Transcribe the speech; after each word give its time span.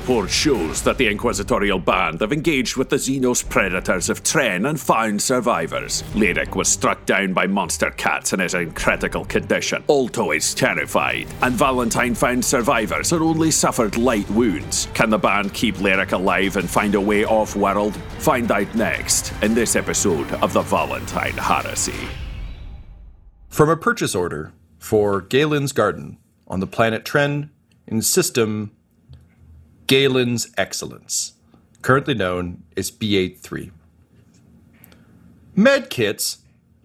report 0.00 0.30
shows 0.30 0.82
that 0.82 0.96
the 0.96 1.06
Inquisitorial 1.06 1.78
Band 1.78 2.22
have 2.22 2.32
engaged 2.32 2.78
with 2.78 2.88
the 2.88 2.96
Xenos 2.96 3.46
predators 3.46 4.08
of 4.08 4.22
Tren 4.22 4.66
and 4.66 4.80
found 4.80 5.20
survivors. 5.20 6.02
Lyric 6.14 6.56
was 6.56 6.68
struck 6.68 7.04
down 7.04 7.34
by 7.34 7.46
monster 7.46 7.90
cats 7.90 8.32
and 8.32 8.40
is 8.40 8.54
in 8.54 8.72
critical 8.72 9.26
condition. 9.26 9.84
Alto 9.90 10.30
is 10.30 10.54
terrified, 10.54 11.26
and 11.42 11.54
Valentine 11.54 12.14
found 12.14 12.42
survivors 12.42 13.12
and 13.12 13.22
only 13.22 13.50
suffered 13.50 13.98
light 13.98 14.28
wounds. 14.30 14.88
Can 14.94 15.10
the 15.10 15.18
band 15.18 15.52
keep 15.52 15.78
Lyric 15.80 16.12
alive 16.12 16.56
and 16.56 16.68
find 16.68 16.94
a 16.94 17.00
way 17.00 17.26
off 17.26 17.54
world? 17.54 17.94
Find 18.20 18.50
out 18.50 18.74
next 18.74 19.34
in 19.42 19.52
this 19.52 19.76
episode 19.76 20.32
of 20.42 20.54
the 20.54 20.62
Valentine 20.62 21.34
Heresy. 21.34 22.08
From 23.48 23.68
a 23.68 23.76
purchase 23.76 24.14
order 24.14 24.54
for 24.78 25.20
Galen's 25.20 25.72
Garden 25.72 26.16
on 26.48 26.60
the 26.60 26.66
planet 26.66 27.04
Tren 27.04 27.50
in 27.86 28.00
system 28.00 28.70
Galen's 29.90 30.48
Excellence, 30.56 31.32
currently 31.82 32.14
known 32.14 32.62
as 32.76 32.92
B83. 32.92 33.72
Med 35.56 35.90
kits? 35.90 36.38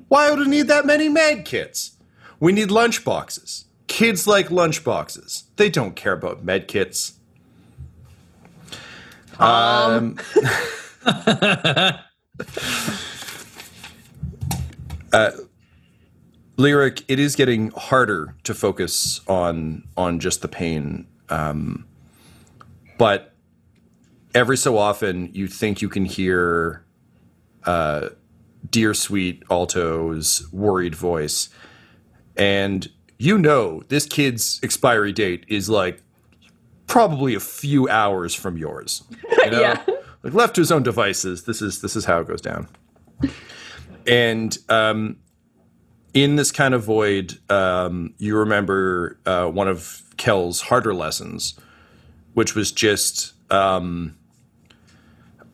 Why 0.08 0.32
would 0.32 0.40
we 0.40 0.48
need 0.48 0.68
that 0.70 0.88
many 0.88 1.08
med 1.08 1.46
kits? 1.46 1.98
We 2.40 2.52
need 2.52 2.72
lunch 2.72 3.06
boxes. 3.06 3.66
Kids 3.86 4.26
like 4.26 4.50
lunch 4.50 4.84
boxes. 4.84 5.44
They 5.58 5.70
don't 5.70 5.96
care 5.96 6.14
about 6.14 6.44
med 6.44 6.68
kits. 6.68 7.20
Um, 9.38 10.18
uh, 15.14 15.32
lyric, 16.58 17.04
it 17.08 17.20
is 17.20 17.36
getting 17.36 17.70
harder 17.70 18.34
to 18.46 18.56
focus 18.56 19.22
on 19.28 19.84
on 19.96 20.20
just 20.20 20.42
the 20.42 20.48
pain. 20.48 21.06
Um, 21.30 21.86
but 22.98 23.34
every 24.34 24.58
so 24.58 24.78
often 24.78 25.30
you 25.34 25.48
think 25.48 25.82
you 25.82 25.90
can 25.90 26.06
hear 26.06 26.86
uh, 27.66 28.10
dear 28.70 28.94
sweet 28.94 29.44
alto's 29.50 30.48
worried 30.52 30.96
voice. 30.96 31.50
And 32.38 32.88
you 33.18 33.38
know 33.38 33.82
this 33.88 34.06
kid's 34.06 34.60
expiry 34.62 35.14
date 35.14 35.46
is 35.48 35.70
like 35.70 36.02
probably 36.88 37.34
a 37.34 37.40
few 37.40 37.88
hours 37.90 38.36
from 38.36 38.58
yours. 38.58 39.04
You 39.46 39.52
know? 39.52 39.60
Yeah. 39.62 39.84
like 40.24 40.34
left 40.34 40.56
to 40.56 40.62
his 40.62 40.72
own 40.72 40.82
devices 40.82 41.44
this 41.44 41.62
is 41.62 41.80
this 41.82 41.96
is 41.96 42.06
how 42.06 42.20
it 42.20 42.28
goes 42.28 42.42
down. 42.42 42.68
And 44.08 44.58
um 44.70 45.18
in 46.16 46.36
this 46.36 46.52
kind 46.52 46.74
of 46.74 46.84
void 46.84 47.38
um 47.52 48.16
you 48.18 48.36
remember 48.36 49.20
uh 49.28 49.46
one 49.46 49.68
of 49.68 50.02
kel's 50.18 50.62
harder 50.62 50.96
lessons 50.96 51.60
which 52.36 52.54
was 52.54 52.72
just 52.72 53.34
um, 53.52 54.16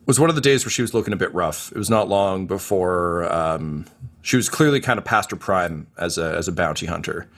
was 0.04 0.20
one 0.20 0.28
of 0.28 0.34
the 0.34 0.42
days 0.42 0.64
where 0.64 0.70
she 0.70 0.82
was 0.82 0.92
looking 0.92 1.14
a 1.14 1.16
bit 1.16 1.32
rough. 1.32 1.72
It 1.72 1.78
was 1.78 1.88
not 1.88 2.08
long 2.08 2.46
before 2.46 3.32
um, 3.32 3.86
she 4.20 4.36
was 4.36 4.48
clearly 4.48 4.80
kind 4.80 4.98
of 4.98 5.04
past 5.04 5.30
her 5.30 5.36
prime 5.36 5.86
as 5.96 6.18
a 6.18 6.36
as 6.36 6.48
a 6.48 6.52
bounty 6.52 6.86
hunter. 6.86 7.28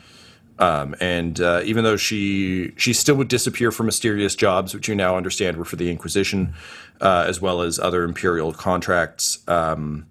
Um, 0.59 0.95
and 1.01 1.41
uh, 1.41 1.63
even 1.65 1.85
though 1.85 1.97
she 1.97 2.73
she 2.77 2.93
still 2.93 3.17
would 3.17 3.29
disappear 3.29 3.71
for 3.71 3.83
mysterious 3.83 4.35
jobs, 4.35 4.73
which 4.73 4.89
you 4.89 4.95
now 4.95 5.17
understand 5.17 5.57
were 5.57 5.65
for 5.65 5.77
the 5.77 5.91
Inquisition, 5.91 6.55
uh, 7.01 7.25
as 7.29 7.41
well 7.41 7.61
as 7.61 7.79
other 7.79 8.05
imperial 8.05 8.53
contracts, 8.53 9.47
um, 9.49 10.07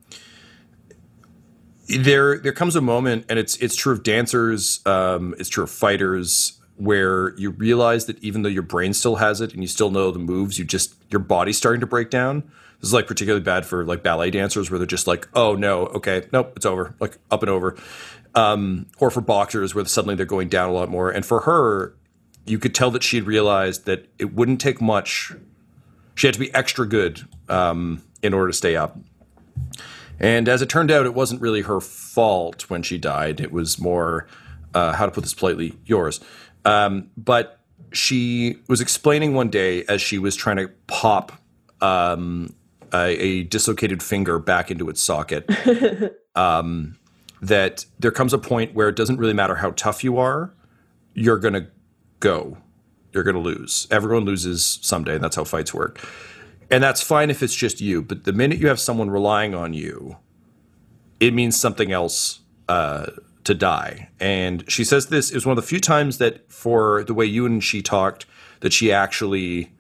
there 1.87 2.37
there 2.37 2.51
comes 2.51 2.75
a 2.75 2.81
moment, 2.81 3.25
and 3.29 3.39
it's 3.39 3.55
it's 3.57 3.75
true 3.75 3.93
of 3.93 4.03
dancers, 4.03 4.85
um, 4.85 5.33
it's 5.39 5.49
true 5.49 5.63
of 5.63 5.71
fighters, 5.71 6.59
where 6.75 7.35
you 7.37 7.51
realize 7.51 8.05
that 8.05 8.21
even 8.23 8.41
though 8.41 8.49
your 8.49 8.63
brain 8.63 8.93
still 8.93 9.17
has 9.17 9.41
it 9.41 9.53
and 9.53 9.61
you 9.61 9.67
still 9.67 9.91
know 9.91 10.11
the 10.11 10.19
moves, 10.19 10.57
you 10.57 10.65
just 10.65 10.95
your 11.09 11.19
body's 11.19 11.57
starting 11.57 11.81
to 11.81 11.87
break 11.87 12.09
down. 12.09 12.41
This 12.79 12.89
is 12.89 12.93
like 12.93 13.07
particularly 13.07 13.43
bad 13.43 13.65
for 13.65 13.85
like 13.85 14.03
ballet 14.03 14.31
dancers 14.31 14.69
where 14.69 14.77
they're 14.77 14.85
just 14.85 15.07
like, 15.07 15.27
oh 15.33 15.55
no, 15.55 15.87
okay, 15.87 16.27
nope, 16.33 16.53
it's 16.55 16.65
over, 16.65 16.95
like 16.99 17.17
up 17.31 17.41
and 17.43 17.49
over. 17.49 17.77
Um, 18.35 18.87
or 18.97 19.11
for 19.11 19.21
boxers 19.21 19.75
where 19.75 19.85
suddenly 19.85 20.15
they're 20.15 20.25
going 20.25 20.49
down 20.49 20.69
a 20.69 20.73
lot 20.73 20.89
more. 20.89 21.11
And 21.11 21.25
for 21.25 21.41
her, 21.41 21.95
you 22.45 22.59
could 22.59 22.75
tell 22.75 22.91
that 22.91 23.03
she 23.03 23.17
had 23.17 23.27
realized 23.27 23.85
that 23.85 24.07
it 24.19 24.33
wouldn't 24.33 24.59
take 24.59 24.81
much. 24.81 25.33
She 26.15 26.27
had 26.27 26.33
to 26.33 26.39
be 26.39 26.53
extra 26.53 26.87
good 26.87 27.21
um, 27.47 28.01
in 28.21 28.33
order 28.33 28.47
to 28.47 28.57
stay 28.57 28.75
up. 28.75 28.97
And 30.19 30.49
as 30.49 30.61
it 30.61 30.69
turned 30.69 30.91
out, 30.91 31.05
it 31.05 31.13
wasn't 31.13 31.41
really 31.41 31.61
her 31.61 31.79
fault 31.79 32.69
when 32.69 32.83
she 32.83 32.97
died. 32.97 33.39
It 33.39 33.51
was 33.51 33.79
more, 33.79 34.27
uh, 34.73 34.93
how 34.93 35.05
to 35.05 35.11
put 35.11 35.23
this 35.23 35.33
politely, 35.33 35.77
yours. 35.85 36.19
Um, 36.65 37.09
but 37.17 37.59
she 37.91 38.57
was 38.67 38.81
explaining 38.81 39.33
one 39.33 39.49
day 39.49 39.83
as 39.85 40.01
she 40.01 40.17
was 40.17 40.35
trying 40.35 40.57
to 40.57 40.69
pop 40.87 41.31
um, 41.81 42.53
a, 42.93 43.17
a 43.17 43.43
dislocated 43.43 44.01
finger 44.01 44.39
back 44.39 44.71
into 44.71 44.89
its 44.89 45.01
socket 45.01 45.49
um, 46.35 46.97
that 47.41 47.85
there 47.99 48.11
comes 48.11 48.33
a 48.33 48.37
point 48.37 48.73
where 48.73 48.89
it 48.89 48.95
doesn't 48.95 49.17
really 49.17 49.33
matter 49.33 49.55
how 49.55 49.71
tough 49.71 50.03
you 50.03 50.17
are, 50.17 50.53
you're 51.13 51.37
going 51.37 51.53
to 51.53 51.67
go. 52.19 52.57
You're 53.11 53.23
going 53.23 53.35
to 53.35 53.41
lose. 53.41 53.87
Everyone 53.91 54.25
loses 54.25 54.79
someday, 54.81 55.15
and 55.15 55.23
that's 55.23 55.35
how 55.35 55.43
fights 55.43 55.73
work. 55.73 56.03
And 56.71 56.83
that's 56.83 57.01
fine 57.01 57.29
if 57.29 57.43
it's 57.43 57.53
just 57.53 57.81
you, 57.81 58.01
but 58.01 58.23
the 58.23 58.33
minute 58.33 58.57
you 58.57 58.67
have 58.67 58.79
someone 58.79 59.11
relying 59.11 59.53
on 59.53 59.73
you, 59.73 60.17
it 61.19 61.33
means 61.33 61.59
something 61.59 61.91
else 61.91 62.39
uh, 62.67 63.07
to 63.43 63.53
die. 63.53 64.09
And 64.19 64.69
she 64.69 64.83
says 64.83 65.07
this 65.07 65.31
is 65.31 65.45
one 65.45 65.57
of 65.57 65.63
the 65.63 65.67
few 65.67 65.79
times 65.79 66.17
that, 66.17 66.51
for 66.51 67.03
the 67.03 67.13
way 67.13 67.25
you 67.25 67.45
and 67.45 67.63
she 67.63 67.81
talked, 67.81 68.25
that 68.61 68.73
she 68.73 68.91
actually. 68.91 69.71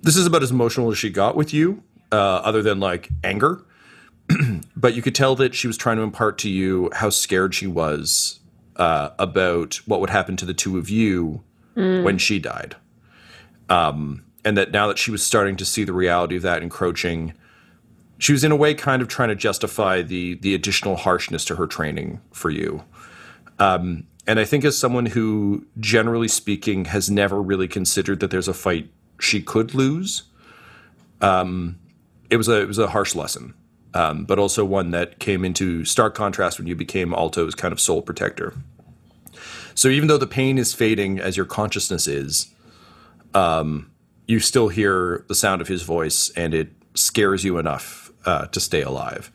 This 0.00 0.16
is 0.16 0.26
about 0.26 0.44
as 0.44 0.52
emotional 0.52 0.92
as 0.92 0.98
she 0.98 1.10
got 1.10 1.34
with 1.34 1.52
you, 1.52 1.82
uh, 2.12 2.16
other 2.16 2.62
than 2.62 2.78
like 2.78 3.08
anger. 3.24 3.64
but 4.76 4.94
you 4.94 5.02
could 5.02 5.14
tell 5.14 5.34
that 5.36 5.54
she 5.54 5.66
was 5.66 5.76
trying 5.76 5.96
to 5.96 6.02
impart 6.02 6.38
to 6.38 6.48
you 6.48 6.90
how 6.94 7.10
scared 7.10 7.54
she 7.54 7.66
was 7.66 8.40
uh, 8.76 9.10
about 9.18 9.80
what 9.86 10.00
would 10.00 10.10
happen 10.10 10.36
to 10.36 10.44
the 10.44 10.54
two 10.54 10.78
of 10.78 10.88
you 10.88 11.42
when 12.02 12.18
she 12.18 12.38
died. 12.38 12.76
Um, 13.68 14.24
and 14.44 14.56
that 14.56 14.70
now 14.70 14.86
that 14.86 14.98
she 14.98 15.10
was 15.10 15.22
starting 15.22 15.56
to 15.56 15.64
see 15.64 15.84
the 15.84 15.92
reality 15.92 16.36
of 16.36 16.42
that 16.42 16.62
encroaching, 16.62 17.34
she 18.18 18.32
was 18.32 18.44
in 18.44 18.52
a 18.52 18.56
way 18.56 18.74
kind 18.74 19.00
of 19.00 19.08
trying 19.08 19.28
to 19.28 19.34
justify 19.34 20.02
the 20.02 20.34
the 20.34 20.54
additional 20.54 20.96
harshness 20.96 21.44
to 21.46 21.56
her 21.56 21.66
training 21.66 22.20
for 22.32 22.50
you. 22.50 22.84
Um, 23.58 24.06
and 24.26 24.38
I 24.38 24.44
think 24.44 24.64
as 24.64 24.76
someone 24.76 25.06
who, 25.06 25.66
generally 25.80 26.28
speaking, 26.28 26.84
has 26.86 27.10
never 27.10 27.40
really 27.40 27.66
considered 27.66 28.20
that 28.20 28.30
there's 28.30 28.48
a 28.48 28.54
fight 28.54 28.90
she 29.18 29.40
could 29.40 29.74
lose, 29.74 30.24
um, 31.20 31.78
it 32.28 32.36
was 32.36 32.48
a 32.48 32.60
it 32.60 32.68
was 32.68 32.78
a 32.78 32.88
harsh 32.88 33.14
lesson, 33.14 33.54
um, 33.94 34.24
but 34.24 34.38
also 34.38 34.64
one 34.64 34.90
that 34.90 35.18
came 35.18 35.44
into 35.44 35.84
stark 35.84 36.14
contrast 36.14 36.58
when 36.58 36.66
you 36.66 36.74
became 36.74 37.14
Alto's 37.14 37.54
kind 37.54 37.72
of 37.72 37.80
sole 37.80 38.02
protector. 38.02 38.52
So 39.74 39.88
even 39.88 40.08
though 40.08 40.18
the 40.18 40.26
pain 40.26 40.58
is 40.58 40.74
fading 40.74 41.20
as 41.20 41.36
your 41.36 41.46
consciousness 41.46 42.08
is, 42.08 42.52
um, 43.32 43.90
you 44.26 44.40
still 44.40 44.68
hear 44.68 45.24
the 45.28 45.34
sound 45.34 45.60
of 45.60 45.68
his 45.68 45.82
voice, 45.82 46.30
and 46.30 46.52
it 46.52 46.72
scares 46.94 47.44
you 47.44 47.58
enough 47.58 48.07
uh, 48.24 48.46
to 48.46 48.60
stay 48.60 48.82
alive. 48.82 49.32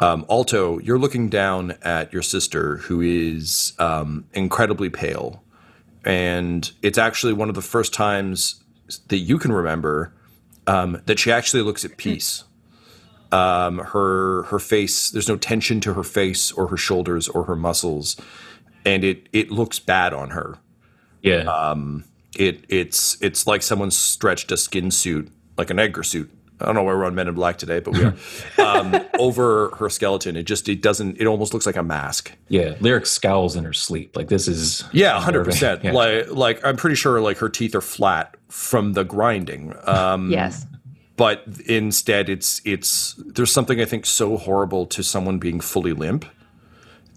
Um, 0.00 0.24
Alto, 0.30 0.78
you're 0.78 0.98
looking 0.98 1.28
down 1.28 1.76
at 1.82 2.12
your 2.12 2.22
sister, 2.22 2.76
who 2.76 3.00
is 3.00 3.72
um, 3.78 4.24
incredibly 4.32 4.90
pale, 4.90 5.42
and 6.04 6.70
it's 6.82 6.98
actually 6.98 7.32
one 7.32 7.48
of 7.48 7.54
the 7.54 7.62
first 7.62 7.92
times 7.92 8.62
that 9.08 9.18
you 9.18 9.38
can 9.38 9.52
remember 9.52 10.14
um, 10.66 11.02
that 11.06 11.18
she 11.18 11.32
actually 11.32 11.62
looks 11.62 11.84
at 11.84 11.96
peace. 11.96 12.44
Um, 13.32 13.78
her 13.78 14.44
her 14.44 14.58
face, 14.58 15.10
there's 15.10 15.28
no 15.28 15.36
tension 15.36 15.80
to 15.80 15.94
her 15.94 16.04
face 16.04 16.52
or 16.52 16.68
her 16.68 16.76
shoulders 16.76 17.28
or 17.28 17.44
her 17.44 17.56
muscles, 17.56 18.16
and 18.84 19.04
it 19.04 19.28
it 19.32 19.50
looks 19.50 19.78
bad 19.78 20.14
on 20.14 20.30
her. 20.30 20.58
Yeah. 21.22 21.74
It 22.36 22.64
it's 22.68 23.20
it's 23.20 23.46
like 23.46 23.62
someone 23.62 23.90
stretched 23.90 24.52
a 24.52 24.56
skin 24.56 24.90
suit, 24.90 25.30
like 25.56 25.70
an 25.70 25.78
Edgar 25.78 26.04
suit. 26.04 26.30
I 26.60 26.64
don't 26.66 26.74
know 26.74 26.82
why 26.82 26.92
we're 26.94 27.04
on 27.04 27.14
Men 27.14 27.28
in 27.28 27.34
Black 27.34 27.56
today, 27.58 27.80
but 27.80 27.94
we 27.94 28.04
are 28.04 28.14
um, 28.58 28.96
over 29.18 29.70
her 29.78 29.88
skeleton. 29.88 30.36
It 30.36 30.42
just 30.44 30.68
it 30.68 30.82
doesn't. 30.82 31.20
It 31.20 31.26
almost 31.26 31.52
looks 31.54 31.66
like 31.66 31.76
a 31.76 31.82
mask. 31.82 32.32
yeah. 32.48 32.74
Lyric 32.80 33.06
scowls 33.06 33.54
in 33.56 33.64
her 33.64 33.72
sleep. 33.72 34.16
Like 34.16 34.28
this 34.28 34.48
is 34.48 34.84
Yeah, 34.92 35.20
hundred 35.20 35.44
percent. 35.44 35.84
Yeah. 35.84 35.92
Like 35.92 36.30
like 36.30 36.64
I'm 36.66 36.76
pretty 36.76 36.96
sure 36.96 37.20
like 37.20 37.38
her 37.38 37.48
teeth 37.48 37.74
are 37.74 37.80
flat 37.80 38.36
from 38.48 38.94
the 38.94 39.04
grinding. 39.04 39.74
Um, 39.84 40.30
yes. 40.30 40.66
but 41.16 41.44
instead 41.66 42.28
it's 42.28 42.60
it's 42.64 43.14
there's 43.18 43.52
something 43.52 43.80
I 43.80 43.84
think 43.84 44.04
so 44.06 44.36
horrible 44.36 44.86
to 44.86 45.02
someone 45.04 45.38
being 45.38 45.60
fully 45.60 45.92
limp, 45.92 46.24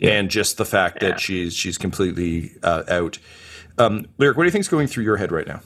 and 0.01 0.29
just 0.29 0.57
the 0.57 0.65
fact 0.65 1.01
Yeah. 1.01 1.09
that 1.09 1.19
she's 1.19 1.53
she's 1.55 1.77
completely 1.77 2.51
uh, 2.63 2.83
out. 2.89 3.17
Um, 3.77 4.05
Lyric, 4.19 4.37
what 4.37 4.43
do 4.43 4.47
you 4.47 4.51
think's 4.51 4.67
going 4.67 4.87
through 4.87 5.05
your 5.05 5.17
head 5.17 5.31
right 5.31 5.47
now? 5.47 5.61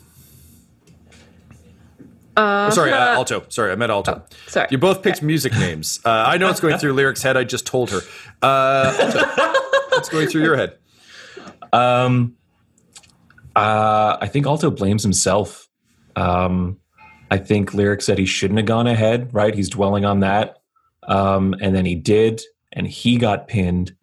Uh, 2.35 2.69
sorry, 2.71 2.91
uh, 2.91 3.13
alto. 3.15 3.45
Sorry, 3.49 3.71
I 3.71 3.75
meant 3.75 3.91
alto. 3.91 4.23
Oh, 4.23 4.35
sorry. 4.47 4.67
You 4.71 4.77
both 4.77 5.01
picked 5.01 5.21
music 5.21 5.53
names. 5.53 5.99
Uh, 6.03 6.09
I 6.09 6.37
know 6.37 6.49
it's 6.49 6.59
going 6.59 6.77
through 6.77 6.93
Lyric's 6.99 7.21
head. 7.23 7.37
I 7.37 7.43
just 7.43 7.65
told 7.65 7.91
her. 7.91 8.01
Uh, 8.41 8.95
alto, 8.99 9.53
what's 9.89 10.09
going 10.09 10.27
through 10.27 10.43
your 10.43 10.57
head? 10.57 10.77
Um, 11.71 12.35
uh, 13.55 14.17
I 14.19 14.27
think 14.27 14.45
Alto 14.47 14.69
blames 14.69 15.03
himself. 15.03 15.67
Um, 16.15 16.79
I 17.31 17.37
think 17.37 17.73
Lyric 17.73 18.01
said 18.01 18.17
he 18.17 18.25
shouldn't 18.25 18.59
have 18.59 18.67
gone 18.67 18.87
ahead, 18.87 19.33
right? 19.33 19.53
He's 19.53 19.69
dwelling 19.69 20.05
on 20.05 20.19
that. 20.21 20.57
Um, 21.03 21.55
and 21.61 21.75
then 21.75 21.85
he 21.85 21.95
did, 21.95 22.41
and 22.71 22.87
he 22.87 23.17
got 23.17 23.47
pinned, 23.47 23.95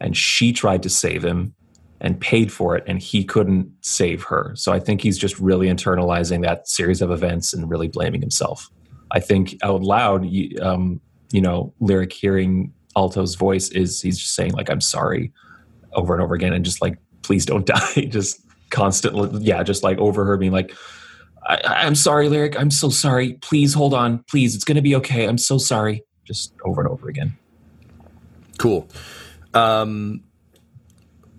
and 0.00 0.16
she 0.16 0.52
tried 0.52 0.82
to 0.82 0.90
save 0.90 1.24
him 1.24 1.54
and 2.02 2.20
paid 2.20 2.52
for 2.52 2.76
it, 2.76 2.84
and 2.86 3.00
he 3.00 3.24
couldn't 3.24 3.70
save 3.80 4.24
her. 4.24 4.52
So 4.54 4.72
I 4.72 4.78
think 4.78 5.00
he's 5.00 5.16
just 5.16 5.38
really 5.38 5.68
internalizing 5.68 6.42
that 6.42 6.68
series 6.68 7.00
of 7.00 7.10
events 7.10 7.54
and 7.54 7.70
really 7.70 7.88
blaming 7.88 8.20
himself. 8.20 8.70
I 9.10 9.20
think 9.20 9.56
out 9.62 9.82
loud, 9.82 10.26
you, 10.26 10.58
um, 10.60 11.00
you 11.32 11.40
know, 11.40 11.72
Lyric 11.80 12.12
hearing 12.12 12.72
Alto's 12.96 13.34
voice 13.36 13.70
is 13.70 14.02
he's 14.02 14.18
just 14.18 14.34
saying, 14.34 14.52
like, 14.52 14.68
I'm 14.68 14.80
sorry 14.80 15.32
over 15.94 16.12
and 16.14 16.22
over 16.22 16.34
again 16.34 16.52
and 16.54 16.64
just 16.64 16.80
like 16.80 16.96
please 17.20 17.44
don't 17.44 17.66
die 17.96 18.06
just 18.08 18.40
constantly 18.70 19.28
yeah 19.42 19.62
just 19.62 19.82
like 19.82 19.98
over 19.98 20.24
her 20.24 20.38
being 20.38 20.52
like 20.52 20.74
I, 21.46 21.60
i'm 21.84 21.94
sorry 21.94 22.30
lyric 22.30 22.58
i'm 22.58 22.70
so 22.70 22.88
sorry 22.88 23.34
please 23.42 23.74
hold 23.74 23.92
on 23.92 24.24
please 24.30 24.54
it's 24.54 24.64
gonna 24.64 24.80
be 24.80 24.96
okay 24.96 25.28
i'm 25.28 25.36
so 25.36 25.58
sorry 25.58 26.02
just 26.24 26.54
over 26.64 26.80
and 26.80 26.88
over 26.88 27.10
again 27.10 27.36
Cool. 28.62 28.86
Um, 29.54 30.22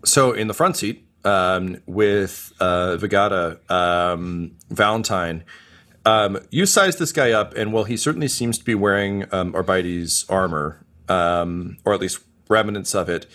so 0.05 0.31
in 0.31 0.47
the 0.47 0.53
front 0.53 0.77
seat 0.77 1.07
um, 1.23 1.81
with 1.85 2.53
uh, 2.59 2.97
Vigata, 2.97 3.59
um, 3.69 4.55
Valentine, 4.69 5.44
um, 6.05 6.39
you 6.50 6.65
size 6.65 6.97
this 6.97 7.11
guy 7.11 7.31
up, 7.31 7.55
and 7.55 7.71
while 7.71 7.85
he 7.85 7.95
certainly 7.95 8.27
seems 8.27 8.57
to 8.57 8.65
be 8.65 8.75
wearing 8.75 9.25
um, 9.33 9.55
Arbites 9.55 10.25
armor, 10.29 10.85
um, 11.07 11.77
or 11.85 11.94
at 11.94 12.01
least 12.01 12.19
remnants 12.50 12.94
of 12.94 13.07
it, 13.09 13.25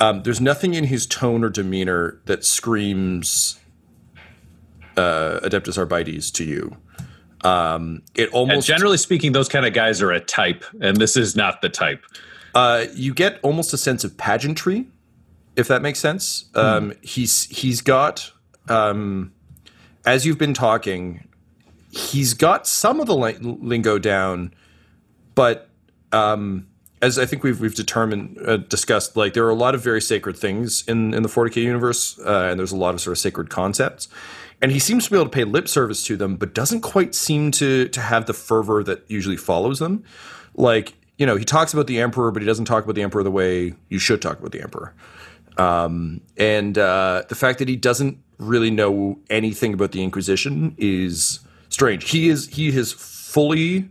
um, 0.00 0.22
there's 0.22 0.40
nothing 0.40 0.74
in 0.74 0.84
his 0.84 1.06
tone 1.06 1.42
or 1.42 1.48
demeanor 1.48 2.20
that 2.26 2.44
screams 2.44 3.58
uh, 4.96 5.40
Adeptus 5.42 5.76
Arbites 5.76 6.30
to 6.32 6.44
you. 6.44 6.76
Um, 7.42 8.02
it 8.14 8.24
And 8.24 8.32
almost 8.32 8.66
generally 8.66 8.96
speaking, 8.96 9.32
those 9.32 9.48
kind 9.48 9.66
of 9.66 9.72
guys 9.72 10.00
are 10.02 10.12
a 10.12 10.20
type, 10.20 10.64
and 10.80 10.96
this 10.98 11.16
is 11.16 11.34
not 11.34 11.62
the 11.62 11.68
type. 11.68 12.04
Uh, 12.54 12.86
you 12.94 13.12
get 13.12 13.38
almost 13.42 13.72
a 13.72 13.76
sense 13.76 14.04
of 14.04 14.16
pageantry, 14.16 14.86
if 15.58 15.68
that 15.68 15.82
makes 15.82 15.98
sense. 15.98 16.48
Um, 16.54 16.94
he's 17.02 17.44
he's 17.46 17.82
got 17.82 18.32
um, 18.68 19.32
as 20.06 20.24
you've 20.24 20.38
been 20.38 20.54
talking, 20.54 21.28
he's 21.90 22.32
got 22.32 22.66
some 22.66 23.00
of 23.00 23.06
the 23.06 23.16
li- 23.16 23.38
lingo 23.40 23.98
down, 23.98 24.54
but 25.34 25.68
um, 26.12 26.68
as 27.02 27.18
I 27.18 27.26
think 27.26 27.42
we've 27.42 27.60
we've 27.60 27.74
determined 27.74 28.38
uh, 28.46 28.58
discussed, 28.58 29.16
like 29.16 29.34
there 29.34 29.44
are 29.44 29.50
a 29.50 29.54
lot 29.54 29.74
of 29.74 29.82
very 29.82 30.00
sacred 30.00 30.36
things 30.36 30.84
in 30.86 31.12
in 31.12 31.24
the 31.24 31.28
40k 31.28 31.56
universe, 31.56 32.18
uh, 32.20 32.48
and 32.50 32.58
there's 32.58 32.72
a 32.72 32.76
lot 32.76 32.94
of 32.94 33.00
sort 33.00 33.12
of 33.12 33.18
sacred 33.18 33.50
concepts. 33.50 34.08
And 34.60 34.72
he 34.72 34.80
seems 34.80 35.04
to 35.04 35.10
be 35.10 35.16
able 35.16 35.26
to 35.26 35.30
pay 35.30 35.44
lip 35.44 35.68
service 35.68 36.02
to 36.06 36.16
them, 36.16 36.34
but 36.34 36.52
doesn't 36.54 36.80
quite 36.80 37.14
seem 37.14 37.50
to 37.52 37.88
to 37.88 38.00
have 38.00 38.26
the 38.26 38.34
fervor 38.34 38.84
that 38.84 39.04
usually 39.10 39.36
follows 39.36 39.80
them. 39.80 40.04
Like 40.54 40.94
you 41.16 41.26
know, 41.26 41.34
he 41.34 41.44
talks 41.44 41.74
about 41.74 41.88
the 41.88 42.00
emperor, 42.00 42.30
but 42.30 42.42
he 42.42 42.46
doesn't 42.46 42.66
talk 42.66 42.84
about 42.84 42.94
the 42.94 43.02
emperor 43.02 43.24
the 43.24 43.30
way 43.30 43.74
you 43.88 43.98
should 43.98 44.22
talk 44.22 44.38
about 44.38 44.52
the 44.52 44.62
emperor. 44.62 44.94
Um, 45.58 46.20
and 46.36 46.78
uh, 46.78 47.24
the 47.28 47.34
fact 47.34 47.58
that 47.58 47.68
he 47.68 47.76
doesn't 47.76 48.18
really 48.38 48.70
know 48.70 49.18
anything 49.28 49.74
about 49.74 49.92
the 49.92 50.02
Inquisition 50.02 50.74
is 50.78 51.40
strange. 51.68 52.10
He 52.10 52.28
is 52.28 52.48
he 52.48 52.70
has 52.72 52.92
fully 52.92 53.88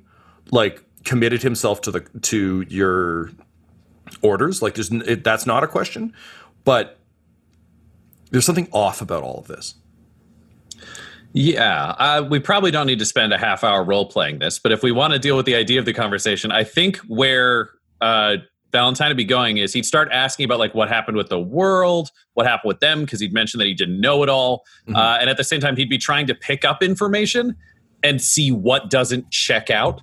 like 0.52 0.84
committed 1.04 1.44
himself 1.44 1.82
to 1.82 1.92
the 1.92 2.00
to 2.22 2.66
your 2.70 3.32
orders. 4.22 4.62
Like 4.62 4.76
there's 4.76 4.92
it, 4.92 5.24
that's 5.24 5.46
not 5.46 5.64
a 5.64 5.68
question, 5.68 6.14
but 6.64 6.98
there's 8.32 8.46
something 8.46 8.70
off 8.72 9.02
about 9.02 9.24
all 9.24 9.40
of 9.40 9.48
this. 9.48 9.76
Yeah, 11.34 11.90
uh, 12.00 12.26
we 12.28 12.40
probably 12.40 12.72
don't 12.72 12.88
need 12.88 13.00
to 13.00 13.06
spend 13.06 13.32
a 13.34 13.38
half 13.38 13.64
hour 13.64 13.84
role 13.84 14.06
playing 14.06 14.40
this, 14.40 14.58
but 14.58 14.72
if 14.72 14.82
we 14.82 14.92
want 14.92 15.14
to 15.14 15.20
deal 15.20 15.36
with 15.36 15.46
the 15.46 15.56
idea 15.56 15.78
of 15.78 15.86
the 15.86 15.94
conversation, 15.94 16.52
I 16.52 16.64
think 16.64 16.98
where 17.08 17.72
uh, 18.02 18.38
Valentine 18.72 19.08
would 19.10 19.18
be 19.18 19.26
going 19.26 19.58
is 19.58 19.74
he'd 19.74 19.86
start 19.86 20.10
asking 20.12 20.44
about 20.46 20.60
like 20.60 20.76
what 20.76 20.90
happened 20.90 21.18
with 21.18 21.30
the 21.30 21.40
world, 21.40 22.12
what 22.34 22.46
happened 22.46 22.68
with 22.68 22.80
them, 22.80 23.02
because 23.02 23.20
he'd 23.20 23.34
mentioned 23.34 23.62
that 23.62 23.68
he 23.68 23.74
didn't 23.74 24.00
know 24.00 24.24
it 24.24 24.30
all, 24.30 24.64
uh, 24.94 25.18
and 25.20 25.30
at 25.30 25.38
the 25.38 25.44
same 25.44 25.62
time 25.62 25.76
he'd 25.76 25.90
be 25.90 25.98
trying 25.98 26.28
to 26.28 26.36
pick 26.36 26.66
up 26.66 26.84
information 26.84 27.56
and 28.04 28.22
see 28.22 28.52
what 28.52 28.90
doesn't 28.90 29.32
check 29.32 29.70
out. 29.70 30.02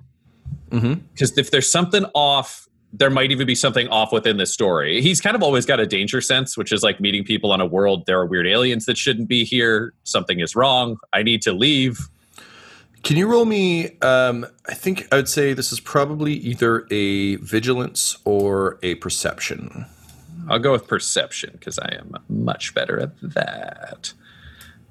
Because 1.13 1.37
if 1.37 1.51
there's 1.51 1.71
something 1.71 2.05
off, 2.13 2.67
there 2.91 3.09
might 3.09 3.31
even 3.31 3.45
be 3.45 3.55
something 3.55 3.87
off 3.89 4.11
within 4.11 4.37
the 4.37 4.45
story. 4.45 5.01
He's 5.01 5.21
kind 5.21 5.35
of 5.35 5.43
always 5.43 5.65
got 5.65 5.79
a 5.79 5.85
danger 5.85 6.21
sense, 6.21 6.57
which 6.57 6.71
is 6.71 6.81
like 6.81 6.99
meeting 6.99 7.23
people 7.23 7.51
on 7.51 7.61
a 7.61 7.65
world. 7.65 8.05
There 8.05 8.19
are 8.19 8.25
weird 8.25 8.47
aliens 8.47 8.85
that 8.85 8.97
shouldn't 8.97 9.27
be 9.27 9.43
here. 9.43 9.93
Something 10.03 10.39
is 10.39 10.55
wrong. 10.55 10.97
I 11.13 11.23
need 11.23 11.41
to 11.43 11.53
leave. 11.53 11.99
Can 13.05 13.17
you 13.17 13.27
roll 13.27 13.45
me? 13.45 13.99
Um, 13.99 14.47
I 14.67 14.73
think 14.73 15.07
I 15.11 15.17
would 15.17 15.29
say 15.29 15.53
this 15.53 15.71
is 15.71 15.79
probably 15.79 16.33
either 16.33 16.87
a 16.89 17.35
vigilance 17.35 18.17
or 18.25 18.79
a 18.81 18.95
perception. 18.95 19.85
I'll 20.49 20.57
go 20.57 20.71
with 20.71 20.87
perception 20.87 21.51
because 21.53 21.77
I 21.77 21.95
am 21.99 22.15
much 22.27 22.73
better 22.73 22.99
at 22.99 23.11
that. 23.21 24.11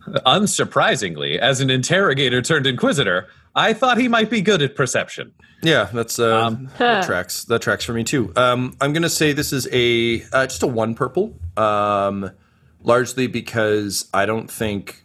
Unsurprisingly, 0.07 1.39
as 1.39 1.61
an 1.61 1.71
interrogator 1.71 2.41
turned 2.41 2.69
inquisitor, 2.69 3.27
I 3.57 3.73
thought 3.73 3.99
he 3.99 4.07
might 4.07 4.31
be 4.31 4.41
good 4.43 4.63
at 4.63 4.77
perception. 4.77 5.33
Yeah, 5.63 5.89
that's 5.93 6.19
uh, 6.21 6.47
Um, 6.47 6.71
that 6.79 7.05
tracks. 7.07 7.45
That 7.47 7.63
tracks 7.63 7.85
for 7.85 7.95
me 7.95 8.05
too. 8.05 8.33
Um, 8.37 8.77
I'm 8.81 8.93
gonna 8.93 9.09
say 9.09 9.33
this 9.33 9.53
is 9.53 9.67
a 9.73 10.23
uh, 10.33 10.47
just 10.47 10.63
a 10.63 10.69
one 10.69 10.95
purple, 10.95 11.37
um, 11.57 12.31
largely 12.81 13.27
because 13.27 14.09
I 14.15 14.27
don't 14.27 14.49
think 14.49 15.04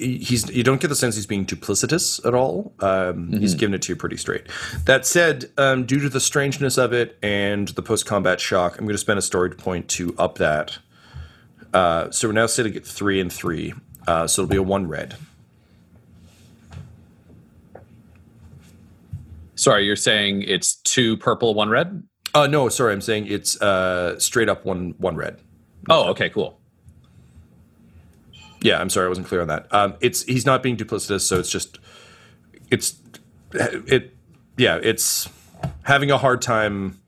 he's. 0.00 0.50
You 0.50 0.62
don't 0.62 0.80
get 0.80 0.88
the 0.88 0.96
sense 0.96 1.14
he's 1.14 1.26
being 1.26 1.46
duplicitous 1.46 2.24
at 2.26 2.34
all. 2.34 2.72
Um, 2.80 3.32
He's 3.32 3.54
giving 3.54 3.74
it 3.74 3.82
to 3.82 3.92
you 3.92 3.96
pretty 3.96 4.16
straight. 4.16 4.46
That 4.86 5.06
said, 5.06 5.50
um, 5.58 5.84
due 5.86 6.00
to 6.00 6.08
the 6.08 6.20
strangeness 6.20 6.78
of 6.78 6.92
it 6.92 7.18
and 7.22 7.68
the 7.68 7.82
post 7.82 8.06
combat 8.06 8.40
shock, 8.40 8.78
I'm 8.78 8.84
going 8.84 8.94
to 8.94 8.98
spend 8.98 9.18
a 9.18 9.22
story 9.22 9.50
point 9.50 9.88
to 9.90 10.14
up 10.18 10.38
that. 10.38 10.78
Uh, 11.72 12.10
so 12.10 12.28
we're 12.28 12.32
now 12.32 12.46
sitting 12.46 12.74
at 12.74 12.84
three 12.84 13.20
and 13.20 13.32
three. 13.32 13.74
Uh, 14.06 14.26
so 14.26 14.42
it'll 14.42 14.50
be 14.50 14.56
a 14.56 14.62
one 14.62 14.88
red. 14.88 15.14
Sorry, 19.54 19.84
you're 19.84 19.96
saying 19.96 20.42
it's 20.42 20.76
two 20.76 21.16
purple, 21.18 21.52
one 21.54 21.68
red? 21.68 22.02
Uh, 22.34 22.46
no, 22.46 22.68
sorry, 22.68 22.92
I'm 22.92 23.00
saying 23.00 23.26
it's 23.26 23.60
uh, 23.60 24.18
straight 24.18 24.48
up 24.48 24.64
one 24.64 24.94
one 24.98 25.16
red. 25.16 25.38
Oh, 25.88 26.10
okay, 26.10 26.30
cool. 26.30 26.59
Yeah, 28.62 28.80
I'm 28.80 28.90
sorry, 28.90 29.06
I 29.06 29.08
wasn't 29.08 29.26
clear 29.26 29.40
on 29.40 29.48
that. 29.48 29.66
Um, 29.72 29.94
it's 30.00 30.22
he's 30.24 30.44
not 30.46 30.62
being 30.62 30.76
duplicitous, 30.76 31.22
so 31.22 31.38
it's 31.38 31.50
just 31.50 31.78
it's 32.70 32.94
it 33.52 34.14
yeah, 34.56 34.78
it's 34.82 35.28
having 35.82 36.10
a 36.10 36.18
hard 36.18 36.42
time 36.42 36.98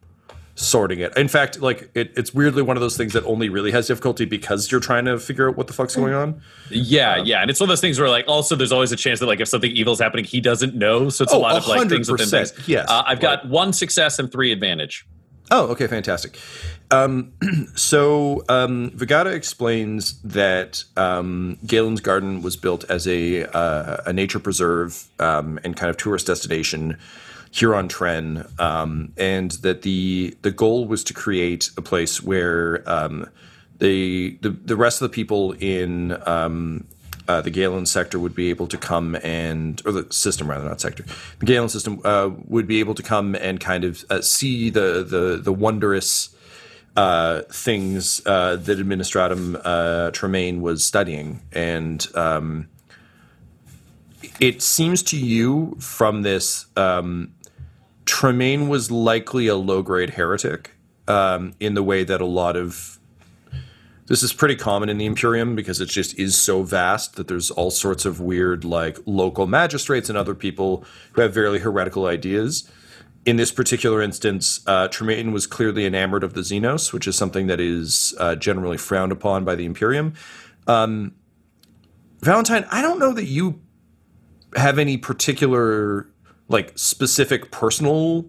sorting 0.55 1.01
it. 1.01 1.17
In 1.17 1.29
fact, 1.29 1.61
like 1.61 1.91
it, 1.95 2.13
it's 2.17 2.33
weirdly 2.35 2.63
one 2.63 2.77
of 2.77 2.81
those 2.81 2.97
things 2.97 3.13
that 3.15 3.25
only 3.25 3.49
really 3.49 3.71
has 3.73 3.87
difficulty 3.87 4.25
because 4.25 4.71
you're 4.71 4.81
trying 4.81 5.05
to 5.07 5.19
figure 5.19 5.49
out 5.49 5.57
what 5.57 5.67
the 5.67 5.73
fuck's 5.73 5.97
going 5.97 6.15
on. 6.15 6.41
Yeah, 6.71 7.17
yeah, 7.17 7.41
and 7.43 7.51
it's 7.51 7.59
one 7.61 7.67
of 7.67 7.69
those 7.71 7.81
things 7.81 7.99
where, 7.99 8.09
like, 8.09 8.27
also 8.29 8.55
there's 8.55 8.73
always 8.73 8.93
a 8.93 8.97
chance 8.97 9.21
that, 9.21 9.27
like, 9.27 9.41
if 9.41 9.49
something 9.49 9.71
evil 9.71 9.93
is 9.95 9.99
happening, 10.01 10.25
he 10.25 10.41
doesn't 10.41 10.75
know. 10.75 11.09
So 11.09 11.25
it's 11.25 11.33
a 11.33 11.37
Oh, 11.37 11.41
lot 11.41 11.57
of 11.57 11.67
like 11.67 11.89
things 11.89 12.11
within 12.11 12.29
100%, 12.29 12.31
things. 12.55 12.69
yes. 12.69 12.87
uh, 12.89 13.03
I've 13.07 13.21
got 13.21 13.49
one 13.49 13.73
success 13.73 14.19
and 14.19 14.31
three 14.31 14.53
advantage. 14.53 15.07
Oh, 15.55 15.67
okay, 15.67 15.87
fantastic. 15.87 16.39
Um, 16.91 17.35
so 17.75 18.43
um, 18.49 18.91
Vigata 18.95 19.31
explains 19.33 20.19
that 20.23 20.83
um, 20.97 21.59
Galen's 21.67 22.01
Garden 22.01 22.41
was 22.41 22.57
built 22.57 22.85
as 22.89 23.07
a 23.07 23.45
uh, 23.55 23.99
a 24.07 24.15
nature 24.15 24.39
preserve 24.39 25.09
um, 25.21 25.61
and 25.63 25.77
kind 25.77 25.91
of 25.91 25.99
tourist 25.99 26.27
destination 26.27 26.97
here 27.51 27.75
on 27.75 27.87
Tren, 27.87 28.59
um, 28.59 29.13
and 29.19 29.51
that 29.61 29.83
the 29.83 30.35
the 30.41 30.51
goal 30.51 30.87
was 30.87 31.05
to 31.05 31.13
create 31.13 31.69
a 31.77 31.83
place 31.83 32.23
where 32.23 32.83
um, 32.91 33.29
the, 33.79 34.39
the 34.41 34.49
the 34.49 34.75
rest 34.75 35.03
of 35.03 35.11
the 35.11 35.15
people 35.15 35.53
in 35.53 36.17
uh, 37.29 37.41
the 37.41 37.51
Galen 37.51 37.87
sector 37.87 38.19
would 38.19 38.35
be 38.35 38.51
able 38.51 38.67
to 38.67 38.77
come 38.77 39.17
and, 39.23 39.81
or 39.85 39.93
the 39.93 40.13
system 40.13 40.51
rather, 40.51 40.65
not 40.65 40.81
sector, 40.81 41.05
the 41.39 41.47
Galen 41.47 41.69
system 41.69 42.01
uh, 42.05 42.31
would 42.47 42.67
be 42.67 42.81
able 42.81 42.95
to 42.95 43.03
come 43.03 43.35
and 43.35 43.61
kind 43.61 43.85
of 43.85 44.05
uh, 44.11 44.21
see 44.21 44.71
the 44.71 45.05
the 45.05 45.41
the 45.43 45.53
wondrous 45.53 46.35
uh, 46.97 47.43
things 47.51 48.21
uh, 48.27 48.57
that 48.57 48.79
Administratum 48.79 49.61
uh, 49.65 50.11
Tremaine 50.11 50.61
was 50.61 50.85
studying, 50.85 51.43
and 51.53 52.07
um, 52.15 52.69
it 54.41 54.63
seems 54.63 55.03
to 55.05 55.19
you 55.19 55.77
from 55.79 56.23
this, 56.23 56.67
um, 56.77 57.35
Tremaine 58.05 58.69
was 58.69 58.91
likely 58.91 59.47
a 59.47 59.57
low 59.57 59.83
grade 59.83 60.11
heretic 60.11 60.73
um, 61.09 61.55
in 61.61 61.75
the 61.75 61.83
way 61.83 62.05
that 62.05 62.21
a 62.21 62.27
lot 62.27 62.57
of 62.57 62.99
this 64.07 64.23
is 64.23 64.33
pretty 64.33 64.57
common 64.57 64.89
in 64.89 64.99
the 64.99 65.07
Imperium 65.07 65.55
because 65.55 65.81
it 65.81 65.89
just 65.89 66.19
is 66.19 66.37
so 66.37 66.63
vast 66.63 67.17
that 67.17 67.29
there's 67.29 67.51
all 67.51 67.71
sorts 67.71 68.05
of 68.05 68.21
weird, 68.21 68.65
like 68.65 68.99
local 69.07 69.47
magistrates 69.47 70.09
and 70.09 70.19
other 70.19 70.35
people 70.35 70.85
who 71.13 71.21
have 71.21 71.33
very 71.33 71.61
heretical 71.61 72.07
ideas. 72.07 72.69
In 73.25 73.37
this 73.37 73.53
particular 73.53 74.03
instance, 74.03 74.61
uh, 74.67 74.89
Tremaine 74.89 75.31
was 75.31 75.47
clearly 75.47 75.87
enamored 75.87 76.25
of 76.25 76.35
the 76.35 76.41
Xenos, 76.41 76.93
which 76.93 77.07
is 77.07 77.17
something 77.17 77.47
that 77.47 77.61
is 77.61 78.15
uh, 78.19 78.35
generally 78.35 78.77
frowned 78.77 79.13
upon 79.13 79.45
by 79.45 79.55
the 79.55 79.65
Imperium. 79.65 80.15
Um, 80.67 81.15
Valentine, 82.21 82.67
I 82.71 82.83
don't 82.83 82.99
know 82.99 83.13
that 83.13 83.27
you 83.27 83.61
have 84.57 84.79
any 84.79 84.97
particular, 84.97 86.09
like, 86.49 86.73
specific 86.77 87.53
personal 87.53 88.27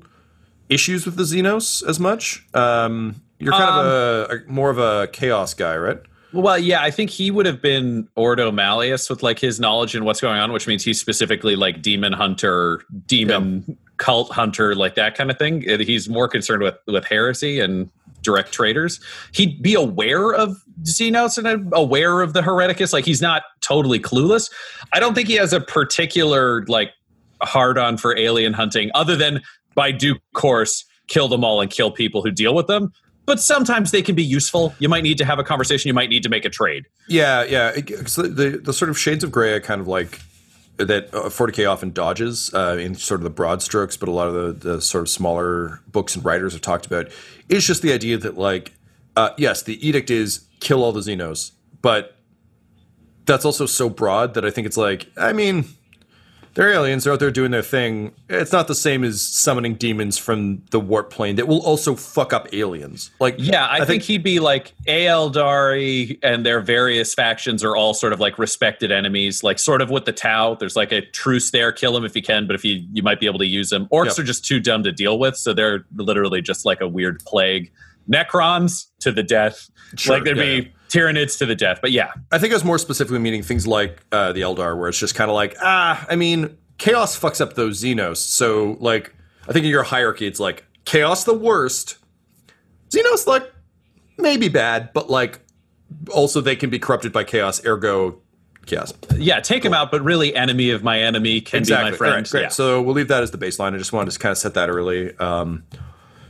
issues 0.69 1.05
with 1.05 1.15
the 1.15 1.23
Xenos 1.23 1.87
as 1.87 1.99
much. 1.99 2.45
Um, 2.53 3.21
you're 3.43 3.53
kind 3.53 3.63
Um, 3.63 3.79
of 3.79 3.85
a, 3.85 4.35
a 4.35 4.51
more 4.51 4.69
of 4.69 4.77
a 4.77 5.07
chaos 5.07 5.53
guy, 5.53 5.75
right? 5.77 5.99
Well, 6.33 6.57
yeah, 6.57 6.81
I 6.81 6.89
think 6.89 7.11
he 7.11 7.29
would 7.29 7.45
have 7.45 7.61
been 7.61 8.07
Ordo 8.15 8.51
Malleus 8.51 9.07
with 9.09 9.21
like 9.21 9.37
his 9.37 9.59
knowledge 9.59 9.93
and 9.95 10.03
what's 10.03 10.19
going 10.19 10.39
on, 10.39 10.51
which 10.51 10.67
means 10.67 10.83
he's 10.83 10.99
specifically 10.99 11.55
like 11.55 11.83
demon 11.83 12.11
hunter, 12.11 12.81
demon 13.05 13.77
cult 13.97 14.31
hunter, 14.31 14.73
like 14.73 14.95
that 14.95 15.15
kind 15.15 15.29
of 15.29 15.37
thing. 15.37 15.69
Uh, 15.69 15.77
He's 15.77 16.09
more 16.09 16.27
concerned 16.27 16.63
with 16.63 16.75
with 16.87 17.05
heresy 17.05 17.59
and 17.59 17.87
direct 18.23 18.51
traitors. 18.51 18.99
He'd 19.31 19.61
be 19.61 19.75
aware 19.75 20.33
of 20.33 20.57
Xenos 20.83 21.37
and 21.37 21.71
aware 21.73 22.21
of 22.21 22.33
the 22.33 22.41
Hereticus. 22.41 22.93
Like 22.93 23.05
he's 23.05 23.21
not 23.21 23.43
totally 23.61 23.99
clueless. 23.99 24.49
I 24.91 24.99
don't 24.99 25.13
think 25.13 25.27
he 25.27 25.35
has 25.35 25.53
a 25.53 25.59
particular 25.59 26.65
like 26.65 26.93
hard 27.43 27.77
on 27.77 27.97
for 27.97 28.17
alien 28.17 28.53
hunting, 28.53 28.89
other 28.95 29.15
than 29.15 29.41
by 29.75 29.91
due 29.91 30.15
course 30.33 30.83
kill 31.07 31.27
them 31.27 31.43
all 31.43 31.61
and 31.61 31.69
kill 31.69 31.91
people 31.91 32.23
who 32.23 32.31
deal 32.31 32.55
with 32.55 32.65
them. 32.67 32.91
But 33.25 33.39
sometimes 33.39 33.91
they 33.91 34.01
can 34.01 34.15
be 34.15 34.23
useful. 34.23 34.75
You 34.79 34.89
might 34.89 35.03
need 35.03 35.17
to 35.19 35.25
have 35.25 35.39
a 35.39 35.43
conversation. 35.43 35.87
You 35.87 35.93
might 35.93 36.09
need 36.09 36.23
to 36.23 36.29
make 36.29 36.43
a 36.45 36.49
trade. 36.49 36.85
Yeah, 37.07 37.43
yeah. 37.43 37.71
The, 37.71 38.59
the 38.61 38.73
sort 38.73 38.89
of 38.89 38.99
shades 38.99 39.23
of 39.23 39.31
gray, 39.31 39.55
I 39.55 39.59
kind 39.59 39.79
of 39.79 39.87
like 39.87 40.19
that. 40.77 41.13
Uh, 41.13 41.29
40k 41.29 41.69
often 41.69 41.91
dodges 41.91 42.53
uh, 42.53 42.77
in 42.79 42.95
sort 42.95 43.21
of 43.21 43.23
the 43.23 43.29
broad 43.29 43.61
strokes, 43.61 43.95
but 43.95 44.09
a 44.09 44.11
lot 44.11 44.27
of 44.27 44.33
the, 44.33 44.71
the 44.71 44.81
sort 44.81 45.03
of 45.03 45.09
smaller 45.09 45.81
books 45.87 46.15
and 46.15 46.25
writers 46.25 46.53
have 46.53 46.61
talked 46.61 46.85
about 46.85 47.09
is 47.47 47.65
just 47.65 47.81
the 47.81 47.93
idea 47.93 48.17
that 48.17 48.37
like, 48.37 48.73
uh, 49.15 49.29
yes, 49.37 49.63
the 49.63 49.87
edict 49.87 50.09
is 50.09 50.45
kill 50.59 50.83
all 50.83 50.91
the 50.91 51.01
Xenos, 51.01 51.51
but 51.81 52.17
that's 53.25 53.45
also 53.45 53.65
so 53.65 53.89
broad 53.89 54.33
that 54.33 54.43
I 54.43 54.49
think 54.49 54.67
it's 54.67 54.77
like, 54.77 55.07
I 55.15 55.33
mean, 55.33 55.65
they're 56.55 56.71
aliens. 56.71 57.03
They're 57.03 57.13
out 57.13 57.19
there 57.19 57.31
doing 57.31 57.51
their 57.51 57.61
thing. 57.63 58.13
It's 58.29 58.51
not 58.51 58.67
the 58.67 58.75
same 58.75 59.03
as 59.03 59.21
summoning 59.21 59.75
demons 59.75 60.17
from 60.17 60.61
the 60.71 60.79
warp 60.79 61.09
plane 61.09 61.35
that 61.37 61.47
will 61.47 61.61
also 61.65 61.95
fuck 61.95 62.31
up 62.33 62.47
aliens. 62.53 63.11
Like, 63.19 63.35
Yeah, 63.37 63.67
I, 63.69 63.85
think, 63.85 64.03
he'd 64.03 64.23
be 64.23 64.39
like 64.39 64.73
Aeldari 64.87 66.19
and 66.21 66.45
their 66.45 66.61
various 66.61 67.13
factions 67.13 67.63
are 67.63 67.75
all 67.75 67.93
sort 67.93 68.13
of 68.13 68.19
like 68.19 68.37
respected 68.37 68.91
enemies, 68.91 69.43
like 69.43 69.59
sort 69.59 69.81
of 69.81 69.89
with 69.89 70.05
the 70.05 70.13
Tau. 70.13 70.55
There's 70.55 70.75
like 70.75 70.91
a 70.91 71.01
truce 71.01 71.51
there, 71.51 71.71
kill 71.71 71.95
him 71.97 72.05
if 72.05 72.15
you 72.15 72.21
can, 72.21 72.45
but 72.47 72.55
if 72.55 72.63
you 72.65 72.83
you 72.91 73.01
might 73.03 73.19
be 73.19 73.25
able 73.25 73.39
to 73.39 73.47
use 73.47 73.69
them. 73.69 73.87
Orks 73.91 74.05
Yep. 74.05 74.19
are 74.19 74.23
just 74.23 74.45
too 74.45 74.59
dumb 74.59 74.83
to 74.83 74.91
deal 74.91 75.17
with, 75.17 75.35
so 75.37 75.53
they're 75.53 75.85
literally 75.95 76.41
just 76.41 76.65
like 76.65 76.81
a 76.81 76.87
weird 76.87 77.23
plague. 77.25 77.71
Necrons 78.09 78.87
to 78.99 79.11
the 79.11 79.23
death. 79.23 79.69
Sure, 79.95 80.15
like 80.15 80.23
there'd 80.25 80.37
yeah, 80.37 80.61
be 80.61 80.73
Tyranids 80.93 81.37
to 81.39 81.45
the 81.45 81.55
death. 81.55 81.79
But 81.81 81.91
yeah, 81.91 82.11
I 82.31 82.37
think 82.37 82.53
I 82.53 82.55
was 82.55 82.63
more 82.63 82.77
specifically 82.77 83.19
meaning 83.19 83.41
things 83.41 83.65
like 83.65 84.01
uh, 84.11 84.31
the 84.31 84.41
Eldar, 84.41 84.77
where 84.77 84.89
it's 84.89 84.99
just 84.99 85.15
kind 85.15 85.29
of 85.29 85.35
like, 85.35 85.55
ah, 85.61 86.05
I 86.07 86.15
mean, 86.15 86.57
chaos 86.77 87.19
fucks 87.19 87.41
up 87.41 87.55
those 87.55 87.81
Xenos. 87.81 88.17
So, 88.17 88.77
like, 88.79 89.13
I 89.47 89.53
think 89.53 89.65
in 89.65 89.71
your 89.71 89.83
hierarchy, 89.83 90.27
it's 90.27 90.39
like 90.39 90.65
chaos 90.85 91.23
the 91.23 91.33
worst, 91.33 91.97
Xenos 92.89 93.25
like 93.25 93.51
maybe 94.17 94.49
bad, 94.49 94.93
but 94.93 95.09
like 95.09 95.39
also 96.11 96.41
they 96.41 96.55
can 96.55 96.69
be 96.69 96.79
corrupted 96.79 97.11
by 97.11 97.23
chaos. 97.23 97.65
Ergo, 97.65 98.21
chaos. 98.65 98.93
yeah, 99.17 99.39
take 99.39 99.65
him 99.65 99.73
out, 99.73 99.91
but 99.91 100.01
really 100.03 100.35
enemy 100.35 100.69
of 100.69 100.83
my 100.83 100.99
enemy 100.99 101.41
can 101.41 101.63
be 101.63 101.71
my 101.71 101.91
friend. 101.91 102.15
right, 102.15 102.29
great. 102.29 102.41
Yeah. 102.43 102.47
So 102.49 102.81
we'll 102.81 102.95
leave 102.95 103.07
that 103.07 103.23
as 103.23 103.31
the 103.31 103.37
baseline. 103.37 103.73
I 103.73 103.77
just 103.77 103.93
wanted 103.93 104.11
to 104.11 104.19
kind 104.19 104.31
of 104.31 104.37
set 104.37 104.53
that 104.53 104.69
early, 104.69 105.17
um, 105.17 105.63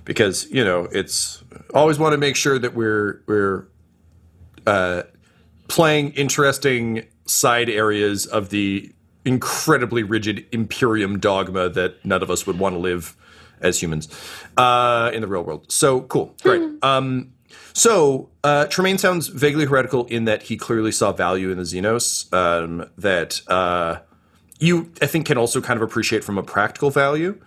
because 0.05 0.49
you 0.49 0.63
know 0.63 0.87
it's 0.91 1.43
always 1.73 1.99
want 1.99 2.13
to 2.13 2.17
make 2.17 2.35
sure 2.35 2.57
that 2.57 2.73
we're 2.73 3.21
we're 3.27 3.67
uh, 4.65 5.03
playing 5.67 6.11
interesting 6.11 7.05
side 7.25 7.69
areas 7.69 8.25
of 8.25 8.49
the 8.49 8.91
incredibly 9.25 10.03
rigid 10.03 10.45
Imperium 10.51 11.19
dogma 11.19 11.69
that 11.69 12.03
none 12.05 12.21
of 12.21 12.29
us 12.29 12.45
would 12.45 12.59
want 12.59 12.75
to 12.75 12.79
live 12.79 13.15
as 13.61 13.81
humans 13.81 14.09
uh, 14.57 15.09
in 15.13 15.21
the 15.21 15.27
real 15.27 15.43
world. 15.43 15.71
So 15.71 16.01
cool, 16.01 16.35
great. 16.41 16.61
Um, 16.83 17.33
so 17.73 18.29
uh, 18.43 18.65
Tremaine 18.65 18.97
sounds 18.97 19.27
vaguely 19.27 19.65
heretical 19.65 20.05
in 20.05 20.25
that 20.25 20.43
he 20.43 20.57
clearly 20.57 20.91
saw 20.91 21.11
value 21.11 21.49
in 21.49 21.57
the 21.57 21.63
Xenos. 21.63 22.31
Um, 22.33 22.89
that 22.97 23.41
uh, 23.47 23.99
you, 24.59 24.91
I 25.01 25.07
think, 25.07 25.25
can 25.25 25.37
also 25.37 25.61
kind 25.61 25.77
of 25.77 25.81
appreciate 25.81 26.23
from 26.23 26.37
a 26.37 26.43
practical 26.43 26.91
value. 26.91 27.39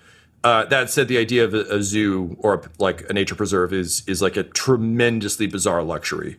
Uh, 0.43 0.65
that 0.67 0.91
said, 0.91 1.09
the 1.09 1.19
idea 1.19 1.45
of 1.45 1.55
a, 1.55 1.63
a 1.75 1.83
zoo 1.83 2.37
or 2.39 2.55
a, 2.55 2.63
like 2.79 3.09
a 3.11 3.13
nature 3.13 3.35
preserve 3.35 3.73
is 3.73 4.03
is 4.07 4.23
like 4.23 4.37
a 4.37 4.43
tremendously 4.43 5.47
bizarre 5.47 5.83
luxury 5.83 6.39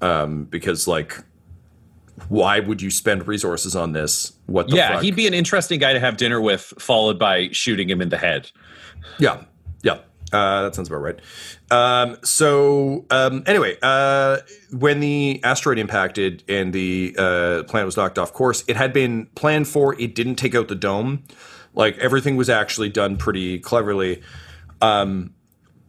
um, 0.00 0.44
because 0.44 0.86
like 0.86 1.22
why 2.28 2.60
would 2.60 2.80
you 2.80 2.90
spend 2.90 3.26
resources 3.28 3.76
on 3.76 3.92
this? 3.92 4.32
What 4.46 4.68
the 4.68 4.76
yeah, 4.76 4.94
fuck? 4.94 5.02
he'd 5.02 5.16
be 5.16 5.26
an 5.26 5.34
interesting 5.34 5.78
guy 5.78 5.92
to 5.92 6.00
have 6.00 6.16
dinner 6.16 6.40
with, 6.40 6.72
followed 6.78 7.18
by 7.18 7.50
shooting 7.52 7.88
him 7.88 8.00
in 8.00 8.08
the 8.08 8.16
head. 8.16 8.50
Yeah, 9.18 9.44
yeah, 9.82 9.98
uh, 10.32 10.62
that 10.62 10.74
sounds 10.74 10.88
about 10.88 11.02
right. 11.02 11.20
Um, 11.70 12.16
so 12.24 13.04
um, 13.10 13.42
anyway, 13.46 13.76
uh, 13.82 14.38
when 14.72 15.00
the 15.00 15.40
asteroid 15.44 15.78
impacted 15.78 16.42
and 16.48 16.72
the 16.72 17.14
uh, 17.18 17.62
planet 17.64 17.86
was 17.86 17.96
knocked 17.96 18.18
off 18.18 18.32
course, 18.32 18.64
it 18.66 18.76
had 18.76 18.92
been 18.92 19.26
planned 19.34 19.68
for. 19.68 19.98
It 20.00 20.14
didn't 20.14 20.36
take 20.36 20.54
out 20.54 20.68
the 20.68 20.74
dome. 20.74 21.24
Like 21.74 21.98
everything 21.98 22.36
was 22.36 22.48
actually 22.48 22.88
done 22.88 23.16
pretty 23.16 23.58
cleverly. 23.58 24.22
Um, 24.80 25.34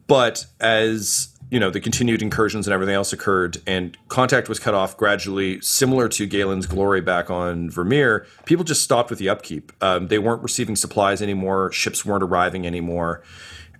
but 0.06 0.46
as 0.60 1.34
you 1.50 1.58
know, 1.58 1.70
the 1.70 1.80
continued 1.80 2.20
incursions 2.20 2.66
and 2.66 2.74
everything 2.74 2.94
else 2.94 3.12
occurred, 3.12 3.58
and 3.66 3.96
contact 4.08 4.48
was 4.48 4.58
cut 4.58 4.74
off 4.74 4.96
gradually, 4.96 5.60
similar 5.60 6.08
to 6.08 6.26
Galen's 6.26 6.66
glory 6.66 7.00
back 7.00 7.30
on 7.30 7.70
Vermeer. 7.70 8.26
People 8.44 8.64
just 8.64 8.82
stopped 8.82 9.08
with 9.08 9.18
the 9.18 9.28
upkeep. 9.28 9.72
Um, 9.80 10.08
they 10.08 10.18
weren't 10.18 10.42
receiving 10.42 10.76
supplies 10.76 11.22
anymore. 11.22 11.72
Ships 11.72 12.04
weren't 12.04 12.22
arriving 12.22 12.66
anymore. 12.66 13.22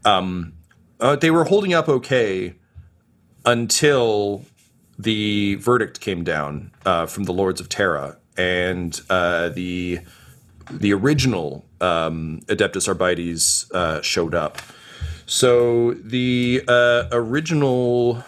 Um, 0.05 0.55
uh, 1.01 1.17
they 1.17 1.31
were 1.31 1.45
holding 1.45 1.75
up 1.75 1.89
okay 1.89 2.55
until 3.45 4.45
the 4.99 5.57
verdict 5.57 6.01
came 6.01 6.25
down 6.25 6.73
uh, 6.85 7.07
from 7.07 7.25
the 7.25 7.33
Lords 7.33 7.61
of 7.61 7.69
Terra, 7.69 8.17
and 8.37 9.01
uh, 9.11 9.51
the 9.51 10.01
the 10.71 10.93
original 10.93 11.65
um, 11.81 12.41
Adeptus 12.47 12.89
Arbites 12.89 13.71
uh, 13.73 14.03
showed 14.03 14.35
up. 14.35 14.61
So 15.31 15.93
the 15.93 16.65
uh, 16.67 17.09
original 17.13 18.25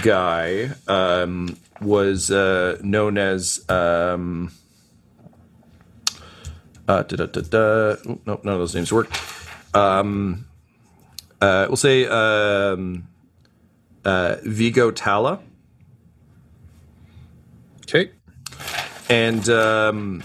guy 0.00 0.70
um, 0.86 1.56
was 1.80 2.30
uh, 2.30 2.78
known 2.84 3.18
as. 3.18 3.68
Um, 3.68 4.52
uh, 6.86 7.02
da, 7.02 7.16
da, 7.16 7.26
da, 7.26 7.40
da. 7.40 7.96
Ooh, 8.08 8.20
no, 8.26 8.40
none 8.44 8.54
of 8.54 8.60
those 8.60 8.76
names 8.76 8.92
work. 8.92 9.10
Um, 9.74 10.46
uh, 11.40 11.66
we'll 11.68 11.76
say 11.76 12.06
um, 12.06 13.08
uh, 14.04 14.36
Vigo 14.44 14.92
Tala. 14.92 15.40
Okay. 17.82 18.12
And 19.10 19.48
um, 19.48 20.22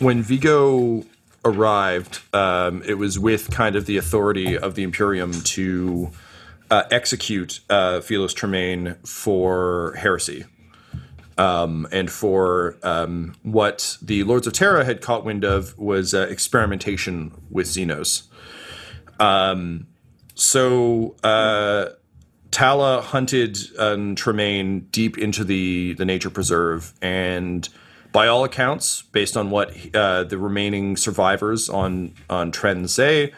when 0.00 0.22
Vigo 0.22 1.04
arrived, 1.44 2.20
um, 2.34 2.82
it 2.84 2.94
was 2.94 3.18
with 3.18 3.50
kind 3.50 3.76
of 3.76 3.86
the 3.86 3.96
authority 3.96 4.56
of 4.56 4.74
the 4.74 4.82
Imperium 4.82 5.32
to 5.32 6.10
uh, 6.70 6.84
execute 6.90 7.60
uh, 7.70 8.00
Tremaine 8.00 8.94
for 9.04 9.94
heresy. 9.98 10.44
Um, 11.36 11.86
and 11.92 12.10
for 12.10 12.76
um, 12.82 13.36
what 13.44 13.96
the 14.02 14.24
Lords 14.24 14.48
of 14.48 14.52
Terra 14.54 14.84
had 14.84 15.00
caught 15.00 15.24
wind 15.24 15.44
of 15.44 15.78
was 15.78 16.12
uh, 16.12 16.26
experimentation 16.28 17.30
with 17.48 17.68
Xenos. 17.68 18.26
Um, 19.20 19.86
so 20.34 21.14
uh, 21.22 21.90
Tala 22.50 23.02
hunted 23.02 23.58
um, 23.78 24.14
Tremaine 24.16 24.88
deep 24.90 25.16
into 25.16 25.44
the 25.44 25.92
the 25.94 26.04
nature 26.04 26.30
preserve, 26.30 26.92
and 27.02 27.68
by 28.12 28.26
all 28.26 28.44
accounts, 28.44 29.02
based 29.02 29.36
on 29.36 29.50
what 29.50 29.74
uh, 29.94 30.24
the 30.24 30.38
remaining 30.38 30.96
survivors 30.96 31.68
on 31.68 32.14
on 32.28 32.52
Tren 32.52 32.88
say, 32.88 33.32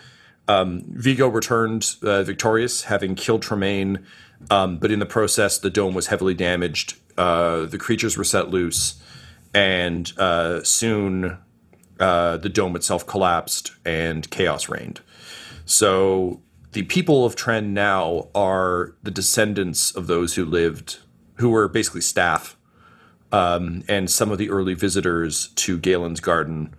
um, 0.49 0.85
Vigo 0.89 1.29
returned 1.29 1.97
uh, 2.03 2.23
victorious, 2.23 2.85
having 2.85 3.15
killed 3.15 3.43
Tremaine. 3.43 4.05
Um, 4.51 4.79
but 4.79 4.91
in 4.91 5.01
the 5.01 5.07
process, 5.07 5.59
the 5.59 5.71
dome 5.71 5.95
was 5.95 6.07
heavily 6.07 6.35
damaged. 6.35 6.99
Uh, 7.17 7.67
the 7.67 7.77
creatures 7.77 8.17
were 8.17 8.25
set 8.25 8.49
loose, 8.49 9.01
and 9.53 10.13
uh, 10.19 10.63
soon 10.63 11.37
uh, 11.99 12.39
the 12.39 12.49
dome 12.49 12.75
itself 12.75 13.07
collapsed 13.07 13.73
and 13.85 14.31
chaos 14.31 14.69
reigned. 14.69 15.01
So 15.67 16.41
the 16.73 16.85
people 16.85 17.27
of 17.27 17.37
Tren 17.37 17.69
now 17.69 18.29
are 18.35 18.97
the 19.03 19.11
descendants 19.11 19.91
of 19.95 20.07
those 20.07 20.37
who 20.37 20.45
lived, 20.45 20.99
who 21.35 21.51
were 21.51 21.69
basically 21.69 22.01
staff, 22.01 22.57
um, 23.33 23.83
and 23.89 24.11
some 24.11 24.31
of 24.31 24.39
the 24.39 24.51
early 24.51 24.75
visitors 24.75 25.49
to 25.49 25.79
Galen's 25.79 26.21
garden. 26.21 26.75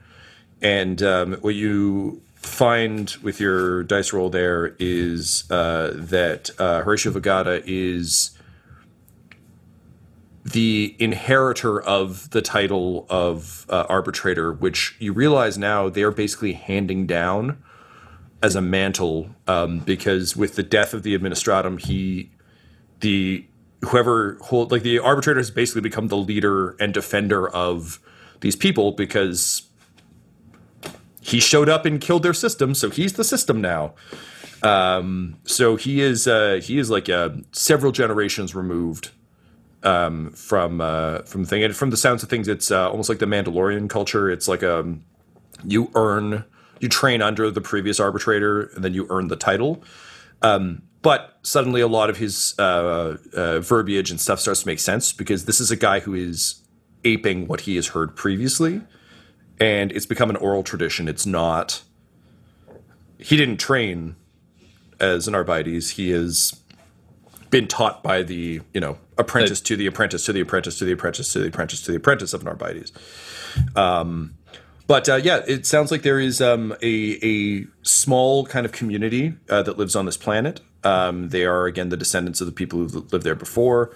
And 0.61 1.01
um, 1.01 1.33
what 1.41 1.55
you 1.55 2.21
find 2.35 3.15
with 3.21 3.39
your 3.39 3.83
dice 3.83 4.13
roll 4.13 4.29
there 4.29 4.75
is 4.79 5.49
uh, 5.51 5.91
that 5.93 6.49
uh, 6.59 6.81
Horatio 6.81 7.11
Vagata 7.11 7.63
is 7.65 8.31
the 10.43 10.95
inheritor 10.97 11.79
of 11.81 12.29
the 12.31 12.41
title 12.41 13.05
of 13.09 13.65
uh, 13.69 13.85
arbitrator, 13.87 14.51
which 14.51 14.95
you 14.99 15.13
realize 15.13 15.57
now 15.57 15.87
they're 15.87 16.11
basically 16.11 16.53
handing 16.53 17.05
down 17.05 17.61
as 18.41 18.55
a 18.55 18.61
mantle 18.61 19.29
um, 19.47 19.79
because 19.79 20.35
with 20.35 20.55
the 20.55 20.63
death 20.63 20.93
of 20.93 21.03
the 21.03 21.17
administratum, 21.17 21.79
he 21.79 22.31
the 23.01 23.45
whoever 23.85 24.37
hold 24.41 24.71
like 24.71 24.83
the 24.83 24.99
arbitrator 24.99 25.39
has 25.39 25.51
basically 25.51 25.81
become 25.81 26.07
the 26.07 26.17
leader 26.17 26.75
and 26.79 26.93
defender 26.93 27.49
of 27.49 27.99
these 28.41 28.55
people 28.55 28.91
because 28.91 29.69
he 31.21 31.39
showed 31.39 31.69
up 31.69 31.85
and 31.85 32.01
killed 32.01 32.23
their 32.23 32.33
system, 32.33 32.73
so 32.73 32.89
he's 32.89 33.13
the 33.13 33.23
system 33.23 33.61
now. 33.61 33.93
Um, 34.63 35.37
so 35.45 35.75
he 35.75 36.01
is 36.01 36.27
uh, 36.27 36.59
he 36.63 36.77
is 36.77 36.89
like 36.89 37.09
uh, 37.09 37.29
several 37.51 37.91
generations 37.91 38.53
removed 38.53 39.11
um, 39.83 40.31
from 40.31 40.81
uh, 40.81 41.19
from 41.23 41.45
thing, 41.45 41.63
and 41.63 41.75
from 41.75 41.89
the 41.89 41.97
sounds 41.97 42.23
of 42.23 42.29
things, 42.29 42.47
it's 42.47 42.71
uh, 42.71 42.89
almost 42.89 43.09
like 43.09 43.19
the 43.19 43.25
Mandalorian 43.25 43.89
culture. 43.89 44.29
It's 44.29 44.47
like 44.47 44.63
um, 44.63 45.03
you 45.63 45.91
earn, 45.95 46.43
you 46.79 46.89
train 46.89 47.21
under 47.21 47.49
the 47.49 47.61
previous 47.61 47.99
arbitrator, 47.99 48.63
and 48.75 48.83
then 48.83 48.93
you 48.93 49.07
earn 49.09 49.27
the 49.27 49.35
title. 49.35 49.83
Um, 50.41 50.83
but 51.01 51.39
suddenly, 51.43 51.81
a 51.81 51.87
lot 51.87 52.09
of 52.09 52.17
his 52.17 52.53
uh, 52.59 53.17
uh, 53.33 53.59
verbiage 53.59 54.11
and 54.11 54.21
stuff 54.21 54.39
starts 54.39 54.61
to 54.61 54.67
make 54.67 54.79
sense 54.79 55.13
because 55.13 55.45
this 55.45 55.59
is 55.59 55.71
a 55.71 55.75
guy 55.75 55.99
who 55.99 56.13
is 56.13 56.61
aping 57.03 57.47
what 57.47 57.61
he 57.61 57.75
has 57.75 57.87
heard 57.87 58.15
previously, 58.15 58.81
and 59.59 59.91
it's 59.91 60.05
become 60.05 60.29
an 60.29 60.35
oral 60.35 60.63
tradition. 60.63 61.07
It's 61.07 61.25
not. 61.25 61.81
He 63.17 63.37
didn't 63.37 63.57
train 63.57 64.15
as 64.99 65.27
an 65.27 65.35
Arbites. 65.35 65.91
He 65.91 66.11
has 66.11 66.59
been 67.49 67.67
taught 67.67 68.03
by 68.03 68.23
the 68.23 68.61
you 68.73 68.79
know 68.79 68.97
apprentice 69.17 69.59
to 69.61 69.75
the 69.75 69.87
apprentice 69.87 70.25
to 70.25 70.33
the 70.33 70.41
apprentice 70.41 70.77
to 70.79 70.85
the 70.85 70.93
apprentice 70.93 71.33
to 71.33 71.39
the 71.39 71.47
apprentice 71.47 71.81
to 71.81 71.91
the 71.91 71.97
apprentice 71.97 72.33
of 72.33 72.41
an 72.41 72.47
Arbites. 72.47 72.91
Um, 73.75 74.35
but 74.87 75.09
uh, 75.09 75.15
yeah, 75.15 75.41
it 75.47 75.65
sounds 75.65 75.91
like 75.91 76.01
there 76.01 76.19
is 76.19 76.41
um, 76.41 76.75
a, 76.81 77.17
a 77.25 77.65
small 77.81 78.45
kind 78.45 78.65
of 78.65 78.71
community 78.71 79.33
uh, 79.49 79.63
that 79.63 79.77
lives 79.77 79.95
on 79.95 80.05
this 80.05 80.17
planet. 80.17 80.61
Um, 80.83 81.29
they 81.29 81.45
are 81.45 81.65
again 81.65 81.89
the 81.89 81.97
descendants 81.97 82.41
of 82.41 82.47
the 82.47 82.53
people 82.53 82.79
who 82.79 83.07
lived 83.11 83.23
there 83.23 83.35
before, 83.35 83.95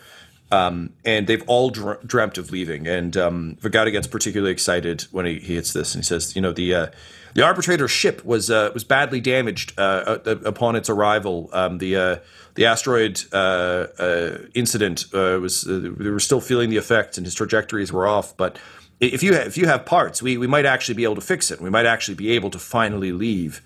um, 0.52 0.94
and 1.04 1.28
they've 1.28 1.44
all 1.48 1.70
dr- 1.70 2.06
dreamt 2.08 2.38
of 2.38 2.52
leaving. 2.52 2.88
And 2.88 3.18
um, 3.18 3.58
Vagata 3.62 3.92
gets 3.92 4.08
particularly 4.08 4.52
excited 4.52 5.04
when 5.12 5.26
he, 5.26 5.40
he 5.40 5.56
hits 5.56 5.74
this, 5.74 5.96
and 5.96 6.04
he 6.04 6.08
says, 6.08 6.36
"You 6.36 6.42
know, 6.42 6.52
the 6.52 6.76
uh, 6.76 6.88
the 7.34 7.44
arbitrator's 7.44 7.92
ship 7.92 8.24
was 8.24 8.50
uh, 8.50 8.72
was 8.74 8.84
badly 8.84 9.20
damaged 9.20 9.74
uh, 9.78 10.20
uh, 10.26 10.38
upon 10.46 10.76
its 10.76 10.90
arrival. 10.90 11.50
Um, 11.52 11.80
the 11.80 11.96
uh, 11.96 12.16
the 12.54 12.66
asteroid 12.66 13.22
uh, 13.34 13.88
uh, 14.00 14.38
incident 14.54 15.06
uh, 15.14 15.40
was 15.42 15.68
uh, 15.68 15.92
we 15.98 16.10
were 16.10 16.20
still 16.20 16.42
feeling 16.42 16.70
the 16.70 16.78
effects, 16.78 17.18
and 17.18 17.26
his 17.26 17.36
trajectories 17.36 17.92
were 17.92 18.08
off. 18.08 18.38
But 18.38 18.58
if 19.00 19.22
you 19.22 19.34
have, 19.34 19.48
if 19.48 19.58
you 19.58 19.68
have 19.68 19.86
parts, 19.86 20.22
we 20.22 20.38
we 20.38 20.48
might 20.48 20.66
actually 20.66 20.96
be 20.96 21.04
able 21.04 21.16
to 21.16 21.22
fix 21.22 21.52
it. 21.52 21.60
We 21.60 21.70
might 21.70 21.86
actually 21.86 22.16
be 22.16 22.32
able 22.32 22.50
to 22.52 22.60
finally 22.60 23.12
leave." 23.12 23.62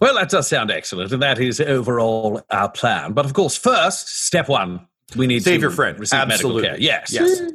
Well, 0.00 0.14
that 0.14 0.30
does 0.30 0.48
sound 0.48 0.70
excellent, 0.70 1.12
and 1.12 1.22
that 1.22 1.38
is 1.38 1.60
overall 1.60 2.40
our 2.50 2.70
plan. 2.70 3.12
But 3.12 3.26
of 3.26 3.34
course, 3.34 3.56
first, 3.56 4.24
step 4.24 4.48
one, 4.48 4.86
we 5.14 5.26
need 5.26 5.40
to 5.40 5.44
Save 5.44 5.58
to 5.58 5.60
your 5.60 5.70
friend. 5.70 5.98
receive 5.98 6.18
Absolutely. 6.20 6.62
medical 6.62 6.78
care. 6.78 6.82
Yes. 6.82 7.12
Yes. 7.12 7.52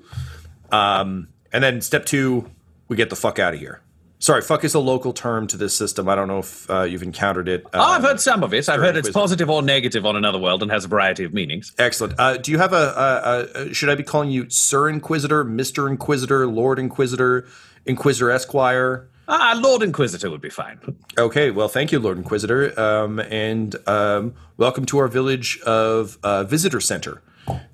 Um, 0.71 1.29
and 1.51 1.63
then 1.63 1.81
step 1.81 2.05
two, 2.05 2.49
we 2.87 2.95
get 2.97 3.09
the 3.09 3.15
fuck 3.15 3.39
out 3.39 3.53
of 3.53 3.59
here. 3.59 3.81
Sorry, 4.19 4.41
fuck 4.41 4.63
is 4.63 4.73
a 4.73 4.79
local 4.79 5.11
term 5.13 5.45
to 5.47 5.57
this 5.57 5.75
system. 5.75 6.07
I 6.07 6.15
don't 6.15 6.27
know 6.27 6.39
if 6.39 6.69
uh, 6.69 6.83
you've 6.83 7.03
encountered 7.03 7.47
it. 7.47 7.65
Oh, 7.73 7.79
I've 7.81 8.03
Um, 8.03 8.09
heard 8.09 8.19
some 8.21 8.43
of 8.43 8.53
it. 8.53 8.67
I've 8.69 8.79
heard 8.79 8.95
it's 8.95 9.09
positive 9.09 9.49
or 9.49 9.61
negative 9.61 10.05
on 10.05 10.15
another 10.15 10.39
world 10.39 10.63
and 10.63 10.71
has 10.71 10.85
a 10.85 10.87
variety 10.87 11.25
of 11.25 11.33
meanings. 11.33 11.73
Excellent. 11.77 12.13
Uh, 12.17 12.37
do 12.37 12.51
you 12.51 12.57
have 12.57 12.73
a, 12.73 13.49
a, 13.55 13.61
a? 13.69 13.73
Should 13.73 13.89
I 13.89 13.95
be 13.95 14.03
calling 14.03 14.29
you 14.29 14.49
Sir 14.49 14.89
Inquisitor, 14.89 15.43
Mister 15.43 15.87
Inquisitor, 15.89 16.47
Lord 16.47 16.79
Inquisitor, 16.79 17.47
Inquisitor 17.85 18.31
Esquire? 18.31 19.09
Ah, 19.27 19.59
Lord 19.61 19.81
Inquisitor 19.81 20.29
would 20.29 20.41
be 20.41 20.49
fine. 20.49 20.79
Okay, 21.17 21.49
well, 21.49 21.67
thank 21.67 21.91
you, 21.91 21.99
Lord 21.99 22.17
Inquisitor, 22.17 22.79
um, 22.79 23.19
and 23.19 23.75
um, 23.87 24.35
welcome 24.57 24.85
to 24.87 24.99
our 24.99 25.07
village 25.07 25.59
of 25.61 26.19
uh, 26.21 26.43
Visitor 26.43 26.79
Center. 26.79 27.21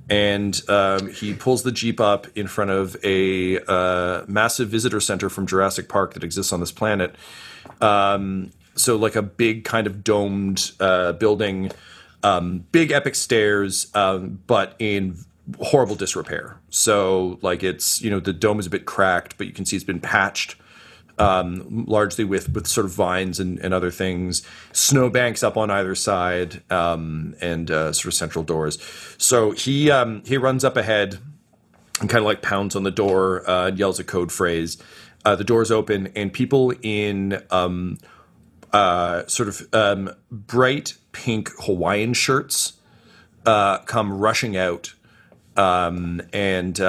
And 0.10 0.62
um, 0.70 1.08
he 1.10 1.34
pulls 1.34 1.64
the 1.64 1.72
jeep 1.72 2.00
up 2.00 2.28
in 2.36 2.48
front 2.48 2.72
of 2.72 2.98
a 3.04 3.60
uh, 3.66 4.26
massive 4.28 4.70
visitor 4.70 5.00
center 5.00 5.30
from 5.30 5.46
Jurassic 5.46 5.88
Park 5.90 6.14
that 6.14 6.24
exists 6.24 6.52
on 6.52 6.60
this 6.60 6.72
planet. 6.72 7.16
Um, 7.80 8.52
so, 8.76 8.96
like 8.96 9.16
a 9.16 9.22
big 9.22 9.64
kind 9.64 9.88
of 9.88 10.04
domed 10.04 10.72
uh, 10.80 11.14
building, 11.14 11.72
um, 12.24 12.66
big 12.72 12.92
epic 12.92 13.16
stairs, 13.16 13.88
um, 13.94 14.42
but 14.48 14.76
in 14.80 15.18
horrible 15.60 15.96
disrepair. 15.96 16.60
So, 16.70 17.40
like 17.42 17.64
it's 17.64 18.02
you 18.02 18.10
know 18.10 18.20
the 18.20 18.34
dome 18.34 18.60
is 18.60 18.68
a 18.68 18.70
bit 18.70 18.86
cracked, 18.86 19.38
but 19.38 19.48
you 19.48 19.54
can 19.54 19.66
see 19.66 19.78
it's 19.78 19.86
been 19.86 20.02
patched 20.02 20.56
um, 21.22 21.86
largely 21.88 22.24
with 22.24 22.50
with 22.54 22.68
sort 22.68 22.86
of 22.86 22.92
vines 22.92 23.40
and, 23.40 23.60
and 23.60 23.74
other 23.74 23.92
things, 23.92 24.42
snowbanks 24.72 25.44
up 25.44 25.56
on 25.56 25.70
either 25.70 25.94
side, 25.94 26.64
um, 26.72 27.36
and 27.42 27.70
uh, 27.70 27.94
sort 27.94 28.08
of 28.08 28.14
central 28.16 28.44
doors. 28.44 28.80
So 29.18 29.52
he 29.52 29.92
um, 29.92 30.24
he 30.26 30.38
runs 30.38 30.64
up 30.64 30.78
ahead 30.78 31.20
and 32.00 32.10
kind 32.10 32.20
of 32.20 32.26
like 32.26 32.42
pounds 32.42 32.76
on 32.76 32.84
the 32.84 32.92
door 32.92 33.48
uh, 33.48 33.68
and 33.68 33.78
yells 33.78 34.00
a 34.00 34.04
code 34.04 34.32
phrase. 34.32 34.78
Uh, 35.24 35.36
the 35.36 35.44
doors 35.44 35.70
open 35.70 36.08
and 36.16 36.34
people 36.34 36.74
in 36.82 37.44
um, 37.52 38.00
uh, 38.74 39.24
sort 39.28 39.48
of 39.48 39.68
um, 39.74 40.10
bright 40.32 40.96
pink 41.12 41.52
Hawaiian 41.60 42.14
shirts 42.16 42.74
uh, 43.46 43.78
come 43.80 44.12
rushing 44.12 44.58
out 44.58 44.96
um, 45.56 46.24
and 46.34 46.80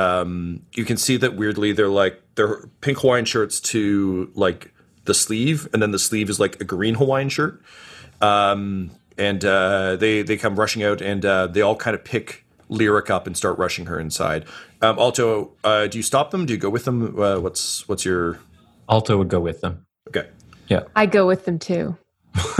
you 0.72 0.84
can 0.86 0.96
see 0.96 1.18
that 1.18 1.36
weirdly 1.36 1.72
they're 1.72 1.88
like 1.88 2.21
they're 2.34 2.66
pink 2.80 2.98
Hawaiian 2.98 3.24
shirts 3.24 3.60
to 3.60 4.30
like 4.34 4.72
the 5.04 5.14
sleeve, 5.14 5.68
and 5.72 5.82
then 5.82 5.90
the 5.90 5.98
sleeve 5.98 6.30
is 6.30 6.38
like 6.38 6.60
a 6.60 6.64
green 6.64 6.94
Hawaiian 6.94 7.28
shirt. 7.28 7.60
Um, 8.20 8.90
and 9.18 9.44
uh, 9.44 9.96
they 9.96 10.22
they 10.22 10.36
come 10.36 10.56
rushing 10.56 10.82
out, 10.82 11.00
and 11.00 11.24
uh, 11.24 11.46
they 11.46 11.60
all 11.60 11.76
kind 11.76 11.94
of 11.94 12.04
pick 12.04 12.44
Lyric 12.68 13.10
up 13.10 13.26
and 13.26 13.36
start 13.36 13.58
rushing 13.58 13.86
her 13.86 14.00
inside. 14.00 14.46
Um, 14.80 14.98
Alto, 14.98 15.52
uh, 15.64 15.86
do 15.86 15.98
you 15.98 16.02
stop 16.02 16.30
them? 16.30 16.46
Do 16.46 16.54
you 16.54 16.58
go 16.58 16.70
with 16.70 16.84
them? 16.84 17.18
Uh, 17.20 17.38
what's 17.40 17.86
what's 17.88 18.04
your 18.04 18.38
Alto 18.88 19.18
would 19.18 19.28
go 19.28 19.40
with 19.40 19.60
them. 19.60 19.84
okay? 20.08 20.28
Yeah. 20.68 20.84
I 20.96 21.06
go 21.06 21.26
with 21.26 21.44
them 21.44 21.58
too. 21.58 21.96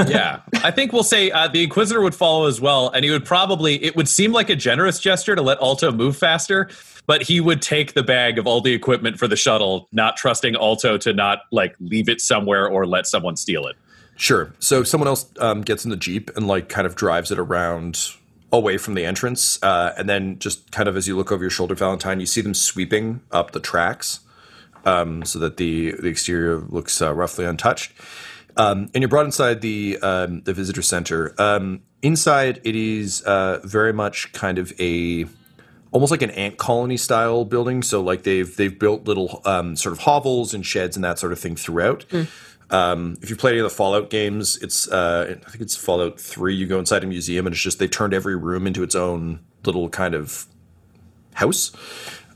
Yeah, 0.07 0.41
I 0.63 0.71
think 0.71 0.93
we'll 0.93 1.03
say 1.03 1.31
uh, 1.31 1.49
the 1.49 1.63
Inquisitor 1.63 2.01
would 2.01 2.15
follow 2.15 2.47
as 2.47 2.61
well, 2.61 2.91
and 2.91 3.05
he 3.05 3.11
would 3.11 3.25
probably. 3.25 3.83
It 3.83 3.97
would 3.97 4.09
seem 4.09 4.33
like 4.33 4.51
a 4.51 4.57
generous 4.57 5.01
gesture 5.01 5.35
to 5.35 5.43
let 5.43 5.61
Alto 5.61 5.91
move 5.91 6.17
faster, 6.17 6.69
but 7.07 7.23
he 7.23 7.41
would 7.41 7.63
take 7.63 7.95
the 7.95 8.03
bag 8.03 8.39
of 8.39 8.47
all 8.47 8.61
the 8.61 8.73
equipment 8.73 9.19
for 9.19 9.27
the 9.27 9.37
shuttle, 9.37 9.89
not 9.93 10.17
trusting 10.17 10.57
Alto 10.57 10.99
to 10.99 11.13
not 11.13 11.41
like 11.51 11.75
leave 11.81 12.09
it 12.09 12.21
somewhere 12.21 12.69
or 12.69 12.87
let 12.87 13.07
someone 13.07 13.37
steal 13.37 13.67
it. 13.67 13.77
Sure. 14.17 14.53
So 14.59 14.83
someone 14.83 15.09
else 15.09 15.27
um, 15.39 15.63
gets 15.63 15.85
in 15.85 15.91
the 15.91 15.97
jeep 15.97 16.31
and 16.37 16.47
like 16.47 16.69
kind 16.69 16.87
of 16.87 16.95
drives 16.95 17.31
it 17.31 17.39
around 17.39 18.11
away 18.53 18.77
from 18.77 18.95
the 18.95 19.07
entrance, 19.07 19.59
uh, 19.63 19.95
and 19.97 20.09
then 20.09 20.39
just 20.39 20.71
kind 20.71 20.89
of 20.89 20.97
as 20.97 21.09
you 21.09 21.17
look 21.17 21.33
over 21.33 21.43
your 21.43 21.51
shoulder, 21.51 21.75
Valentine, 21.75 22.21
you 22.21 22.27
see 22.27 22.43
them 22.43 22.55
sweeping 22.55 23.23
up 23.31 23.53
the 23.53 23.61
tracks 23.61 24.21
um, 24.85 25.25
so 25.25 25.39
that 25.39 25.57
the 25.57 25.93
the 25.93 26.09
exterior 26.09 26.59
looks 26.59 27.01
uh, 27.01 27.13
roughly 27.13 27.45
untouched. 27.45 27.93
Um, 28.57 28.91
and 28.95 29.03
you're 29.03 29.09
brought 29.09 29.27
inside 29.27 29.61
the 29.61 29.99
um, 30.03 30.43
the 30.43 30.53
visitor 30.53 30.83
center. 30.83 31.35
Um, 31.39 31.83
inside, 32.03 32.61
it 32.65 32.77
is 32.77 33.23
uh, 33.23 33.61
very 33.65 33.93
much 33.93 34.33
kind 34.33 34.59
of 34.59 34.73
a 34.81 35.27
almost 35.91 36.11
like 36.11 36.23
an 36.23 36.31
ant 36.31 36.59
colony 36.59 36.97
style 36.97 37.45
building. 37.45 37.83
So 37.83 38.03
like 38.03 38.25
they've 38.25 38.55
they've 38.55 38.77
built 38.77 39.07
little 39.07 39.41
um, 39.45 39.77
sort 39.77 39.93
of 39.93 40.01
hovels 40.01 40.55
and 40.55 40.65
sheds 40.67 40.97
and 40.97 41.05
that 41.05 41.19
sort 41.19 41.33
of 41.33 41.39
thing 41.39 41.57
throughout. 41.57 42.05
Um, 42.71 43.19
if 43.21 43.29
you 43.29 43.37
play 43.37 43.51
any 43.53 43.61
of 43.61 43.65
the 43.65 43.75
Fallout 43.75 44.09
games, 44.09 44.57
it's 44.63 44.89
uh, 44.89 45.37
I 45.47 45.51
think 45.51 45.63
it's 45.63 45.77
Fallout 45.77 46.19
Three. 46.19 46.55
You 46.55 46.67
go 46.67 46.79
inside 46.79 47.05
a 47.05 47.07
museum 47.07 47.47
and 47.47 47.55
it's 47.55 47.63
just 47.63 47.79
they 47.79 47.89
turned 47.89 48.15
every 48.15 48.37
room 48.37 48.67
into 48.67 48.83
its 48.83 48.95
own 48.95 49.41
little 49.65 49.89
kind 49.89 50.15
of 50.15 50.47
house 51.35 51.73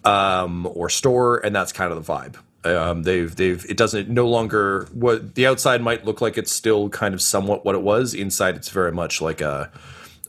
um, 0.05 0.67
or 0.75 0.89
store, 0.89 1.39
and 1.45 1.55
that's 1.55 1.73
kind 1.73 1.93
of 1.93 2.05
the 2.05 2.13
vibe. 2.13 2.37
Um, 2.75 3.03
they've 3.03 3.35
they've 3.35 3.65
it 3.69 3.77
doesn't 3.77 4.09
no 4.09 4.29
longer 4.29 4.89
what 4.93 5.35
the 5.35 5.47
outside 5.47 5.83
might 5.83 6.05
look 6.05 6.21
like 6.21 6.37
it's 6.39 6.53
still 6.53 6.89
kind 6.89 7.15
of 7.15 7.23
somewhat 7.23 7.65
what 7.65 7.75
it 7.75 7.83
was. 7.83 8.15
Inside, 8.15 8.57
it's 8.57 8.69
very 8.69 8.93
much 8.93 9.21
like 9.21 9.41
a 9.41 9.71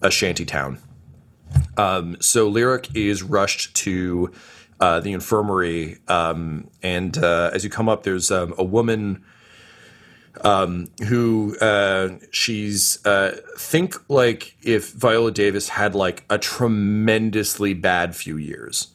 a 0.01 0.11
shanty 0.11 0.45
town. 0.45 0.79
Um, 1.77 2.17
so 2.19 2.47
Lyric 2.47 2.95
is 2.95 3.23
rushed 3.23 3.75
to 3.77 4.31
uh, 4.79 4.99
the 4.99 5.13
infirmary. 5.13 5.97
Um, 6.07 6.69
and 6.83 7.17
uh, 7.17 7.51
as 7.53 7.63
you 7.63 7.69
come 7.69 7.89
up, 7.89 8.03
there's 8.03 8.31
um, 8.31 8.53
a 8.57 8.63
woman 8.63 9.23
um, 10.43 10.87
who 11.07 11.57
uh, 11.59 12.17
she's 12.31 13.03
uh, 13.05 13.37
think 13.57 13.95
like 14.09 14.55
if 14.61 14.93
Viola 14.93 15.31
Davis 15.31 15.69
had 15.69 15.95
like 15.95 16.25
a 16.29 16.37
tremendously 16.37 17.73
bad 17.73 18.15
few 18.15 18.37
years. 18.37 18.89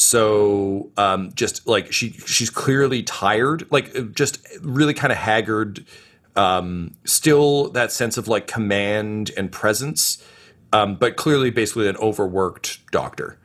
So 0.00 0.90
um, 0.96 1.30
just 1.34 1.66
like 1.66 1.92
she 1.92 2.12
she's 2.26 2.48
clearly 2.48 3.02
tired, 3.02 3.70
like 3.70 4.14
just 4.14 4.46
really 4.62 4.94
kind 4.94 5.12
of 5.12 5.18
haggard. 5.18 5.84
Um, 6.36 6.94
still 7.04 7.70
that 7.72 7.92
sense 7.92 8.16
of 8.16 8.26
like 8.26 8.46
command 8.46 9.30
and 9.36 9.52
presence, 9.52 10.24
um, 10.72 10.94
but 10.96 11.16
clearly 11.16 11.50
basically 11.50 11.86
an 11.86 11.98
overworked 11.98 12.78
doctor. 12.90 13.38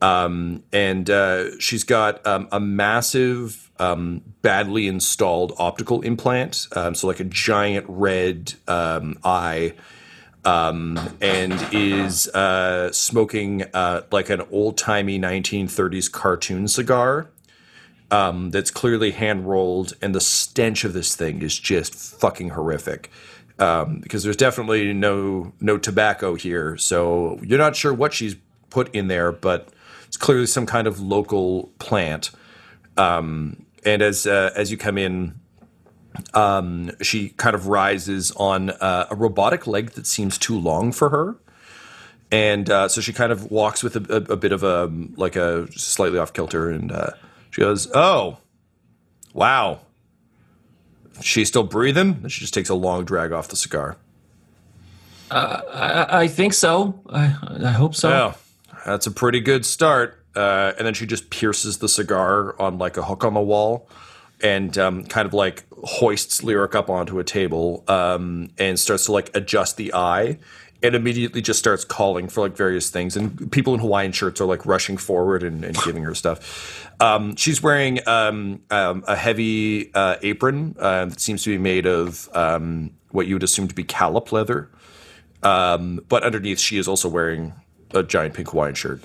Um, 0.00 0.64
and 0.72 1.08
uh, 1.08 1.56
she's 1.60 1.84
got 1.84 2.26
um, 2.26 2.48
a 2.50 2.58
massive, 2.58 3.70
um, 3.78 4.22
badly 4.40 4.88
installed 4.88 5.52
optical 5.58 6.00
implant, 6.00 6.66
so 6.94 7.06
like 7.06 7.20
a 7.20 7.24
giant 7.24 7.86
red 7.88 8.54
eye, 8.66 9.74
um, 10.44 10.98
and 11.20 11.54
is 11.72 12.28
uh, 12.28 12.92
smoking 12.92 13.64
uh, 13.74 14.02
like 14.10 14.30
an 14.30 14.42
old 14.50 14.76
timey 14.76 15.18
1930s 15.18 16.10
cartoon 16.10 16.68
cigar. 16.68 17.28
that's 18.10 18.70
clearly 18.70 19.12
hand 19.12 19.48
rolled, 19.48 19.94
and 20.02 20.14
the 20.14 20.20
stench 20.20 20.84
of 20.84 20.92
this 20.92 21.14
thing 21.14 21.42
is 21.42 21.58
just 21.58 21.94
fucking 21.94 22.50
horrific. 22.50 23.10
because 23.56 24.22
there's 24.24 24.36
definitely 24.36 24.92
no 24.92 25.52
no 25.60 25.78
tobacco 25.78 26.34
here, 26.34 26.76
so 26.76 27.38
you're 27.42 27.58
not 27.58 27.76
sure 27.76 27.94
what 27.94 28.12
she's 28.12 28.36
put 28.70 28.92
in 28.94 29.06
there, 29.08 29.30
but 29.30 29.68
it's 30.08 30.16
clearly 30.16 30.46
some 30.46 30.66
kind 30.66 30.86
of 30.86 31.00
local 31.00 31.70
plant. 31.78 32.30
Um, 32.96 33.64
and 33.84 34.02
as 34.02 34.26
uh, 34.26 34.50
as 34.56 34.70
you 34.70 34.76
come 34.76 34.98
in, 34.98 35.34
um, 36.34 36.90
she 37.00 37.30
kind 37.30 37.54
of 37.54 37.66
rises 37.68 38.32
on 38.32 38.70
uh, 38.70 39.06
a 39.10 39.16
robotic 39.16 39.66
leg 39.66 39.92
that 39.92 40.06
seems 40.06 40.38
too 40.38 40.58
long 40.58 40.92
for 40.92 41.08
her, 41.10 41.36
and 42.30 42.68
uh, 42.70 42.88
so 42.88 43.00
she 43.00 43.12
kind 43.12 43.32
of 43.32 43.50
walks 43.50 43.82
with 43.82 43.96
a, 43.96 44.14
a, 44.14 44.32
a 44.32 44.36
bit 44.36 44.52
of 44.52 44.62
a 44.62 44.86
like 45.16 45.36
a 45.36 45.70
slightly 45.72 46.18
off 46.18 46.32
kilter, 46.32 46.70
and 46.70 46.92
uh, 46.92 47.10
she 47.50 47.60
goes, 47.60 47.88
"Oh, 47.94 48.38
wow." 49.32 49.80
She's 51.20 51.48
still 51.48 51.62
breathing. 51.62 52.20
And 52.22 52.32
she 52.32 52.40
just 52.40 52.54
takes 52.54 52.68
a 52.68 52.74
long 52.74 53.04
drag 53.04 53.32
off 53.32 53.48
the 53.48 53.56
cigar. 53.56 53.96
I, 55.30 56.06
I 56.22 56.28
think 56.28 56.52
so. 56.52 57.00
I, 57.08 57.36
I 57.64 57.70
hope 57.70 57.94
so. 57.94 58.10
Oh, 58.10 58.34
that's 58.84 59.06
a 59.06 59.10
pretty 59.10 59.40
good 59.40 59.64
start. 59.64 60.18
Uh, 60.34 60.72
and 60.76 60.86
then 60.86 60.94
she 60.94 61.06
just 61.06 61.30
pierces 61.30 61.78
the 61.78 61.88
cigar 61.88 62.60
on 62.60 62.78
like 62.78 62.96
a 62.96 63.02
hook 63.02 63.24
on 63.24 63.34
the 63.34 63.40
wall 63.40 63.88
and 64.42 64.76
um, 64.78 65.04
kind 65.04 65.26
of 65.26 65.34
like 65.34 65.64
hoists 65.84 66.42
Lyric 66.42 66.74
up 66.74 66.90
onto 66.90 67.18
a 67.18 67.24
table 67.24 67.84
um, 67.88 68.50
and 68.58 68.78
starts 68.78 69.06
to 69.06 69.12
like 69.12 69.30
adjust 69.34 69.76
the 69.76 69.94
eye 69.94 70.38
and 70.82 70.96
immediately 70.96 71.40
just 71.40 71.60
starts 71.60 71.84
calling 71.84 72.28
for 72.28 72.40
like 72.40 72.56
various 72.56 72.90
things. 72.90 73.16
And 73.16 73.50
people 73.52 73.72
in 73.72 73.80
Hawaiian 73.80 74.10
shirts 74.12 74.40
are 74.40 74.46
like 74.46 74.66
rushing 74.66 74.96
forward 74.96 75.44
and, 75.44 75.64
and 75.64 75.76
giving 75.84 76.02
her 76.02 76.14
stuff. 76.14 76.90
Um, 77.00 77.36
she's 77.36 77.62
wearing 77.62 78.00
um, 78.08 78.62
um, 78.70 79.04
a 79.06 79.14
heavy 79.14 79.94
uh, 79.94 80.16
apron 80.22 80.74
uh, 80.78 81.06
that 81.06 81.20
seems 81.20 81.44
to 81.44 81.50
be 81.50 81.58
made 81.58 81.86
of 81.86 82.28
um, 82.34 82.90
what 83.10 83.26
you 83.28 83.36
would 83.36 83.44
assume 83.44 83.68
to 83.68 83.74
be 83.74 83.84
callop 83.84 84.32
leather. 84.32 84.70
but 85.40 86.24
underneath, 86.24 86.58
she 86.58 86.78
is 86.78 86.88
also 86.88 87.08
wearing 87.08 87.52
a 87.94 88.02
giant 88.02 88.34
pink 88.34 88.50
Hawaiian 88.50 88.74
shirt. 88.74 89.00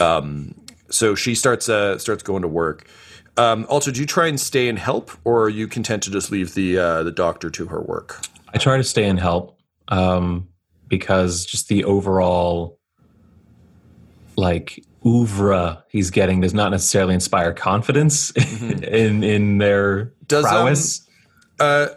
Um, 0.00 0.54
so 0.88 1.14
she 1.14 1.34
starts 1.34 1.68
uh, 1.68 1.98
starts 1.98 2.22
going 2.22 2.42
to 2.42 2.48
work. 2.48 2.88
Um, 3.36 3.66
also, 3.68 3.90
do 3.90 4.00
you 4.00 4.06
try 4.06 4.26
and 4.28 4.40
stay 4.40 4.68
and 4.68 4.78
help, 4.78 5.10
or 5.24 5.42
are 5.44 5.48
you 5.48 5.68
content 5.68 6.02
to 6.04 6.10
just 6.10 6.30
leave 6.30 6.54
the 6.54 6.78
uh, 6.78 7.02
the 7.02 7.12
doctor 7.12 7.50
to 7.50 7.66
her 7.66 7.80
work? 7.82 8.24
I 8.54 8.58
try 8.58 8.76
to 8.76 8.84
stay 8.84 9.06
and 9.06 9.20
help 9.20 9.58
um, 9.88 10.48
because 10.88 11.44
just 11.44 11.68
the 11.68 11.84
overall 11.84 12.78
like 14.36 14.84
oeuvre 15.04 15.82
he's 15.88 16.10
getting 16.10 16.40
does 16.40 16.52
not 16.52 16.70
necessarily 16.70 17.14
inspire 17.14 17.52
confidence 17.52 18.30
in 18.60 19.22
in 19.22 19.58
their 19.58 20.12
Does, 20.26 20.44
um, 20.44 20.50
prowess. 20.50 21.06
Uh, 21.60 21.88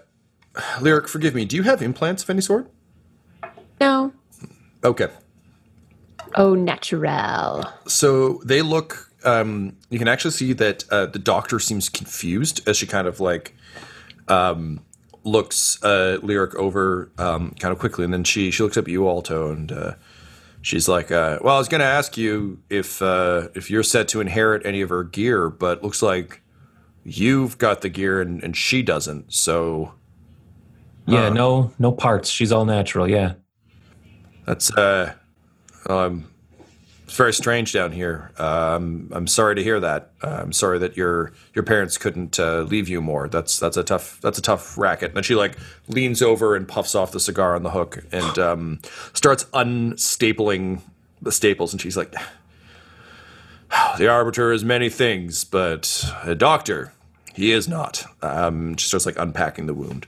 Lyric, 0.81 1.07
forgive 1.07 1.35
me. 1.35 1.45
Do 1.45 1.55
you 1.55 1.63
have 1.63 1.81
implants 1.81 2.23
of 2.23 2.29
any 2.29 2.41
sort? 2.41 2.69
No. 3.79 4.13
Okay. 4.83 5.07
Oh, 6.35 6.53
natural. 6.53 7.63
So 7.87 8.41
they 8.45 8.61
look. 8.61 9.08
Um, 9.25 9.75
you 9.89 9.99
can 9.99 10.07
actually 10.07 10.31
see 10.31 10.53
that 10.53 10.83
uh, 10.89 11.07
the 11.07 11.19
doctor 11.19 11.59
seems 11.59 11.89
confused 11.89 12.67
as 12.67 12.77
she 12.77 12.85
kind 12.87 13.07
of 13.07 13.19
like 13.19 13.55
um, 14.27 14.81
looks 15.23 15.83
uh, 15.83 16.19
lyric 16.23 16.55
over 16.55 17.11
um, 17.17 17.53
kind 17.59 17.71
of 17.71 17.79
quickly, 17.79 18.05
and 18.05 18.13
then 18.13 18.23
she 18.23 18.51
she 18.51 18.63
looks 18.63 18.77
up 18.77 18.85
at 18.85 18.91
you, 18.91 19.07
Alto, 19.07 19.51
and 19.51 19.71
uh, 19.71 19.93
she's 20.61 20.87
like, 20.87 21.11
uh, 21.11 21.39
"Well, 21.41 21.55
I 21.55 21.57
was 21.57 21.67
going 21.67 21.81
to 21.81 21.87
ask 21.87 22.17
you 22.17 22.59
if 22.69 23.01
uh, 23.01 23.49
if 23.55 23.69
you're 23.69 23.83
set 23.83 24.07
to 24.09 24.21
inherit 24.21 24.65
any 24.65 24.81
of 24.81 24.89
her 24.89 25.03
gear, 25.03 25.49
but 25.49 25.83
looks 25.83 26.01
like 26.01 26.41
you've 27.03 27.57
got 27.57 27.81
the 27.81 27.89
gear 27.89 28.21
and, 28.21 28.43
and 28.43 28.55
she 28.55 28.81
doesn't. 28.81 29.33
So 29.33 29.93
yeah, 31.05 31.29
no 31.29 31.71
no 31.79 31.91
parts. 31.91 32.29
She's 32.29 32.51
all 32.51 32.65
natural. 32.65 33.09
Yeah. 33.09 33.33
that's 34.45 34.71
uh, 34.77 35.13
um, 35.87 36.29
it's 37.09 37.17
very 37.17 37.33
strange 37.33 37.73
down 37.73 37.91
here. 37.91 38.29
Um, 38.37 39.09
I'm 39.11 39.25
sorry 39.25 39.55
to 39.55 39.63
hear 39.63 39.79
that. 39.79 40.11
Uh, 40.21 40.41
I'm 40.43 40.53
sorry 40.53 40.77
that 40.77 40.95
your 40.95 41.31
your 41.55 41.63
parents 41.63 41.97
couldn't 41.97 42.39
uh, 42.39 42.61
leave 42.61 42.87
you 42.87 43.01
more. 43.01 43.27
That's 43.27 43.57
that's 43.57 43.77
a 43.77 43.83
tough 43.83 44.21
that's 44.21 44.37
a 44.37 44.43
tough 44.43 44.77
racket. 44.77 45.09
And 45.09 45.15
then 45.15 45.23
she 45.23 45.33
like 45.33 45.57
leans 45.87 46.21
over 46.21 46.55
and 46.55 46.67
puffs 46.67 46.93
off 46.93 47.11
the 47.11 47.19
cigar 47.19 47.55
on 47.55 47.63
the 47.63 47.71
hook 47.71 48.05
and 48.11 48.37
um, 48.37 48.79
starts 49.13 49.45
unstapling 49.45 50.81
the 51.19 51.31
staples. 51.31 51.73
And 51.73 51.81
she's 51.81 51.97
like, 51.97 52.13
"The 53.97 54.07
arbiter 54.07 54.51
is 54.51 54.63
many 54.63 54.89
things, 54.89 55.43
but 55.43 56.05
a 56.23 56.35
doctor, 56.35 56.93
he 57.33 57.51
is 57.51 57.67
not." 57.67 58.03
Um, 58.21 58.77
she 58.77 58.87
starts 58.87 59.07
like 59.07 59.17
unpacking 59.17 59.65
the 59.65 59.73
wound. 59.73 60.05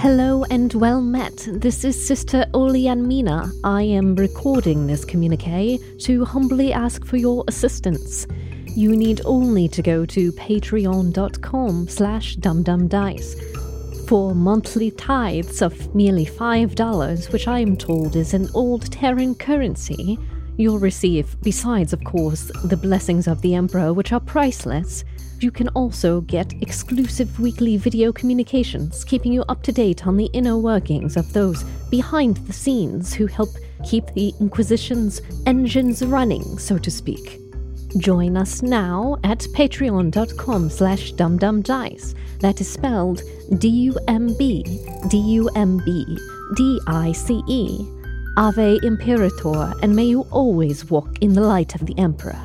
Hello 0.00 0.44
and 0.44 0.72
well 0.74 1.00
met. 1.00 1.48
This 1.50 1.82
is 1.82 2.06
Sister 2.06 2.46
Oleanmina. 2.54 3.50
I 3.64 3.82
am 3.82 4.14
recording 4.14 4.86
this 4.86 5.04
communique 5.04 5.80
to 6.02 6.24
humbly 6.24 6.72
ask 6.72 7.04
for 7.04 7.16
your 7.16 7.42
assistance. 7.48 8.24
You 8.76 8.94
need 8.94 9.22
only 9.24 9.66
to 9.66 9.82
go 9.82 10.06
to 10.06 10.30
patreon.com 10.34 11.88
slash 11.88 12.36
dumbdumbdice. 12.36 14.06
For 14.06 14.36
monthly 14.36 14.92
tithes 14.92 15.62
of 15.62 15.92
merely 15.96 16.26
$5, 16.26 17.32
which 17.32 17.48
I 17.48 17.58
am 17.58 17.76
told 17.76 18.14
is 18.14 18.34
an 18.34 18.48
old 18.54 18.92
Terran 18.92 19.34
currency, 19.34 20.16
you'll 20.56 20.78
receive, 20.78 21.36
besides, 21.42 21.92
of 21.92 22.04
course, 22.04 22.52
the 22.62 22.76
blessings 22.76 23.26
of 23.26 23.42
the 23.42 23.56
Emperor, 23.56 23.92
which 23.92 24.12
are 24.12 24.20
priceless, 24.20 25.02
you 25.42 25.50
can 25.50 25.68
also 25.68 26.20
get 26.22 26.52
exclusive 26.62 27.40
weekly 27.40 27.76
video 27.76 28.12
communications, 28.12 29.04
keeping 29.04 29.32
you 29.32 29.42
up 29.48 29.62
to 29.62 29.72
date 29.72 30.06
on 30.06 30.16
the 30.16 30.30
inner 30.32 30.56
workings 30.56 31.16
of 31.16 31.32
those 31.32 31.64
behind 31.90 32.36
the 32.38 32.52
scenes 32.52 33.12
who 33.12 33.26
help 33.26 33.50
keep 33.84 34.06
the 34.14 34.32
Inquisition's 34.40 35.20
engines 35.46 36.04
running, 36.04 36.58
so 36.58 36.78
to 36.78 36.90
speak. 36.90 37.40
Join 37.98 38.36
us 38.36 38.62
now 38.62 39.18
at 39.24 39.38
patreon.com 39.38 40.68
slash 40.70 41.12
dumbdumbdice. 41.14 42.14
That 42.40 42.60
is 42.60 42.70
spelled 42.70 43.22
D-U-M-B, 43.58 44.64
D-U-M-B, 45.08 46.18
D-I-C-E. 46.56 47.94
Ave 48.38 48.78
Imperator, 48.84 49.72
and 49.82 49.96
may 49.96 50.04
you 50.04 50.20
always 50.30 50.88
walk 50.88 51.08
in 51.20 51.32
the 51.32 51.40
light 51.40 51.74
of 51.74 51.86
the 51.86 51.98
Emperor. 51.98 52.38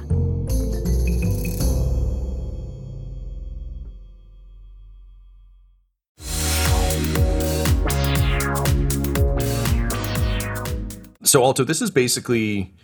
So, 11.34 11.44
Alto, 11.44 11.64
this 11.64 11.82
is 11.82 11.90
basically 11.90 12.76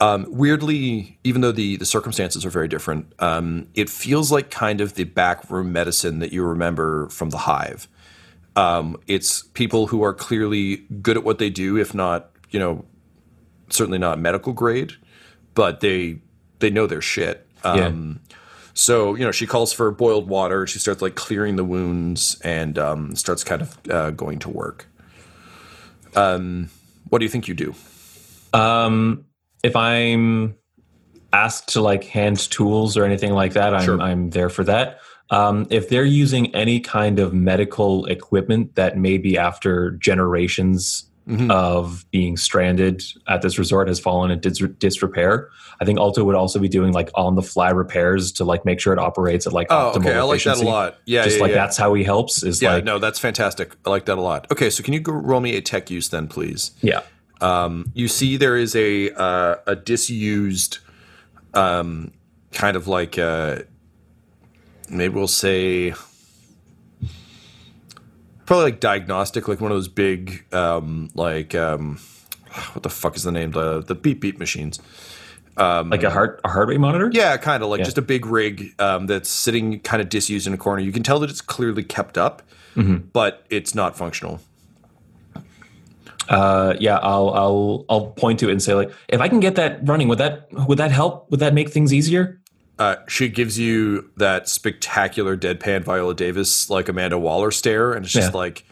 um, 0.00 0.24
weirdly, 0.30 1.18
even 1.24 1.42
though 1.42 1.52
the 1.52 1.76
the 1.76 1.84
circumstances 1.84 2.46
are 2.46 2.48
very 2.48 2.68
different, 2.68 3.12
um, 3.18 3.66
it 3.74 3.90
feels 3.90 4.32
like 4.32 4.50
kind 4.50 4.80
of 4.80 4.94
the 4.94 5.04
backroom 5.04 5.70
medicine 5.70 6.20
that 6.20 6.32
you 6.32 6.42
remember 6.42 7.10
from 7.10 7.28
the 7.28 7.36
Hive. 7.36 7.86
Um, 8.56 8.96
it's 9.06 9.42
people 9.42 9.88
who 9.88 10.02
are 10.02 10.14
clearly 10.14 10.86
good 11.02 11.18
at 11.18 11.22
what 11.22 11.36
they 11.36 11.50
do, 11.50 11.76
if 11.76 11.92
not, 11.92 12.30
you 12.48 12.58
know, 12.58 12.86
certainly 13.68 13.98
not 13.98 14.18
medical 14.18 14.54
grade, 14.54 14.92
but 15.52 15.80
they 15.80 16.22
they 16.60 16.70
know 16.70 16.86
their 16.86 17.02
shit. 17.02 17.46
Um, 17.62 17.76
So 18.72 19.14
you 19.16 19.22
know, 19.26 19.32
she 19.32 19.46
calls 19.46 19.70
for 19.70 19.90
boiled 19.90 20.28
water. 20.28 20.66
She 20.66 20.78
starts 20.78 21.02
like 21.02 21.14
clearing 21.14 21.56
the 21.56 21.64
wounds 21.64 22.40
and 22.40 22.78
um, 22.78 23.14
starts 23.16 23.44
kind 23.44 23.60
of 23.60 23.78
uh, 23.90 24.12
going 24.12 24.38
to 24.38 24.48
work. 24.48 24.86
Um, 26.16 26.70
What 27.10 27.18
do 27.18 27.24
you 27.24 27.28
think 27.28 27.46
you 27.48 27.54
do? 27.54 27.74
Um, 28.52 29.26
if 29.62 29.76
I'm 29.76 30.56
asked 31.32 31.68
to 31.70 31.80
like 31.80 32.04
hand 32.04 32.38
tools 32.50 32.96
or 32.96 33.04
anything 33.04 33.32
like 33.32 33.52
that, 33.52 33.74
I'm 33.74 33.84
Sure. 33.84 34.00
I'm 34.00 34.30
there 34.30 34.48
for 34.48 34.64
that. 34.64 35.00
Um, 35.30 35.66
if 35.70 35.88
they're 35.88 36.04
using 36.04 36.52
any 36.54 36.80
kind 36.80 37.20
of 37.20 37.32
medical 37.32 38.06
equipment 38.06 38.74
that 38.74 38.98
maybe 38.98 39.38
after 39.38 39.92
generations 39.92 41.09
Mhm. 41.28 41.50
of 41.50 42.04
being 42.10 42.36
stranded 42.36 43.02
at 43.28 43.42
this 43.42 43.58
resort 43.58 43.86
has 43.88 44.00
fallen 44.00 44.30
into 44.30 44.50
dis- 44.50 44.68
disrepair, 44.78 45.48
I 45.80 45.84
think 45.84 45.98
Alto 45.98 46.24
would 46.24 46.34
also 46.34 46.58
be 46.58 46.68
doing 46.68 46.92
like 46.92 47.10
on 47.14 47.36
the 47.36 47.42
fly 47.42 47.70
repairs 47.70 48.32
to 48.32 48.44
like 48.44 48.64
make 48.64 48.80
sure 48.80 48.92
it 48.92 48.98
operates 48.98 49.46
at 49.46 49.52
like 49.52 49.68
Oh, 49.70 49.92
optimal 49.94 50.06
okay. 50.06 50.14
I 50.14 50.22
like 50.22 50.42
that 50.44 50.58
a 50.58 50.62
lot. 50.64 50.96
Yeah, 51.04 51.22
Just 51.24 51.36
yeah, 51.36 51.42
like 51.42 51.50
yeah. 51.50 51.56
that's 51.56 51.76
how 51.76 51.94
he 51.94 52.02
helps. 52.04 52.42
Is 52.42 52.60
Yeah, 52.60 52.72
like 52.74 52.84
no, 52.84 52.98
that's 52.98 53.18
fantastic. 53.18 53.76
I 53.86 53.90
like 53.90 54.06
that 54.06 54.18
a 54.18 54.20
lot. 54.20 54.50
Okay, 54.50 54.70
so 54.70 54.82
can 54.82 54.92
you 54.94 55.00
go 55.00 55.12
roll 55.12 55.40
me 55.40 55.56
a 55.56 55.60
tech 55.60 55.90
use 55.90 56.08
then, 56.08 56.26
please? 56.26 56.72
yeah. 56.80 57.00
Um, 57.42 57.90
you 57.94 58.08
see, 58.08 58.36
there 58.36 58.56
is 58.56 58.74
a 58.76 59.10
uh, 59.12 59.56
a 59.66 59.76
disused, 59.76 60.78
um, 61.54 62.12
kind 62.52 62.76
of 62.76 62.86
like 62.88 63.18
uh, 63.18 63.60
maybe 64.90 65.14
we'll 65.14 65.26
say 65.28 65.94
probably 68.50 68.64
like 68.72 68.80
diagnostic, 68.80 69.46
like 69.46 69.60
one 69.60 69.70
of 69.70 69.76
those 69.76 69.86
big, 69.86 70.44
um, 70.52 71.08
like 71.14 71.54
um, 71.54 72.00
what 72.72 72.82
the 72.82 72.90
fuck 72.90 73.14
is 73.14 73.22
the 73.22 73.30
name? 73.30 73.52
The 73.52 73.80
the 73.80 73.94
beep 73.94 74.20
beep 74.20 74.40
machines. 74.40 74.80
like 75.56 76.02
a 76.02 76.10
heart 76.10 76.40
a 76.44 76.48
heart 76.48 76.66
rate 76.66 76.80
monitor. 76.80 77.10
Yeah, 77.12 77.36
kind 77.36 77.62
of 77.62 77.68
like 77.68 77.78
Yeah. 77.78 77.84
just 77.84 77.98
a 77.98 78.02
big 78.02 78.26
rig 78.26 78.74
um, 78.80 79.06
that's 79.06 79.28
sitting 79.28 79.78
kind 79.80 80.02
of 80.02 80.08
disused 80.08 80.48
in 80.48 80.52
a 80.52 80.56
corner. 80.56 80.82
You 80.82 80.90
can 80.90 81.04
tell 81.04 81.20
that 81.20 81.30
it's 81.30 81.40
clearly 81.40 81.84
kept 81.84 82.18
up, 82.18 82.42
but 83.12 83.44
it's 83.50 83.72
not 83.72 83.96
functional. 83.96 84.40
Uh, 86.28 86.74
yeah, 86.80 86.96
I'll 86.98 87.30
I'll 87.30 87.84
I'll 87.88 88.06
point 88.08 88.40
to 88.40 88.48
it 88.48 88.52
and 88.52 88.60
say 88.62 88.74
like, 88.74 88.90
if 89.08 89.20
I 89.20 89.28
can 89.28 89.38
get 89.38 89.54
that 89.56 89.86
running, 89.86 90.08
would 90.08 90.18
that 90.18 90.48
would 90.66 90.78
that 90.78 90.90
help? 90.90 91.30
Would 91.30 91.38
that 91.38 91.54
make 91.54 91.70
things 91.70 91.92
easier? 91.94 92.39
Uh, 92.80 92.96
she 93.06 93.28
gives 93.28 93.58
you 93.58 94.10
that 94.16 94.48
spectacular 94.48 95.36
deadpan 95.36 95.84
Viola 95.84 96.14
Davis, 96.14 96.70
like 96.70 96.88
Amanda 96.88 97.18
Waller 97.18 97.50
stare, 97.50 97.92
and 97.92 98.06
it's 98.06 98.12
just 98.14 98.32
Yeah. 98.32 98.38
like, 98.38 98.64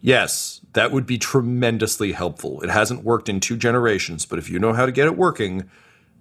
yes, 0.00 0.60
that 0.74 0.92
would 0.92 1.04
be 1.04 1.18
tremendously 1.18 2.12
helpful. 2.12 2.60
It 2.62 2.70
hasn't 2.70 3.02
worked 3.04 3.28
in 3.28 3.40
two 3.40 3.56
generations, 3.56 4.24
but 4.24 4.38
if 4.38 4.48
you 4.48 4.58
know 4.60 4.72
how 4.72 4.86
to 4.86 4.92
get 4.92 5.06
it 5.06 5.16
working, 5.16 5.64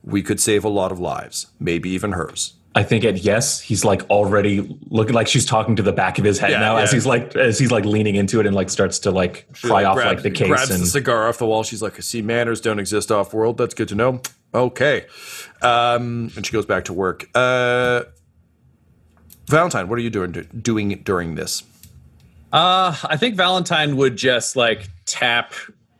we 0.03 0.23
could 0.23 0.39
save 0.39 0.65
a 0.65 0.69
lot 0.69 0.91
of 0.91 0.99
lives, 0.99 1.47
maybe 1.59 1.89
even 1.91 2.13
hers. 2.13 2.53
I 2.75 2.81
think 2.81 3.05
at 3.05 3.19
yes, 3.23 3.59
he's 3.61 3.85
like 3.85 4.01
already 4.09 4.75
looking 4.89 5.13
like 5.13 5.27
she's 5.27 5.45
talking 5.45 5.75
to 5.75 5.83
the 5.83 5.91
back 5.93 6.17
of 6.17 6.25
his 6.25 6.39
head 6.39 6.49
Yeah, 6.49 6.59
now 6.61 6.77
as 6.77 6.91
he's 6.91 7.05
like 7.05 7.35
as 7.35 7.59
he's 7.59 7.69
like 7.71 7.85
leaning 7.85 8.15
into 8.15 8.39
it 8.39 8.47
and 8.47 8.55
like 8.55 8.71
starts 8.71 8.97
to 8.99 9.11
like 9.11 9.45
pry 9.61 9.83
off 9.83 9.93
grabs, 9.97 10.15
like 10.15 10.23
the 10.23 10.31
case 10.31 10.47
grabs 10.47 10.71
and 10.71 10.81
the 10.81 10.87
cigar 10.87 11.29
off 11.29 11.37
the 11.37 11.45
wall. 11.45 11.61
She's 11.61 11.83
like, 11.83 12.01
"See, 12.01 12.23
manners 12.23 12.59
don't 12.59 12.79
exist 12.79 13.11
off 13.11 13.31
world. 13.31 13.59
That's 13.59 13.75
good 13.75 13.89
to 13.89 13.95
know." 13.95 14.21
Okay, 14.53 15.05
um, 15.61 16.31
and 16.35 16.45
she 16.45 16.51
goes 16.53 16.65
back 16.65 16.85
to 16.85 16.93
work. 16.93 17.27
Uh, 17.33 18.03
Valentine, 19.47 19.87
what 19.89 19.97
are 19.97 20.01
you 20.01 20.09
doing 20.09 20.47
doing 20.61 21.01
during 21.03 21.35
this? 21.35 21.63
Uh, 22.51 22.95
I 23.03 23.17
think 23.17 23.35
Valentine 23.35 23.97
would 23.97 24.15
just 24.15 24.55
like 24.55 24.89
tap 25.05 25.53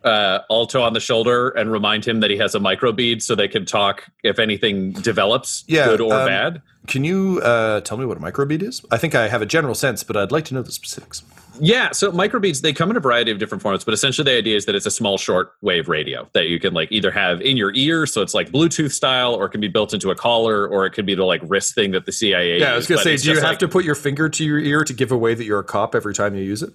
uh, 0.04 0.40
Alto 0.50 0.82
on 0.82 0.92
the 0.92 1.00
shoulder 1.00 1.48
and 1.50 1.72
remind 1.72 2.04
him 2.04 2.20
that 2.20 2.30
he 2.30 2.36
has 2.36 2.54
a 2.54 2.58
microbead 2.58 3.22
so 3.22 3.34
they 3.34 3.48
can 3.48 3.64
talk 3.64 4.04
if 4.22 4.38
anything 4.38 4.92
develops, 4.92 5.64
Yeah, 5.66 5.86
good 5.86 6.00
or 6.00 6.14
um, 6.14 6.26
bad. 6.26 6.62
Can 6.86 7.04
you 7.04 7.40
uh, 7.42 7.80
tell 7.80 7.96
me 7.96 8.04
what 8.04 8.18
a 8.18 8.20
microbead 8.20 8.62
is? 8.62 8.84
I 8.90 8.98
think 8.98 9.14
I 9.14 9.28
have 9.28 9.40
a 9.40 9.46
general 9.46 9.74
sense, 9.74 10.02
but 10.04 10.16
I'd 10.16 10.30
like 10.32 10.44
to 10.46 10.54
know 10.54 10.62
the 10.62 10.72
specifics. 10.72 11.22
Yeah, 11.60 11.92
so 11.92 12.10
microbeads 12.10 12.62
they 12.62 12.72
come 12.72 12.90
in 12.90 12.96
a 12.96 13.00
variety 13.00 13.30
of 13.30 13.38
different 13.38 13.62
forms, 13.62 13.84
but 13.84 13.94
essentially 13.94 14.24
the 14.24 14.36
idea 14.36 14.56
is 14.56 14.66
that 14.66 14.74
it's 14.74 14.86
a 14.86 14.90
small 14.90 15.16
short 15.16 15.52
wave 15.62 15.88
radio 15.88 16.28
that 16.32 16.48
you 16.48 16.58
can 16.58 16.74
like 16.74 16.90
either 16.90 17.10
have 17.12 17.40
in 17.40 17.56
your 17.56 17.72
ear, 17.74 18.06
so 18.06 18.22
it's 18.22 18.34
like 18.34 18.50
Bluetooth 18.50 18.92
style, 18.92 19.34
or 19.34 19.46
it 19.46 19.50
can 19.50 19.60
be 19.60 19.68
built 19.68 19.94
into 19.94 20.10
a 20.10 20.16
collar, 20.16 20.66
or 20.66 20.84
it 20.84 20.90
could 20.90 21.06
be 21.06 21.14
the 21.14 21.24
like 21.24 21.40
wrist 21.44 21.74
thing 21.74 21.92
that 21.92 22.06
the 22.06 22.12
CIA. 22.12 22.58
Yeah, 22.58 22.72
I 22.72 22.76
was 22.76 22.86
gonna 22.86 23.02
say, 23.02 23.16
do 23.16 23.30
you 23.30 23.34
have 23.36 23.44
like- 23.44 23.58
to 23.60 23.68
put 23.68 23.84
your 23.84 23.94
finger 23.94 24.28
to 24.28 24.44
your 24.44 24.58
ear 24.58 24.84
to 24.84 24.92
give 24.92 25.12
away 25.12 25.34
that 25.34 25.44
you're 25.44 25.60
a 25.60 25.64
cop 25.64 25.94
every 25.94 26.12
time 26.12 26.34
you 26.34 26.42
use 26.42 26.62
it? 26.62 26.72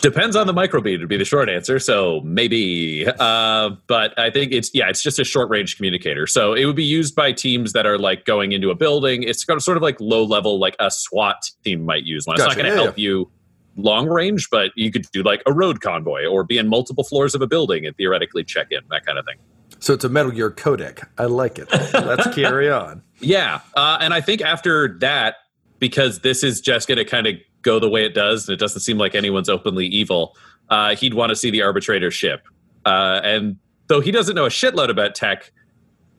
Depends 0.00 0.36
on 0.36 0.46
the 0.46 0.52
microbead 0.52 1.00
would 1.00 1.08
be 1.08 1.16
the 1.16 1.24
short 1.24 1.48
answer. 1.48 1.78
So 1.78 2.20
maybe, 2.22 3.06
uh, 3.06 3.70
but 3.86 4.18
I 4.18 4.30
think 4.30 4.52
it's 4.52 4.70
yeah, 4.74 4.88
it's 4.88 5.02
just 5.02 5.18
a 5.18 5.24
short 5.24 5.48
range 5.48 5.76
communicator. 5.76 6.26
So 6.26 6.52
it 6.54 6.64
would 6.66 6.76
be 6.76 6.84
used 6.84 7.14
by 7.14 7.32
teams 7.32 7.72
that 7.72 7.86
are 7.86 7.98
like 7.98 8.24
going 8.24 8.52
into 8.52 8.70
a 8.70 8.74
building. 8.74 9.22
It's 9.22 9.44
kind 9.44 9.56
of 9.56 9.62
sort 9.62 9.76
of 9.76 9.82
like 9.82 10.00
low 10.00 10.24
level, 10.24 10.58
like 10.58 10.76
a 10.78 10.90
SWAT 10.90 11.50
team 11.64 11.84
might 11.84 12.04
use 12.04 12.26
one. 12.26 12.34
It's 12.36 12.44
Gotcha. 12.44 12.56
not 12.58 12.62
going 12.62 12.72
to 12.72 12.78
Yeah, 12.78 12.84
help 12.84 12.98
you 12.98 13.30
long 13.76 14.08
range, 14.08 14.48
but 14.50 14.70
you 14.76 14.90
could 14.90 15.06
do 15.12 15.22
like 15.22 15.42
a 15.46 15.52
road 15.52 15.80
convoy 15.80 16.26
or 16.26 16.44
be 16.44 16.58
in 16.58 16.68
multiple 16.68 17.04
floors 17.04 17.34
of 17.34 17.42
a 17.42 17.46
building 17.46 17.86
and 17.86 17.96
theoretically 17.96 18.44
check 18.44 18.68
in 18.70 18.80
that 18.90 19.04
kind 19.04 19.18
of 19.18 19.24
thing. 19.26 19.36
So 19.80 19.92
it's 19.92 20.04
a 20.04 20.08
Metal 20.08 20.30
Gear 20.32 20.50
codec. 20.50 21.06
I 21.18 21.24
like 21.26 21.58
it. 21.58 21.68
Let's 21.92 22.34
carry 22.34 22.70
on. 22.70 23.02
Yeah, 23.18 23.60
uh, 23.74 23.96
and 24.02 24.12
I 24.12 24.20
think 24.20 24.42
after 24.42 24.98
that, 24.98 25.36
because 25.78 26.20
this 26.20 26.44
is 26.44 26.60
just 26.60 26.86
going 26.86 26.98
to 26.98 27.04
kind 27.06 27.26
of 27.26 27.36
go 27.66 27.78
the 27.78 27.90
way 27.90 28.06
it 28.06 28.14
does, 28.14 28.48
and 28.48 28.54
it 28.54 28.58
doesn't 28.58 28.80
seem 28.80 28.96
like 28.96 29.14
anyone's 29.14 29.48
openly 29.50 29.86
evil, 29.86 30.34
uh, 30.70 30.94
he'd 30.94 31.12
want 31.12 31.30
to 31.30 31.36
see 31.36 31.50
the 31.50 31.60
arbitrator 31.60 32.10
ship. 32.10 32.46
Uh, 32.86 33.20
and 33.22 33.56
though 33.88 34.00
he 34.00 34.10
doesn't 34.10 34.34
know 34.34 34.46
a 34.46 34.50
shitload 34.50 34.88
about 34.88 35.14
tech, 35.14 35.52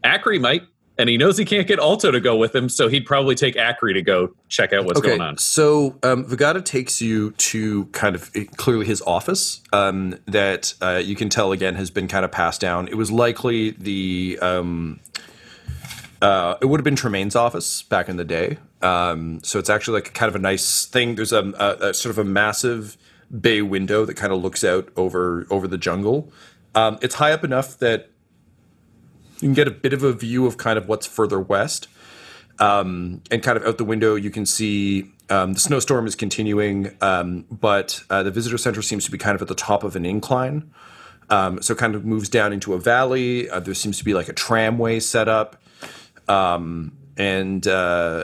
Acri 0.04 0.38
might, 0.38 0.64
and 0.98 1.10
he 1.10 1.18
knows 1.18 1.38
he 1.38 1.46
can't 1.46 1.68
get 1.68 1.80
Alto 1.80 2.12
to 2.12 2.20
go 2.20 2.36
with 2.36 2.56
him, 2.56 2.70
so 2.70 2.88
he'd 2.88 3.06
probably 3.06 3.36
take 3.36 3.56
Acri 3.56 3.94
to 3.94 4.02
go 4.02 4.34
check 4.50 4.74
out 4.74 4.86
what's 4.86 5.00
going 5.00 5.22
on. 5.22 5.38
So 5.38 5.98
um, 6.04 6.26
Vegata 6.26 6.64
takes 6.64 7.02
you 7.02 7.32
to 7.32 7.86
kind 7.88 8.16
of 8.16 8.32
eh, 8.36 8.46
clearly 8.56 8.86
his 8.86 9.02
office 9.04 9.62
um, 9.72 10.16
that 10.26 10.74
uh, 10.82 11.02
you 11.04 11.16
can 11.16 11.30
tell 11.30 11.52
again 11.52 11.76
has 11.76 11.92
been 11.92 12.08
kind 12.08 12.26
of 12.26 12.32
passed 12.32 12.62
down. 12.62 12.88
It 12.88 12.96
was 12.96 13.12
likely 13.12 13.72
the 13.72 14.40
um, 14.42 15.00
uh, 16.22 16.56
it 16.62 16.66
would 16.66 16.80
have 16.80 16.84
been 16.84 16.96
Tremaine's 16.96 17.36
office 17.36 17.84
back 17.84 18.10
in 18.10 18.18
the 18.18 18.26
day. 18.26 18.58
Um, 18.82 19.42
so 19.44 19.60
it's 19.60 19.70
actually 19.70 20.02
like 20.02 20.14
kind 20.14 20.30
of 20.30 20.36
a 20.36 20.40
nice 20.40 20.86
thing. 20.86 21.16
There's 21.16 21.34
a, 21.34 21.54
a, 21.60 21.90
a 21.90 21.94
sort 21.94 22.12
of 22.12 22.18
a 22.20 22.24
massive 22.24 22.98
bay 23.42 23.62
window 23.62 24.06
that 24.06 24.16
kind 24.16 24.32
of 24.34 24.42
looks 24.42 24.64
out 24.64 24.90
over 24.96 25.46
over 25.50 25.68
the 25.68 25.78
jungle. 25.78 26.32
Um, 26.76 26.98
it's 27.02 27.16
high 27.16 27.32
up 27.32 27.44
enough 27.44 27.78
that 27.80 28.10
you 29.36 29.48
can 29.48 29.54
get 29.54 29.68
a 29.68 29.72
bit 29.72 29.94
of 29.94 30.04
a 30.04 30.14
view 30.14 30.46
of 30.46 30.58
kind 30.58 30.78
of 30.78 30.88
what's 30.88 31.06
further 31.06 31.40
west 31.40 31.88
and 33.32 33.44
kind 33.44 33.58
of 33.58 33.66
out 33.66 33.78
the 33.78 33.86
window 33.86 34.16
you 34.16 34.30
can 34.30 34.46
see 34.46 35.12
um, 35.30 35.54
the 35.54 35.60
snowstorm 35.60 36.08
is 36.08 36.16
continuing 36.16 36.96
um, 37.02 37.46
but 37.52 38.04
uh, 38.10 38.24
the 38.24 38.32
visitor 38.32 38.58
center 38.58 38.82
seems 38.82 39.06
to 39.06 39.12
be 39.12 39.18
kind 39.18 39.36
of 39.36 39.42
at 39.42 39.48
the 39.48 39.56
top 39.56 39.84
of 39.84 39.96
an 39.96 40.06
incline 40.06 40.72
um, 41.30 41.62
so 41.62 41.74
it 41.74 41.78
kind 41.78 41.96
of 41.96 42.06
moves 42.06 42.30
down 42.30 42.54
into 42.54 42.74
a 42.74 42.80
valley 42.80 43.50
uh, 43.50 43.60
there 43.60 43.74
seems 43.74 43.98
to 43.98 44.06
be 44.06 44.14
like 44.14 44.30
a 44.30 44.34
tramway 44.34 45.00
set 45.00 45.28
up 45.28 45.62
um, 46.28 46.98
and 47.18 47.68
uh, 47.68 48.24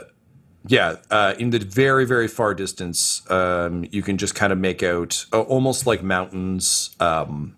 yeah 0.66 0.96
uh, 1.10 1.34
in 1.38 1.50
the 1.50 1.58
very 1.58 2.04
very 2.04 2.28
far 2.28 2.54
distance 2.54 3.28
um, 3.30 3.84
you 3.90 4.02
can 4.02 4.18
just 4.18 4.34
kind 4.34 4.52
of 4.52 4.58
make 4.58 4.82
out 4.82 5.24
uh, 5.32 5.40
almost 5.42 5.86
like 5.86 6.02
mountains 6.02 6.94
um, 7.00 7.54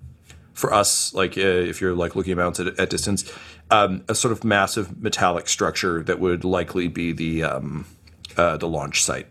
for 0.56 0.72
us, 0.72 1.12
like 1.12 1.36
uh, 1.36 1.42
if 1.42 1.82
you're 1.82 1.94
like 1.94 2.16
looking 2.16 2.32
at 2.32 2.38
mountains 2.38 2.66
at, 2.66 2.80
at 2.80 2.90
distance, 2.90 3.30
um, 3.70 4.02
a 4.08 4.14
sort 4.14 4.32
of 4.32 4.42
massive 4.42 5.00
metallic 5.00 5.48
structure 5.48 6.02
that 6.04 6.18
would 6.18 6.44
likely 6.44 6.88
be 6.88 7.12
the 7.12 7.42
um, 7.42 7.86
uh, 8.38 8.56
the 8.56 8.66
launch 8.66 9.04
site. 9.04 9.26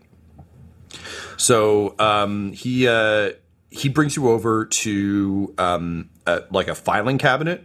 So 1.36 1.96
um, 1.98 2.52
he 2.52 2.86
uh, 2.86 3.32
he 3.70 3.88
brings 3.88 4.14
you 4.14 4.28
over 4.28 4.66
to 4.66 5.52
like 5.58 6.68
a 6.68 6.74
filing 6.76 7.18
cabinet, 7.18 7.64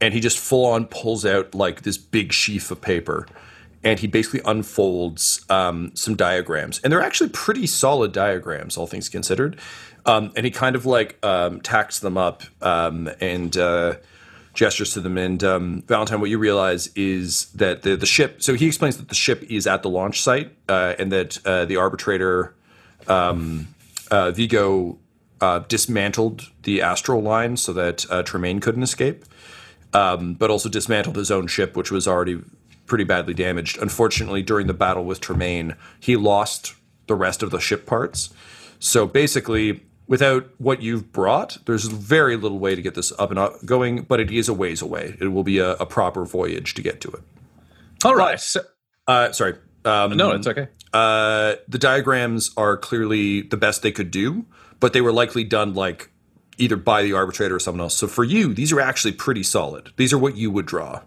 and 0.00 0.14
he 0.14 0.20
just 0.20 0.38
full 0.38 0.66
on 0.66 0.86
pulls 0.86 1.24
out 1.24 1.54
like 1.54 1.82
this 1.82 1.98
big 1.98 2.32
sheaf 2.32 2.70
of 2.70 2.80
paper, 2.80 3.26
and 3.82 4.00
he 4.00 4.06
basically 4.06 4.40
unfolds 4.44 5.44
um, 5.50 5.94
some 5.94 6.14
diagrams, 6.14 6.80
and 6.82 6.92
they're 6.92 7.02
actually 7.02 7.30
pretty 7.30 7.66
solid 7.66 8.12
diagrams, 8.12 8.76
all 8.76 8.86
things 8.86 9.08
considered. 9.08 9.58
Um, 10.06 10.32
and 10.36 10.46
he 10.46 10.50
kind 10.50 10.74
of 10.74 10.86
like 10.86 11.18
um, 11.22 11.60
tacks 11.60 11.98
them 11.98 12.16
up 12.16 12.42
um, 12.62 13.10
and 13.20 13.54
uh, 13.56 13.96
gestures 14.54 14.94
to 14.94 15.00
them. 15.00 15.18
And 15.18 15.44
um, 15.44 15.82
Valentine, 15.86 16.20
what 16.20 16.30
you 16.30 16.38
realize 16.38 16.88
is 16.94 17.46
that 17.52 17.82
the 17.82 17.94
the 17.94 18.06
ship. 18.06 18.42
So 18.42 18.54
he 18.54 18.66
explains 18.66 18.96
that 18.96 19.08
the 19.08 19.14
ship 19.14 19.42
is 19.50 19.66
at 19.66 19.82
the 19.82 19.90
launch 19.90 20.22
site, 20.22 20.56
uh, 20.68 20.94
and 20.98 21.12
that 21.12 21.44
uh, 21.46 21.64
the 21.66 21.76
arbitrator 21.76 22.54
um, 23.06 23.68
uh, 24.10 24.30
Vigo 24.30 24.98
uh, 25.40 25.60
dismantled 25.60 26.50
the 26.62 26.82
astral 26.82 27.22
line 27.22 27.56
so 27.56 27.72
that 27.72 28.04
uh, 28.10 28.22
Tremaine 28.22 28.60
couldn't 28.60 28.82
escape, 28.82 29.24
um, 29.92 30.34
but 30.34 30.50
also 30.50 30.68
dismantled 30.68 31.16
his 31.16 31.30
own 31.30 31.46
ship, 31.46 31.76
which 31.76 31.90
was 31.90 32.06
already 32.08 32.40
pretty 32.86 33.04
badly 33.04 33.34
damaged. 33.34 33.78
Unfortunately, 33.80 34.42
during 34.42 34.66
the 34.66 34.74
battle 34.74 35.04
with 35.04 35.20
Tremaine, 35.20 35.74
he 36.00 36.16
lost 36.16 36.74
the 37.06 37.14
rest 37.14 37.42
of 37.42 37.50
the 37.50 37.60
ship 37.60 37.86
parts. 37.86 38.30
So 38.78 39.06
basically, 39.06 39.82
without 40.06 40.48
what 40.58 40.82
you've 40.82 41.12
brought, 41.12 41.58
there's 41.66 41.84
very 41.86 42.36
little 42.36 42.58
way 42.58 42.74
to 42.74 42.82
get 42.82 42.94
this 42.94 43.12
up 43.18 43.30
and 43.30 43.38
up 43.38 43.64
going, 43.64 44.02
but 44.02 44.20
it 44.20 44.30
is 44.30 44.48
a 44.48 44.54
ways 44.54 44.80
away. 44.80 45.16
It 45.20 45.28
will 45.28 45.42
be 45.44 45.58
a, 45.58 45.72
a 45.72 45.86
proper 45.86 46.24
voyage 46.24 46.74
to 46.74 46.82
get 46.82 47.00
to 47.02 47.10
it. 47.10 47.20
All 48.04 48.14
right. 48.14 48.38
So, 48.40 48.60
Uh, 49.06 49.32
sorry. 49.32 49.54
Um, 49.84 50.16
no, 50.16 50.32
it's 50.32 50.46
okay. 50.46 50.68
uh, 50.92 51.54
the 51.66 51.78
diagrams 51.78 52.50
are 52.56 52.76
clearly 52.76 53.42
the 53.42 53.56
best 53.56 53.82
they 53.82 53.92
could 53.92 54.10
do, 54.10 54.44
but 54.80 54.92
they 54.92 55.00
were 55.00 55.12
likely 55.12 55.44
done 55.44 55.74
like 55.74 56.10
either 56.58 56.76
by 56.76 57.02
the 57.02 57.12
arbitrator 57.12 57.56
or 57.56 57.60
someone 57.60 57.80
else. 57.80 57.96
So 57.96 58.06
for 58.06 58.24
you, 58.24 58.52
these 58.52 58.72
are 58.72 58.80
actually 58.80 59.12
pretty 59.12 59.42
solid. 59.42 59.90
These 59.96 60.12
are 60.12 60.18
what 60.18 60.36
you 60.36 60.50
would 60.50 60.66
draw. 60.66 61.00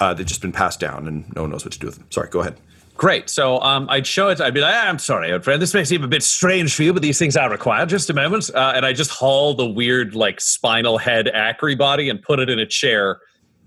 Uh, 0.00 0.14
they've 0.14 0.26
just 0.26 0.40
been 0.40 0.52
passed 0.52 0.80
down, 0.80 1.06
and 1.06 1.34
no 1.34 1.42
one 1.42 1.50
knows 1.50 1.64
what 1.64 1.72
to 1.72 1.78
do 1.78 1.86
with 1.86 1.96
them. 1.96 2.06
Sorry, 2.10 2.28
go 2.28 2.40
ahead. 2.40 2.56
Great. 2.96 3.28
So 3.28 3.60
um, 3.60 3.88
I'd 3.90 4.06
show 4.06 4.28
it. 4.28 4.40
I'd 4.40 4.54
be 4.54 4.60
like, 4.60 4.74
"Ah, 4.74 4.88
I'm 4.88 5.00
sorry, 5.00 5.32
old 5.32 5.42
friend. 5.42 5.60
This 5.60 5.74
may 5.74 5.84
seem 5.84 6.04
a 6.04 6.08
bit 6.08 6.22
strange 6.22 6.74
for 6.74 6.84
you, 6.84 6.92
but 6.92 7.02
these 7.02 7.18
things 7.18 7.36
are 7.36 7.50
required. 7.50 7.88
Just 7.88 8.08
a 8.08 8.14
moment. 8.14 8.50
Uh, 8.54 8.72
and 8.74 8.86
I 8.86 8.92
just 8.92 9.10
haul 9.10 9.54
the 9.54 9.66
weird, 9.66 10.14
like, 10.14 10.40
spinal 10.40 10.98
head 10.98 11.28
acri 11.28 11.74
body 11.74 12.08
and 12.08 12.22
put 12.22 12.38
it 12.38 12.48
in 12.48 12.60
a 12.60 12.66
chair 12.66 13.20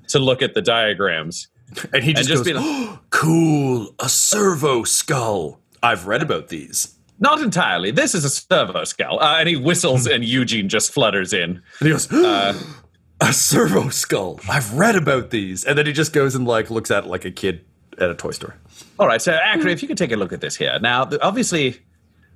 to 0.09 0.19
look 0.19 0.41
at 0.41 0.53
the 0.53 0.61
diagrams. 0.61 1.49
And 1.93 2.03
he 2.03 2.13
just, 2.13 2.29
just 2.29 2.45
goes, 2.45 2.53
be 2.53 2.57
"Oh, 2.57 2.99
"Cool, 3.09 3.93
a 3.99 4.07
servo 4.07 4.83
skull. 4.83 5.59
I've 5.83 6.07
read 6.07 6.21
about 6.21 6.47
these." 6.47 6.96
Not 7.19 7.41
entirely. 7.41 7.91
This 7.91 8.13
is 8.13 8.23
a 8.23 8.29
servo 8.29 8.83
skull. 8.83 9.19
Uh, 9.19 9.37
and 9.39 9.49
he 9.49 9.55
whistles, 9.55 10.05
and 10.07 10.23
Eugene 10.23 10.69
just 10.69 10.93
flutters 10.93 11.33
in. 11.33 11.61
And 11.79 11.87
he 11.87 11.89
goes, 11.89 12.11
"A 13.21 13.33
servo 13.33 13.89
skull. 13.89 14.39
I've 14.49 14.73
read 14.73 14.95
about 14.95 15.31
these." 15.31 15.63
And 15.63 15.77
then 15.77 15.85
he 15.85 15.93
just 15.93 16.13
goes 16.13 16.35
and 16.35 16.45
like 16.45 16.69
looks 16.69 16.91
at 16.91 17.05
it 17.05 17.07
like 17.07 17.25
a 17.25 17.31
kid 17.31 17.65
at 17.99 18.09
a 18.09 18.15
toy 18.15 18.31
store. 18.31 18.55
All 18.99 19.07
right, 19.07 19.21
so 19.21 19.33
Acri, 19.33 19.71
if 19.71 19.81
you 19.81 19.87
could 19.87 19.97
take 19.97 20.11
a 20.11 20.15
look 20.15 20.31
at 20.31 20.41
this 20.41 20.55
here. 20.55 20.77
Now, 20.79 21.09
obviously, 21.21 21.79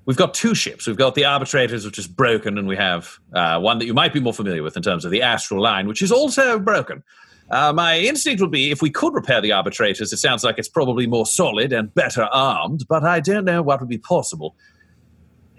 we've 0.06 0.18
got 0.18 0.34
two 0.34 0.56
ships. 0.56 0.88
We've 0.88 0.98
got 0.98 1.16
the 1.16 1.26
Arbitrators, 1.26 1.86
which 1.86 2.00
is 2.00 2.08
broken, 2.08 2.58
and 2.58 2.68
we 2.68 2.76
have 2.76 3.20
uh, 3.34 3.60
one 3.60 3.78
that 3.80 3.86
you 3.86 3.94
might 3.94 4.14
be 4.14 4.20
more 4.20 4.34
familiar 4.34 4.64
with 4.64 4.76
in 4.76 4.84
terms 4.84 5.06
of 5.06 5.12
the 5.12 5.22
Astral 5.22 5.62
Line, 5.62 5.88
which 5.88 6.02
is 6.02 6.12
also 6.12 6.58
broken. 6.60 7.04
Uh, 7.52 7.74
my 7.74 8.00
instinct 8.00 8.42
would 8.42 8.52
be 8.52 8.72
if 8.72 8.82
we 8.82 8.90
could 8.90 9.14
repair 9.14 9.42
the 9.42 9.52
Arbitrators, 9.52 10.14
it 10.14 10.18
sounds 10.18 10.44
like 10.44 10.58
it's 10.58 10.70
probably 10.70 11.06
more 11.06 11.26
solid 11.26 11.74
and 11.74 11.94
better 11.94 12.24
armed, 12.32 12.86
but 12.88 13.04
I 13.04 13.20
don't 13.20 13.44
know 13.44 13.62
what 13.62 13.82
would 13.82 13.90
be 13.90 13.98
possible. 13.98 14.56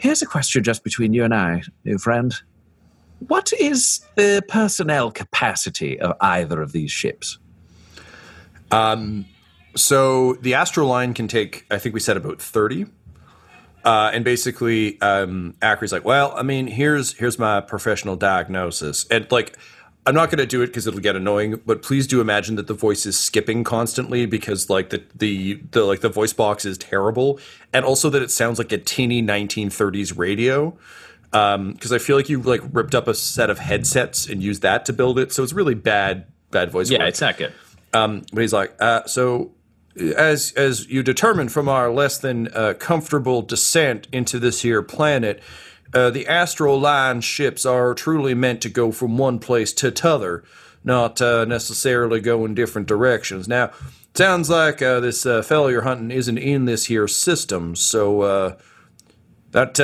Here's 0.02 0.20
a 0.20 0.26
question 0.26 0.64
just 0.64 0.82
between 0.82 1.14
you 1.14 1.22
and 1.22 1.32
I, 1.32 1.62
new 1.84 1.96
friend. 1.96 2.34
What 3.28 3.52
is 3.52 4.00
the 4.16 4.42
personnel 4.48 5.12
capacity 5.12 6.00
of 6.00 6.16
either 6.20 6.60
of 6.60 6.72
these 6.72 6.90
ships? 6.90 7.38
So 9.76 10.34
the 10.40 10.54
Astro 10.54 10.86
line 10.86 11.14
can 11.14 11.28
take, 11.28 11.66
I 11.70 11.78
think 11.78 11.94
we 11.94 12.00
said 12.00 12.16
about 12.16 12.42
thirty, 12.42 12.86
uh, 13.84 14.10
and 14.12 14.24
basically, 14.24 15.00
um, 15.00 15.54
like, 15.92 16.04
well, 16.04 16.34
I 16.36 16.42
mean, 16.42 16.66
here's 16.66 17.12
here's 17.12 17.38
my 17.38 17.60
professional 17.60 18.16
diagnosis, 18.16 19.06
and 19.08 19.30
like, 19.30 19.56
I'm 20.04 20.14
not 20.14 20.30
going 20.30 20.38
to 20.38 20.46
do 20.46 20.62
it 20.62 20.66
because 20.66 20.86
it'll 20.86 21.00
get 21.00 21.14
annoying, 21.14 21.60
but 21.64 21.82
please 21.82 22.08
do 22.08 22.20
imagine 22.20 22.56
that 22.56 22.66
the 22.66 22.74
voice 22.74 23.06
is 23.06 23.16
skipping 23.16 23.62
constantly 23.62 24.26
because 24.26 24.68
like 24.68 24.90
the 24.90 25.04
the 25.14 25.62
the 25.70 25.84
like 25.84 26.00
the 26.00 26.08
voice 26.08 26.32
box 26.32 26.64
is 26.64 26.76
terrible, 26.76 27.38
and 27.72 27.84
also 27.84 28.10
that 28.10 28.22
it 28.22 28.30
sounds 28.30 28.58
like 28.58 28.72
a 28.72 28.78
teeny 28.78 29.22
1930s 29.22 30.18
radio. 30.18 30.76
Because 31.30 31.92
I 31.92 31.98
feel 31.98 32.16
like 32.16 32.28
you 32.28 32.42
like 32.42 32.60
ripped 32.72 32.94
up 32.94 33.08
a 33.08 33.14
set 33.14 33.48
of 33.48 33.58
headsets 33.58 34.28
and 34.28 34.42
used 34.42 34.60
that 34.62 34.84
to 34.86 34.92
build 34.92 35.18
it, 35.18 35.32
so 35.32 35.42
it's 35.42 35.52
really 35.52 35.74
bad 35.74 36.26
bad 36.50 36.70
voice. 36.70 36.90
Yeah, 36.90 36.98
work. 36.98 37.08
it's 37.08 37.20
not 37.20 37.38
good. 37.38 37.52
But 38.32 38.40
he's 38.40 38.52
like, 38.52 38.74
uh, 38.80 39.06
so 39.06 39.52
as 39.96 40.52
as 40.52 40.88
you 40.88 41.02
determined 41.02 41.52
from 41.52 41.68
our 41.68 41.90
less 41.90 42.18
than 42.18 42.48
uh, 42.48 42.74
comfortable 42.78 43.42
descent 43.42 44.08
into 44.12 44.38
this 44.38 44.62
here 44.62 44.82
planet, 44.82 45.42
uh, 45.94 46.10
the 46.10 46.26
astral 46.26 46.78
line 46.80 47.20
ships 47.20 47.66
are 47.66 47.94
truly 47.94 48.34
meant 48.34 48.62
to 48.62 48.68
go 48.68 48.92
from 48.92 49.18
one 49.18 49.38
place 49.38 49.72
to 49.74 49.90
t'other, 49.90 50.42
not 50.84 51.20
uh, 51.20 51.44
necessarily 51.44 52.20
go 52.20 52.44
in 52.44 52.54
different 52.54 52.88
directions. 52.88 53.46
Now, 53.46 53.72
sounds 54.14 54.48
like 54.48 54.80
uh, 54.80 55.00
this 55.00 55.26
uh, 55.26 55.42
fellow 55.42 55.68
you're 55.68 55.82
hunting 55.82 56.10
isn't 56.10 56.38
in 56.38 56.64
this 56.64 56.86
here 56.86 57.06
system, 57.06 57.76
so 57.76 58.22
uh, 58.22 58.56
that 59.50 59.78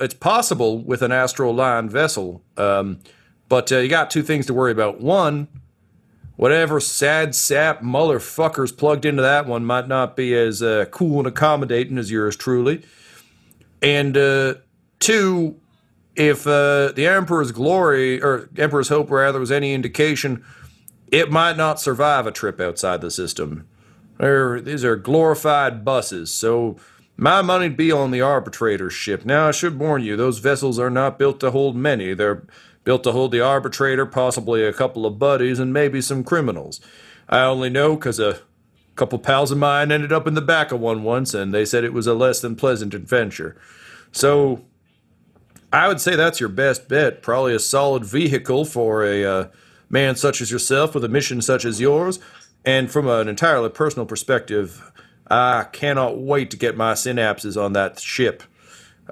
it's 0.00 0.14
possible 0.14 0.82
with 0.82 1.02
an 1.02 1.12
astral 1.12 1.54
line 1.54 1.88
vessel. 1.88 2.42
Um, 2.56 3.00
but 3.48 3.70
you 3.70 3.88
got 3.88 4.10
two 4.10 4.22
things 4.22 4.46
to 4.46 4.54
worry 4.54 4.72
about. 4.72 5.00
One, 5.00 5.46
whatever 6.34 6.80
sad 6.80 7.34
sap 7.34 7.80
motherfuckers 7.80 8.76
plugged 8.76 9.04
into 9.04 9.22
that 9.22 9.46
one 9.46 9.64
might 9.64 9.86
not 9.86 10.16
be 10.16 10.34
as 10.34 10.60
cool 10.90 11.18
and 11.18 11.28
accommodating 11.28 11.96
as 11.96 12.10
yours 12.10 12.34
truly. 12.34 12.82
And 13.80 14.16
two, 14.98 15.60
if 16.16 16.46
uh, 16.46 16.92
the 16.92 17.06
Emperor's 17.06 17.52
glory 17.52 18.22
or 18.22 18.48
Emperor's 18.56 18.88
hope 18.88 19.10
rather 19.10 19.40
was 19.40 19.52
any 19.52 19.74
indication, 19.74 20.44
it 21.08 21.30
might 21.30 21.56
not 21.56 21.80
survive 21.80 22.26
a 22.26 22.32
trip 22.32 22.60
outside 22.60 23.00
the 23.00 23.10
system. 23.10 23.66
They're, 24.18 24.60
these 24.60 24.84
are 24.84 24.96
glorified 24.96 25.84
buses, 25.84 26.32
so 26.32 26.76
my 27.16 27.42
money'd 27.42 27.76
be 27.76 27.92
on 27.92 28.10
the 28.10 28.20
arbitrator 28.20 28.90
ship. 28.90 29.24
Now 29.24 29.48
I 29.48 29.50
should 29.50 29.78
warn 29.78 30.02
you, 30.02 30.16
those 30.16 30.38
vessels 30.38 30.78
are 30.78 30.90
not 30.90 31.18
built 31.18 31.40
to 31.40 31.50
hold 31.50 31.76
many. 31.76 32.14
They're 32.14 32.46
built 32.84 33.02
to 33.04 33.12
hold 33.12 33.32
the 33.32 33.40
arbitrator, 33.40 34.06
possibly 34.06 34.64
a 34.64 34.72
couple 34.72 35.06
of 35.06 35.18
buddies, 35.18 35.58
and 35.58 35.72
maybe 35.72 36.00
some 36.00 36.22
criminals. 36.22 36.80
I 37.28 37.40
only 37.40 37.70
know 37.70 37.96
because 37.96 38.20
a 38.20 38.40
couple 38.94 39.18
pals 39.18 39.50
of 39.50 39.58
mine 39.58 39.90
ended 39.90 40.12
up 40.12 40.26
in 40.26 40.34
the 40.34 40.42
back 40.42 40.70
of 40.70 40.80
one 40.80 41.02
once, 41.02 41.34
and 41.34 41.52
they 41.52 41.64
said 41.64 41.82
it 41.82 41.92
was 41.92 42.06
a 42.06 42.14
less 42.14 42.40
than 42.40 42.56
pleasant 42.56 42.94
adventure. 42.94 43.56
So 44.12 44.64
I 45.74 45.88
would 45.88 46.00
say 46.00 46.14
that's 46.14 46.38
your 46.38 46.50
best 46.50 46.86
bet. 46.88 47.20
Probably 47.20 47.52
a 47.52 47.58
solid 47.58 48.04
vehicle 48.04 48.64
for 48.64 49.04
a 49.04 49.24
uh, 49.24 49.48
man 49.90 50.14
such 50.14 50.40
as 50.40 50.48
yourself 50.48 50.94
with 50.94 51.02
a 51.02 51.08
mission 51.08 51.42
such 51.42 51.64
as 51.64 51.80
yours. 51.80 52.20
And 52.64 52.88
from 52.88 53.08
an 53.08 53.26
entirely 53.26 53.70
personal 53.70 54.06
perspective, 54.06 54.92
I 55.28 55.66
cannot 55.72 56.20
wait 56.20 56.52
to 56.52 56.56
get 56.56 56.76
my 56.76 56.92
synapses 56.92 57.60
on 57.60 57.72
that 57.72 57.98
ship. 57.98 58.44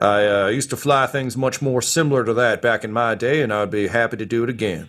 I 0.01 0.25
uh, 0.25 0.47
used 0.47 0.71
to 0.71 0.77
fly 0.77 1.09
things 1.09 1.37
much 1.37 1.61
more 1.61 1.83
similar 1.83 2.25
to 2.25 2.35
that 2.35 2.63
back 2.63 2.85
in 2.85 2.93
my 2.93 3.17
day, 3.17 3.43
and 3.43 3.53
I'd 3.53 3.73
be 3.73 3.89
happy 3.89 4.17
to 4.19 4.25
do 4.25 4.45
it 4.45 4.49
again. 4.49 4.89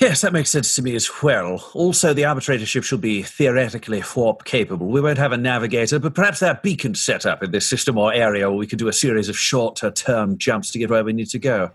Yes, 0.00 0.22
that 0.22 0.32
makes 0.32 0.48
sense 0.48 0.74
to 0.76 0.82
me 0.82 0.94
as 0.94 1.10
well. 1.22 1.62
Also, 1.74 2.14
the 2.14 2.24
arbitrator 2.24 2.64
ship 2.64 2.84
should 2.84 3.02
be 3.02 3.22
theoretically 3.22 4.02
warp 4.16 4.44
capable. 4.44 4.86
We 4.86 5.02
won't 5.02 5.18
have 5.18 5.32
a 5.32 5.36
navigator, 5.36 5.98
but 5.98 6.14
perhaps 6.14 6.40
there 6.40 6.50
are 6.50 6.60
beacons 6.62 7.02
set 7.02 7.26
up 7.26 7.42
in 7.42 7.50
this 7.50 7.68
system 7.68 7.98
or 7.98 8.10
area 8.10 8.48
where 8.48 8.58
we 8.58 8.66
could 8.66 8.78
do 8.78 8.88
a 8.88 8.94
series 8.94 9.28
of 9.28 9.36
shorter 9.36 9.90
term 9.90 10.38
jumps 10.38 10.70
to 10.70 10.78
get 10.78 10.88
where 10.88 11.04
we 11.04 11.12
need 11.12 11.28
to 11.28 11.38
go. 11.38 11.70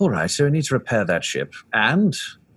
All 0.00 0.10
right, 0.10 0.30
so 0.30 0.44
we 0.44 0.50
need 0.50 0.64
to 0.64 0.74
repair 0.74 1.06
that 1.06 1.24
ship. 1.24 1.54
And, 1.72 2.14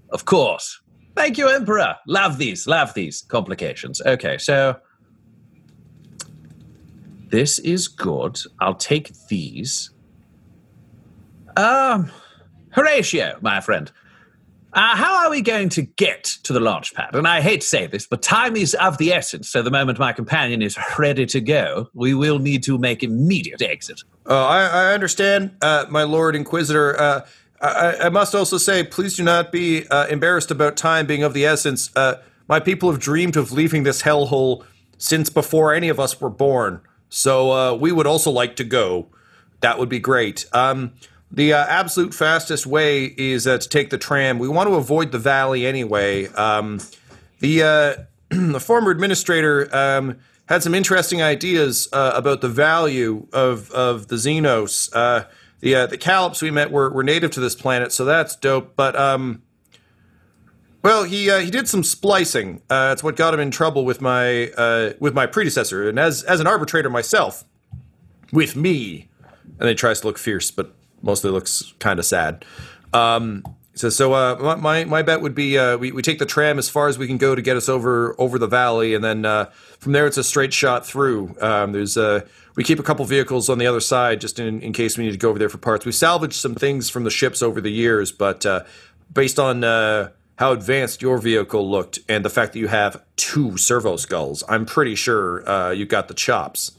of 0.10 0.25
course, 0.25 0.82
thank 1.15 1.38
you, 1.38 1.47
Emperor. 1.47 1.95
Love 2.06 2.38
these, 2.38 2.67
love 2.67 2.93
these 2.93 3.21
complications. 3.21 4.01
Okay, 4.01 4.38
so 4.38 4.75
this 7.30 7.58
is 7.60 7.88
good. 7.88 8.38
I'll 8.60 8.75
take 8.75 9.13
these. 9.30 9.91
Um, 11.56 12.12
Horatio, 12.71 13.38
my 13.39 13.62
friend. 13.62 13.89
Uh, 14.77 14.95
how 14.95 15.25
are 15.25 15.31
we 15.31 15.41
going 15.41 15.69
to 15.69 15.81
get 15.81 16.23
to 16.43 16.53
the 16.53 16.59
launch 16.59 16.93
pad? 16.93 17.15
And 17.15 17.27
I 17.27 17.41
hate 17.41 17.61
to 17.61 17.67
say 17.67 17.87
this, 17.87 18.05
but 18.05 18.21
time 18.21 18.55
is 18.55 18.75
of 18.75 18.99
the 18.99 19.11
essence. 19.11 19.49
So 19.49 19.63
the 19.63 19.71
moment 19.71 19.97
my 19.97 20.13
companion 20.13 20.61
is 20.61 20.77
ready 20.99 21.25
to 21.25 21.41
go, 21.41 21.89
we 21.95 22.13
will 22.13 22.37
need 22.37 22.61
to 22.65 22.77
make 22.77 23.01
immediate 23.01 23.63
exit. 23.63 24.03
Uh, 24.29 24.45
I, 24.45 24.67
I 24.67 24.93
understand, 24.93 25.55
uh, 25.63 25.87
my 25.89 26.03
Lord 26.03 26.35
Inquisitor. 26.35 26.95
Uh, 27.01 27.25
I, 27.59 27.95
I 28.01 28.09
must 28.09 28.35
also 28.35 28.59
say, 28.59 28.83
please 28.83 29.15
do 29.15 29.23
not 29.23 29.51
be 29.51 29.87
uh, 29.87 30.05
embarrassed 30.09 30.51
about 30.51 30.77
time 30.77 31.07
being 31.07 31.23
of 31.23 31.33
the 31.33 31.43
essence. 31.43 31.89
Uh, 31.95 32.21
my 32.47 32.59
people 32.59 32.91
have 32.91 32.99
dreamed 32.99 33.35
of 33.35 33.51
leaving 33.51 33.81
this 33.81 34.03
hellhole 34.03 34.63
since 34.99 35.31
before 35.31 35.73
any 35.73 35.89
of 35.89 35.99
us 35.99 36.21
were 36.21 36.29
born. 36.29 36.81
So 37.09 37.73
we 37.73 37.91
would 37.91 38.05
also 38.05 38.29
like 38.29 38.55
to 38.57 38.63
go. 38.63 39.07
That 39.61 39.79
would 39.79 39.89
be 39.89 39.97
great. 39.99 40.45
Um, 40.53 40.93
the 41.31 41.53
uh, 41.53 41.65
absolute 41.67 42.13
fastest 42.13 42.65
way 42.65 43.05
is 43.05 43.47
uh, 43.47 43.57
to 43.57 43.69
take 43.69 43.89
the 43.89 43.97
tram. 43.97 44.39
We 44.39 44.47
want 44.47 44.69
to 44.69 44.75
avoid 44.75 45.11
the 45.11 45.19
valley 45.19 45.65
anyway. 45.65 46.27
Um, 46.27 46.79
the 47.39 47.63
uh, 47.63 47.95
the 48.29 48.59
former 48.59 48.91
administrator 48.91 49.73
um, 49.75 50.17
had 50.47 50.63
some 50.63 50.73
interesting 50.73 51.21
ideas 51.21 51.89
uh, 51.91 52.13
about 52.15 52.41
the 52.41 52.49
value 52.49 53.27
of 53.33 53.71
of 53.71 54.07
the 54.07 54.15
Xenos. 54.15 54.89
Uh, 54.93 55.25
the 55.59 55.75
uh, 55.75 55.88
the 55.88 55.97
Callops 55.97 56.41
we 56.41 56.49
met 56.49 56.71
were, 56.71 56.89
were 56.89 57.03
native 57.03 57.32
to 57.32 57.39
this 57.39 57.55
planet, 57.55 57.91
so 57.91 58.05
that's 58.05 58.36
dope. 58.36 58.75
But 58.78 58.95
um, 58.95 59.41
well, 60.82 61.03
he 61.03 61.30
he 61.43 61.51
did 61.51 61.67
some 61.67 61.84
splicing. 61.84 62.61
It's 62.71 63.03
what 63.03 63.17
got 63.17 63.34
him 63.34 63.41
in 63.41 63.51
trouble 63.51 63.84
with 63.84 63.99
my 63.99 64.95
with 64.99 65.13
my 65.13 65.25
predecessor, 65.25 65.89
and 65.89 65.99
as 65.99 66.23
as 66.23 66.39
an 66.39 66.47
arbitrator 66.47 66.89
myself, 66.89 67.43
with 68.32 68.55
me. 68.55 69.09
And 69.59 69.67
he 69.67 69.73
tries 69.73 70.01
to 70.01 70.07
look 70.07 70.19
fierce, 70.19 70.51
but 70.51 70.75
mostly 71.02 71.32
looks 71.32 71.74
kind 71.80 72.00
of 72.00 72.06
sad. 72.06 72.45
Um, 72.93 73.43
so, 73.76 73.89
so 73.89 74.14
uh, 74.14 74.58
my- 74.60 74.86
my 74.86 75.02
bet 75.04 75.22
would 75.22 75.36
be 75.36 75.58
uh, 75.58 75.78
we 75.78 75.91
we 75.91 76.02
take 76.02 76.18
the 76.18 76.26
tram 76.26 76.58
as 76.58 76.68
far 76.68 76.88
as 76.88 76.98
we 76.98 77.06
can 77.06 77.18
go 77.18 77.36
to 77.36 77.41
get 77.41 77.58
us 77.58 77.70
over 77.70 78.16
over 78.20 78.39
the 78.39 78.48
valley, 78.48 78.95
and 78.95 79.04
then 79.04 79.24
uh, 79.26 79.45
from 79.80 79.91
there 79.91 80.08
it's 80.08 80.18
a 80.18 80.24
straight 80.24 80.52
shot 80.54 80.86
through. 80.86 81.36
Um, 81.39 81.74
there's 81.74 81.95
uh, 81.95 82.22
we 82.56 82.64
keep 82.64 82.80
a 82.80 82.84
couple 82.84 83.06
vehicles 83.06 83.50
on 83.50 83.60
the 83.60 83.68
other 83.68 83.80
side 83.80 84.20
just 84.20 84.39
in 84.39 84.62
in 84.62 84.74
case 84.74 84.98
we 84.98 85.06
need 85.06 85.12
to 85.12 85.18
go 85.18 85.30
over 85.30 85.38
there 85.38 85.50
for 85.50 85.60
parts. 85.60 85.86
We 85.86 85.91
salvaged 85.91 86.34
some 86.34 86.56
things 86.56 86.89
from 86.89 87.04
the 87.04 87.12
ships 87.12 87.43
over 87.43 87.62
the 87.62 87.70
years, 87.72 88.12
but 88.12 88.45
uh, 88.48 88.64
based 89.14 89.38
on 89.38 89.64
uh, 89.64 90.10
how 90.39 90.54
advanced 90.54 91.04
your 91.04 91.20
vehicle 91.20 91.70
looked 91.70 92.00
and 92.10 92.26
the 92.26 92.32
fact 92.32 92.54
that 92.54 92.60
you 92.60 92.70
have 92.70 93.04
two 93.16 93.58
servo 93.58 93.95
skulls, 93.98 94.43
I'm 94.50 94.66
pretty 94.66 94.95
sure 94.95 95.74
you 95.74 95.86
got 95.86 96.08
the 96.08 96.14
chops. 96.16 96.72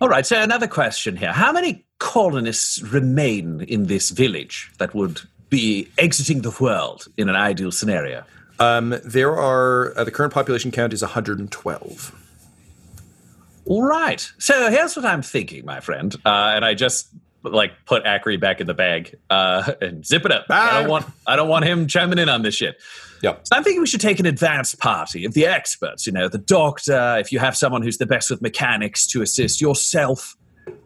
All 0.00 0.08
right, 0.08 0.26
so 0.26 0.42
another 0.42 0.66
question 0.66 1.16
here. 1.16 1.30
How 1.32 1.52
many 1.52 1.86
colonists 2.02 2.82
remain 2.82 3.60
in 3.68 3.86
this 3.86 4.10
village 4.10 4.72
that 4.78 4.92
would 4.92 5.20
be 5.50 5.88
exiting 5.98 6.42
the 6.42 6.54
world 6.58 7.06
in 7.16 7.28
an 7.28 7.36
ideal 7.36 7.70
scenario? 7.70 8.24
Um, 8.58 8.98
there 9.04 9.38
are 9.38 9.96
uh, 9.96 10.02
the 10.02 10.10
current 10.10 10.34
population 10.34 10.72
count 10.72 10.92
is 10.92 11.02
112. 11.02 12.12
All 13.66 13.82
right. 13.84 14.28
So 14.38 14.68
here's 14.68 14.96
what 14.96 15.04
I'm 15.04 15.22
thinking, 15.22 15.64
my 15.64 15.78
friend. 15.78 16.12
Uh, 16.26 16.52
and 16.56 16.64
I 16.64 16.74
just 16.74 17.06
like 17.44 17.72
put 17.86 18.04
Acri 18.04 18.36
back 18.36 18.60
in 18.60 18.66
the 18.66 18.74
bag 18.74 19.14
uh, 19.30 19.72
and 19.80 20.04
zip 20.04 20.24
it 20.24 20.32
up. 20.32 20.46
I 20.50 20.80
don't 20.80 20.90
want 20.90 21.06
I 21.24 21.36
don't 21.36 21.48
want 21.48 21.64
him 21.64 21.86
chiming 21.86 22.18
in 22.18 22.28
on 22.28 22.42
this 22.42 22.56
shit. 22.56 22.82
Yep. 23.22 23.46
So 23.46 23.56
I'm 23.56 23.62
thinking 23.62 23.80
we 23.80 23.86
should 23.86 24.00
take 24.00 24.18
an 24.18 24.26
advanced 24.26 24.80
party 24.80 25.24
of 25.24 25.34
the 25.34 25.46
experts. 25.46 26.04
You 26.04 26.12
know, 26.12 26.26
the 26.28 26.38
doctor. 26.38 27.16
If 27.20 27.30
you 27.30 27.38
have 27.38 27.56
someone 27.56 27.82
who's 27.82 27.98
the 27.98 28.06
best 28.06 28.28
with 28.28 28.42
mechanics 28.42 29.06
to 29.08 29.22
assist 29.22 29.60
yourself, 29.60 30.36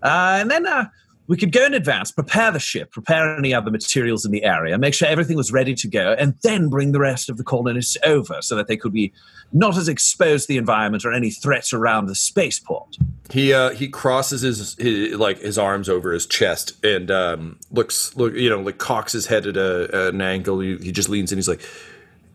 uh, 0.02 0.36
and 0.40 0.50
then 0.50 0.66
uh, 0.66 0.88
we 1.28 1.36
could 1.36 1.52
go 1.52 1.64
in 1.64 1.74
advance, 1.74 2.12
prepare 2.12 2.50
the 2.52 2.58
ship, 2.58 2.92
prepare 2.92 3.36
any 3.36 3.52
other 3.52 3.70
materials 3.70 4.24
in 4.24 4.30
the 4.30 4.44
area, 4.44 4.78
make 4.78 4.94
sure 4.94 5.08
everything 5.08 5.36
was 5.36 5.52
ready 5.52 5.74
to 5.74 5.88
go, 5.88 6.14
and 6.18 6.34
then 6.42 6.68
bring 6.68 6.92
the 6.92 7.00
rest 7.00 7.28
of 7.28 7.36
the 7.36 7.44
colonists 7.44 7.96
over 8.04 8.40
so 8.40 8.54
that 8.54 8.68
they 8.68 8.76
could 8.76 8.92
be 8.92 9.12
not 9.52 9.76
as 9.76 9.88
exposed 9.88 10.46
to 10.46 10.54
the 10.54 10.56
environment 10.58 11.04
or 11.04 11.12
any 11.12 11.30
threats 11.30 11.72
around 11.72 12.06
the 12.06 12.14
spaceport. 12.14 12.96
He 13.30 13.52
uh, 13.52 13.70
he 13.70 13.88
crosses 13.88 14.42
his, 14.42 14.74
his 14.78 15.18
like 15.18 15.38
his 15.38 15.58
arms 15.58 15.88
over 15.88 16.12
his 16.12 16.26
chest 16.26 16.84
and 16.84 17.10
um, 17.10 17.58
looks 17.70 18.16
look 18.16 18.34
you 18.34 18.48
know 18.48 18.60
like 18.60 18.78
cocks 18.78 19.12
his 19.12 19.26
head 19.26 19.46
at 19.46 19.56
a, 19.56 20.08
an 20.08 20.20
angle. 20.20 20.60
He, 20.60 20.76
he 20.78 20.92
just 20.92 21.08
leans 21.08 21.32
in. 21.32 21.38
He's 21.38 21.48
like, 21.48 21.62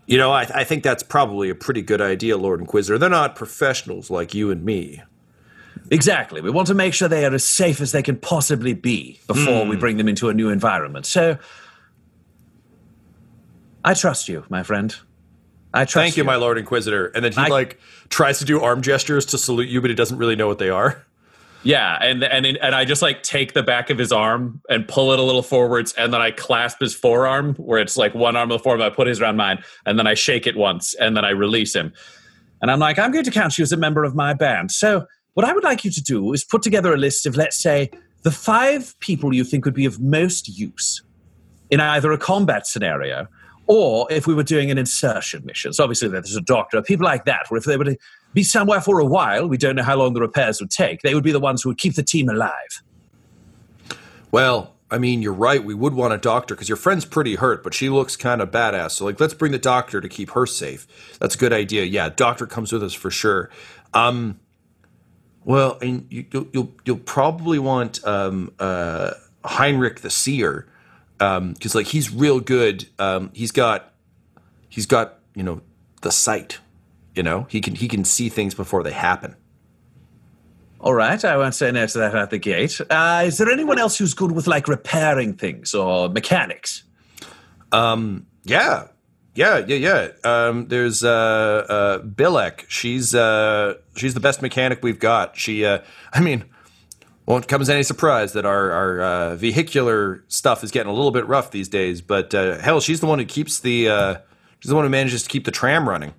you 0.05 0.17
know, 0.17 0.31
I, 0.31 0.41
I 0.53 0.63
think 0.63 0.83
that's 0.83 1.03
probably 1.03 1.49
a 1.49 1.55
pretty 1.55 1.81
good 1.81 2.01
idea, 2.01 2.37
Lord 2.37 2.59
Inquisitor. 2.59 2.97
They're 2.97 3.09
not 3.09 3.35
professionals 3.35 4.09
like 4.09 4.33
you 4.33 4.51
and 4.51 4.63
me. 4.65 5.01
Exactly. 5.91 6.39
We 6.39 6.49
want 6.49 6.67
to 6.69 6.73
make 6.73 6.93
sure 6.93 7.09
they 7.09 7.25
are 7.25 7.33
as 7.33 7.43
safe 7.43 7.81
as 7.81 7.91
they 7.91 8.01
can 8.01 8.15
possibly 8.15 8.73
be 8.73 9.19
before 9.27 9.65
we 9.65 9.75
hmm. 9.75 9.79
bring 9.79 9.97
them 9.97 10.07
into 10.07 10.29
a 10.29 10.33
new 10.33 10.49
environment. 10.49 11.05
So, 11.05 11.37
I 13.83 13.93
trust 13.93 14.29
you, 14.29 14.45
my 14.49 14.63
friend. 14.63 14.95
I 15.73 15.83
trust 15.83 15.93
Thank 15.93 16.17
you, 16.17 16.23
my 16.23 16.35
Lord 16.35 16.57
Inquisitor. 16.57 17.07
And 17.07 17.25
then 17.25 17.33
he 17.33 17.39
I- 17.39 17.47
like 17.47 17.77
tries 18.09 18.39
to 18.39 18.45
do 18.45 18.61
arm 18.61 18.81
gestures 18.81 19.25
to 19.27 19.37
salute 19.37 19.67
you, 19.67 19.81
but 19.81 19.89
he 19.89 19.95
doesn't 19.95 20.17
really 20.17 20.35
know 20.35 20.47
what 20.47 20.59
they 20.59 20.69
are. 20.69 21.05
Yeah, 21.63 21.97
and 22.01 22.23
and 22.23 22.45
and 22.45 22.73
I 22.73 22.85
just 22.85 23.03
like 23.03 23.21
take 23.21 23.53
the 23.53 23.61
back 23.61 23.91
of 23.91 23.99
his 23.99 24.11
arm 24.11 24.61
and 24.67 24.87
pull 24.87 25.13
it 25.13 25.19
a 25.19 25.21
little 25.21 25.43
forwards, 25.43 25.93
and 25.93 26.11
then 26.11 26.19
I 26.19 26.31
clasp 26.31 26.79
his 26.79 26.95
forearm 26.95 27.53
where 27.53 27.79
it's 27.79 27.97
like 27.97 28.15
one 28.15 28.35
arm 28.35 28.49
of 28.49 28.57
the 28.57 28.63
forearm. 28.63 28.81
I 28.81 28.89
put 28.89 29.05
his 29.05 29.21
around 29.21 29.37
mine, 29.37 29.63
and 29.85 29.99
then 29.99 30.07
I 30.07 30.15
shake 30.15 30.47
it 30.47 30.57
once, 30.57 30.95
and 30.95 31.15
then 31.15 31.23
I 31.23 31.29
release 31.29 31.75
him. 31.75 31.93
And 32.63 32.71
I'm 32.71 32.79
like, 32.79 32.97
I'm 32.97 33.11
going 33.11 33.25
to 33.25 33.31
count 33.31 33.59
you 33.59 33.63
as 33.63 33.71
a 33.71 33.77
member 33.77 34.03
of 34.03 34.15
my 34.15 34.33
band. 34.33 34.71
So 34.71 35.05
what 35.34 35.45
I 35.45 35.53
would 35.53 35.63
like 35.63 35.86
you 35.86 35.91
to 35.91 36.01
do 36.01 36.34
is 36.34 36.43
put 36.43 36.61
together 36.61 36.93
a 36.93 36.97
list 36.97 37.25
of, 37.25 37.36
let's 37.36 37.57
say, 37.57 37.89
the 38.23 38.32
five 38.32 38.97
people 38.99 39.34
you 39.34 39.43
think 39.43 39.65
would 39.65 39.73
be 39.73 39.86
of 39.86 39.99
most 39.99 40.47
use 40.47 41.01
in 41.69 41.79
either 41.79 42.11
a 42.11 42.17
combat 42.17 42.67
scenario 42.67 43.27
or 43.67 44.05
if 44.11 44.27
we 44.27 44.34
were 44.34 44.43
doing 44.43 44.69
an 44.69 44.77
insertion 44.77 45.45
mission. 45.45 45.71
So 45.71 45.84
obviously 45.84 46.09
there's 46.09 46.36
a 46.36 46.41
doctor, 46.41 46.82
people 46.82 47.05
like 47.05 47.25
that, 47.25 47.45
where 47.49 47.57
if 47.57 47.63
they 47.63 47.77
were 47.77 47.86
to 47.86 47.97
be 48.34 48.43
somewhere 48.43 48.82
for 48.82 48.99
a 48.99 49.05
while, 49.05 49.47
we 49.47 49.57
don't 49.57 49.75
know 49.75 49.84
how 49.84 49.95
long 49.95 50.13
the 50.13 50.19
repairs 50.19 50.59
would 50.59 50.71
take, 50.71 51.01
they 51.01 51.15
would 51.15 51.23
be 51.23 51.32
the 51.32 51.39
ones 51.39 51.61
who 51.61 51.69
would 51.69 51.77
keep 51.77 51.95
the 51.95 52.03
team 52.03 52.27
alive. 52.27 52.84
Well, 54.32 54.75
I 54.89 54.97
mean, 54.97 55.21
you're 55.21 55.32
right. 55.32 55.63
We 55.63 55.73
would 55.73 55.93
want 55.93 56.13
a 56.13 56.17
doctor 56.17 56.53
because 56.53 56.67
your 56.67 56.75
friend's 56.75 57.05
pretty 57.05 57.36
hurt, 57.36 57.63
but 57.63 57.73
she 57.73 57.89
looks 57.89 58.17
kind 58.17 58.41
of 58.41 58.51
badass. 58.51 58.91
So, 58.91 59.05
like, 59.05 59.21
let's 59.21 59.34
bring 59.34 59.53
the 59.53 59.57
doctor 59.57 60.01
to 60.01 60.09
keep 60.09 60.32
her 60.32 60.45
safe. 60.45 60.86
That's 61.19 61.36
a 61.36 61.38
good 61.38 61.53
idea. 61.53 61.86
Yeah, 61.86 62.09
doctor 62.09 62.45
comes 62.45 62.73
with 62.73 62.84
us 62.84 62.93
for 62.93 63.09
sure. 63.09 63.49
Um, 63.93 64.40
well, 65.43 65.77
and 65.81 66.05
you, 66.09 66.25
you'll, 66.31 66.47
you'll 66.53 66.71
you'll 66.85 66.97
probably 66.97 67.59
want 67.59 68.05
um, 68.05 68.51
uh, 68.59 69.13
Heinrich 69.43 70.01
the 70.01 70.09
Seer 70.09 70.67
because 71.17 71.75
like 71.75 71.87
he's 71.87 72.13
real 72.13 72.39
good. 72.39 72.87
Um, 72.99 73.31
he's 73.33 73.51
got 73.51 73.93
he's 74.69 74.85
got 74.85 75.19
you 75.35 75.43
know 75.43 75.61
the 76.01 76.11
sight. 76.11 76.59
You 77.15 77.23
know 77.23 77.47
he 77.49 77.61
can 77.61 77.75
he 77.75 77.87
can 77.87 78.05
see 78.05 78.29
things 78.29 78.53
before 78.53 78.83
they 78.83 78.91
happen. 78.91 79.35
All 80.79 80.95
right, 80.95 81.23
I 81.23 81.37
won't 81.37 81.53
say 81.53 81.71
no 81.71 81.85
to 81.85 81.97
that 81.99 82.15
at 82.15 82.31
the 82.31 82.39
gate. 82.39 82.81
Uh, 82.89 83.23
is 83.25 83.37
there 83.37 83.51
anyone 83.51 83.77
else 83.77 83.99
who's 83.99 84.15
good 84.15 84.31
with 84.31 84.47
like 84.47 84.67
repairing 84.67 85.35
things 85.35 85.75
or 85.75 86.09
mechanics? 86.09 86.83
Yeah, 88.43 88.87
yeah, 89.34 89.59
yeah, 89.65 89.75
yeah. 89.75 90.07
Um, 90.23 90.67
there's 90.67 91.03
uh, 91.03 91.09
uh, 91.09 91.99
Bilek. 91.99 92.65
She's 92.67 93.15
uh, 93.15 93.75
she's 93.95 94.13
the 94.13 94.19
best 94.19 94.41
mechanic 94.41 94.79
we've 94.84 94.99
got. 94.99 95.38
She, 95.38 95.63
uh, 95.65 95.79
I 96.11 96.19
mean, 96.19 96.43
won't 97.25 97.47
come 97.47 97.61
as 97.61 97.69
any 97.69 97.84
surprise 97.84 98.34
that 98.34 98.45
our 98.45 98.71
our 98.71 99.01
uh, 99.01 99.36
vehicular 99.36 100.23
stuff 100.27 100.63
is 100.63 100.71
getting 100.71 100.91
a 100.91 100.93
little 100.93 101.11
bit 101.11 101.27
rough 101.27 101.51
these 101.51 101.69
days. 101.69 102.01
But 102.01 102.36
uh, 102.36 102.57
hell, 102.57 102.82
she's 102.82 102.99
the 102.99 103.07
one 103.07 103.19
who 103.19 103.25
keeps 103.25 103.59
the 103.59 103.88
uh, 103.88 104.15
she's 104.59 104.69
the 104.69 104.75
one 104.75 104.84
who 104.84 104.89
manages 104.89 105.23
to 105.23 105.29
keep 105.29 105.45
the 105.45 105.51
tram 105.51 105.88
running. 105.88 106.13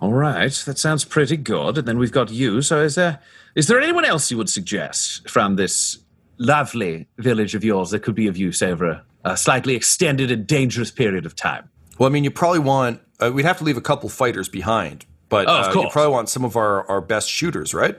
All 0.00 0.12
right, 0.12 0.52
that 0.66 0.78
sounds 0.78 1.04
pretty 1.04 1.38
good. 1.38 1.78
And 1.78 1.88
then 1.88 1.98
we've 1.98 2.12
got 2.12 2.30
you. 2.30 2.62
So 2.62 2.82
is 2.82 2.94
there 2.94 3.18
is 3.56 3.66
there 3.66 3.80
anyone 3.80 4.04
else 4.04 4.30
you 4.30 4.36
would 4.36 4.50
suggest 4.50 5.28
from 5.28 5.56
this 5.56 5.98
lovely 6.38 7.08
village 7.18 7.54
of 7.54 7.64
yours 7.64 7.90
that 7.90 8.00
could 8.00 8.14
be 8.14 8.28
of 8.28 8.36
use 8.36 8.62
over 8.62 9.02
a, 9.32 9.36
slightly 9.36 9.74
extended 9.74 10.30
and 10.30 10.46
dangerous 10.46 10.90
period 10.90 11.26
of 11.26 11.34
time? 11.34 11.68
Well, 11.98 12.08
I 12.08 12.12
mean, 12.12 12.24
you 12.24 12.30
probably 12.30 12.58
want 12.60 13.00
uh, 13.20 13.30
we'd 13.32 13.44
have 13.44 13.58
to 13.58 13.64
leave 13.64 13.76
a 13.76 13.82
couple 13.82 14.08
fighters 14.08 14.48
behind, 14.48 15.06
but 15.28 15.46
Oh, 15.48 15.52
uh, 15.52 15.82
you 15.82 15.88
probably 15.90 16.12
want 16.12 16.28
some 16.28 16.44
of 16.44 16.56
our 16.56 16.88
our 16.88 17.00
best 17.00 17.30
shooters, 17.30 17.74
right? 17.74 17.96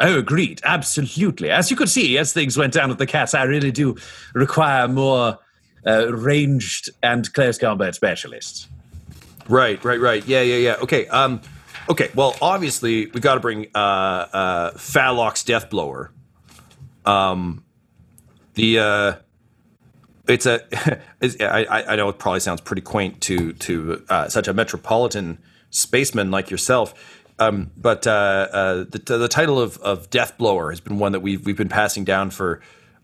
Oh, 0.00 0.18
agreed. 0.18 0.60
Absolutely. 0.64 1.50
As 1.50 1.70
you 1.70 1.76
could 1.76 1.88
see, 1.88 2.18
as 2.18 2.32
things 2.32 2.56
went 2.56 2.72
down 2.72 2.88
with 2.88 2.98
the 2.98 3.06
cats, 3.06 3.34
I 3.34 3.42
really 3.44 3.72
do 3.72 3.96
require 4.32 4.86
more 4.86 5.38
uh, 5.86 6.12
ranged 6.12 6.90
and 7.02 7.32
close 7.32 7.58
combat 7.58 7.94
specialists. 7.94 8.68
Right, 9.48 9.82
right, 9.84 9.98
right. 9.98 10.24
Yeah, 10.26 10.42
yeah, 10.42 10.56
yeah. 10.56 10.76
Okay. 10.82 11.08
Um, 11.08 11.40
okay. 11.88 12.10
Well, 12.14 12.36
obviously, 12.40 13.06
we 13.06 13.20
got 13.20 13.34
to 13.34 13.40
bring 13.40 13.66
uh, 13.74 13.78
uh, 13.78 14.70
Fallox 14.74 15.42
Deathblower. 15.44 16.10
Um, 17.04 17.64
the 18.54 18.78
uh, 18.78 19.12
it's 20.28 20.46
a. 20.46 20.60
it's, 21.20 21.40
I, 21.40 21.84
I 21.88 21.96
know 21.96 22.08
it 22.08 22.18
probably 22.18 22.40
sounds 22.40 22.60
pretty 22.60 22.82
quaint 22.82 23.20
to 23.22 23.52
to 23.54 24.04
uh, 24.08 24.28
such 24.28 24.48
a 24.48 24.54
metropolitan 24.54 25.38
spaceman 25.70 26.30
like 26.30 26.50
yourself. 26.50 26.94
Um, 27.40 27.70
but 27.76 28.06
uh, 28.06 28.48
uh, 28.52 28.74
the, 28.88 29.16
the 29.18 29.28
title 29.28 29.60
of, 29.60 29.78
of 29.78 30.10
Deathblower 30.10 30.70
has 30.70 30.80
been 30.80 30.98
one 30.98 31.12
that 31.12 31.20
we've 31.20 31.44
we've 31.44 31.56
been 31.56 31.68
passing 31.68 32.04
down 32.04 32.30
for 32.30 32.60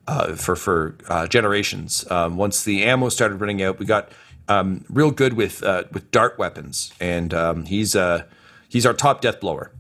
uh, 0.07 0.35
for 0.35 0.57
for 0.57 0.97
uh, 1.09 1.27
generations. 1.27 2.05
Um, 2.11 2.37
once 2.37 2.65
the 2.65 2.85
ammo 2.85 3.09
started 3.09 3.41
running 3.41 3.63
out, 3.63 3.79
we 3.79 3.87
got 3.87 4.11
um, 4.49 4.85
real 4.89 5.11
good 5.11 5.35
with 5.35 5.63
uh, 5.63 5.85
with 5.93 6.11
dart 6.11 6.39
weapons, 6.39 6.93
and 7.01 7.33
um, 7.33 7.65
he's 7.67 7.95
uh, 7.95 8.25
he's 8.69 8.85
our 8.85 8.95
top 8.95 9.21
death 9.21 9.41
blower. 9.41 9.71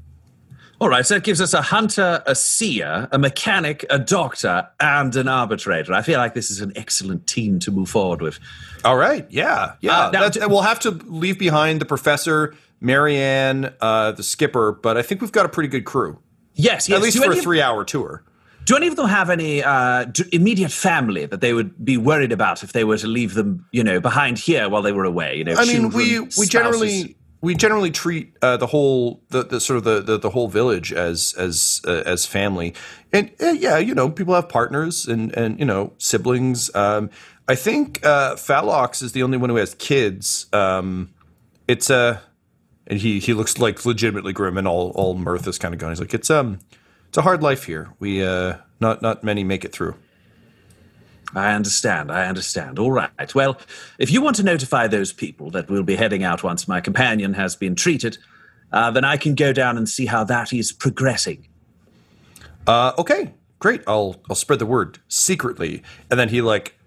All 0.80 0.88
right, 0.88 1.06
so 1.06 1.14
it 1.16 1.22
gives 1.22 1.40
us 1.40 1.54
a 1.54 1.62
hunter, 1.62 2.22
a 2.26 2.34
seer, 2.34 3.08
a 3.12 3.18
mechanic, 3.18 3.84
a 3.90 3.98
doctor, 3.98 4.68
and 4.80 5.14
an 5.16 5.28
arbitrator. 5.28 5.92
I 5.94 6.02
feel 6.02 6.18
like 6.18 6.34
this 6.34 6.50
is 6.50 6.60
an 6.60 6.72
excellent 6.76 7.26
team 7.26 7.58
to 7.60 7.70
move 7.70 7.88
forward 7.88 8.20
with. 8.20 8.38
All 8.84 8.96
right, 8.96 9.26
yeah, 9.30 9.74
yeah. 9.80 10.06
Uh, 10.06 10.10
now, 10.10 10.28
d- 10.28 10.40
we'll 10.46 10.62
have 10.62 10.80
to 10.80 10.90
leave 10.90 11.38
behind 11.38 11.80
the 11.80 11.84
professor, 11.84 12.54
Marianne, 12.80 13.72
uh, 13.80 14.12
the 14.12 14.22
skipper, 14.24 14.72
but 14.72 14.96
I 14.96 15.02
think 15.02 15.20
we've 15.20 15.32
got 15.32 15.46
a 15.46 15.48
pretty 15.48 15.68
good 15.68 15.84
crew, 15.84 16.18
Yes, 16.54 16.88
yes. 16.88 16.96
at 16.98 17.02
least 17.02 17.16
do 17.18 17.22
for 17.24 17.32
a 17.32 17.36
three-hour 17.36 17.84
tour. 17.84 18.24
Do 18.64 18.76
any 18.76 18.86
of 18.88 18.96
them 18.96 19.06
have 19.08 19.30
any 19.30 19.62
uh, 19.62 20.04
d- 20.06 20.24
immediate 20.32 20.72
family 20.72 21.26
that 21.26 21.40
they 21.40 21.52
would 21.52 21.84
be 21.84 21.96
worried 21.98 22.32
about 22.32 22.62
if 22.62 22.72
they 22.72 22.82
were 22.82 22.96
to 22.98 23.06
leave 23.06 23.34
them, 23.34 23.66
you 23.72 23.84
know, 23.84 24.00
behind 24.00 24.38
here 24.38 24.68
while 24.70 24.80
they 24.82 24.92
were 24.92 25.04
away? 25.04 25.36
You 25.36 25.44
know, 25.44 25.54
I 25.54 25.66
mean, 25.66 25.82
children, 25.90 25.92
we 25.92 26.20
we 26.20 26.30
spouses? 26.30 26.48
generally 26.48 27.16
we 27.44 27.54
generally 27.54 27.90
treat 27.90 28.34
uh, 28.40 28.56
the 28.56 28.66
whole 28.66 29.22
the, 29.28 29.44
the 29.44 29.60
sort 29.60 29.76
of 29.76 29.84
the, 29.84 30.00
the, 30.00 30.18
the 30.18 30.30
whole 30.30 30.48
village 30.48 30.92
as 30.92 31.34
as 31.36 31.82
uh, 31.86 32.02
as 32.06 32.24
family, 32.24 32.74
and 33.12 33.30
uh, 33.40 33.50
yeah, 33.50 33.76
you 33.76 33.94
know, 33.94 34.08
people 34.08 34.34
have 34.34 34.48
partners 34.48 35.06
and 35.06 35.30
and 35.36 35.58
you 35.58 35.66
know 35.66 35.92
siblings. 35.98 36.74
Um, 36.74 37.10
I 37.46 37.54
think 37.54 38.04
uh, 38.04 38.36
Phalox 38.36 39.02
is 39.02 39.12
the 39.12 39.22
only 39.22 39.36
one 39.36 39.50
who 39.50 39.56
has 39.56 39.74
kids. 39.74 40.46
Um, 40.54 41.12
it's 41.68 41.90
a 41.90 41.96
uh, 41.96 42.18
and 42.86 42.98
he 42.98 43.20
he 43.20 43.34
looks 43.34 43.58
like 43.58 43.84
legitimately 43.84 44.32
grim, 44.32 44.56
and 44.56 44.66
all 44.66 44.90
all 44.94 45.14
mirth 45.14 45.46
is 45.46 45.58
kind 45.58 45.74
of 45.74 45.80
gone. 45.80 45.90
He's 45.90 46.00
like, 46.00 46.14
it's 46.14 46.30
um, 46.30 46.60
it's 47.08 47.18
a 47.18 47.22
hard 47.22 47.42
life 47.42 47.64
here. 47.64 47.90
We 47.98 48.24
uh, 48.24 48.56
not 48.80 49.02
not 49.02 49.22
many 49.22 49.44
make 49.44 49.66
it 49.66 49.72
through. 49.72 49.96
I 51.34 51.54
understand. 51.54 52.12
I 52.12 52.26
understand. 52.26 52.78
All 52.78 52.92
right. 52.92 53.34
Well, 53.34 53.58
if 53.98 54.10
you 54.10 54.22
want 54.22 54.36
to 54.36 54.42
notify 54.42 54.86
those 54.86 55.12
people 55.12 55.50
that 55.50 55.68
we'll 55.68 55.82
be 55.82 55.96
heading 55.96 56.22
out 56.22 56.42
once 56.42 56.68
my 56.68 56.80
companion 56.80 57.34
has 57.34 57.56
been 57.56 57.74
treated, 57.74 58.18
uh, 58.72 58.90
then 58.90 59.04
I 59.04 59.16
can 59.16 59.34
go 59.34 59.52
down 59.52 59.76
and 59.76 59.88
see 59.88 60.06
how 60.06 60.24
that 60.24 60.52
is 60.52 60.72
progressing. 60.72 61.46
Uh, 62.66 62.92
okay, 62.98 63.32
great. 63.58 63.82
I'll 63.86 64.16
I'll 64.28 64.36
spread 64.36 64.58
the 64.58 64.66
word 64.66 64.98
secretly, 65.08 65.82
and 66.10 66.18
then 66.18 66.28
he 66.28 66.40
like 66.40 66.78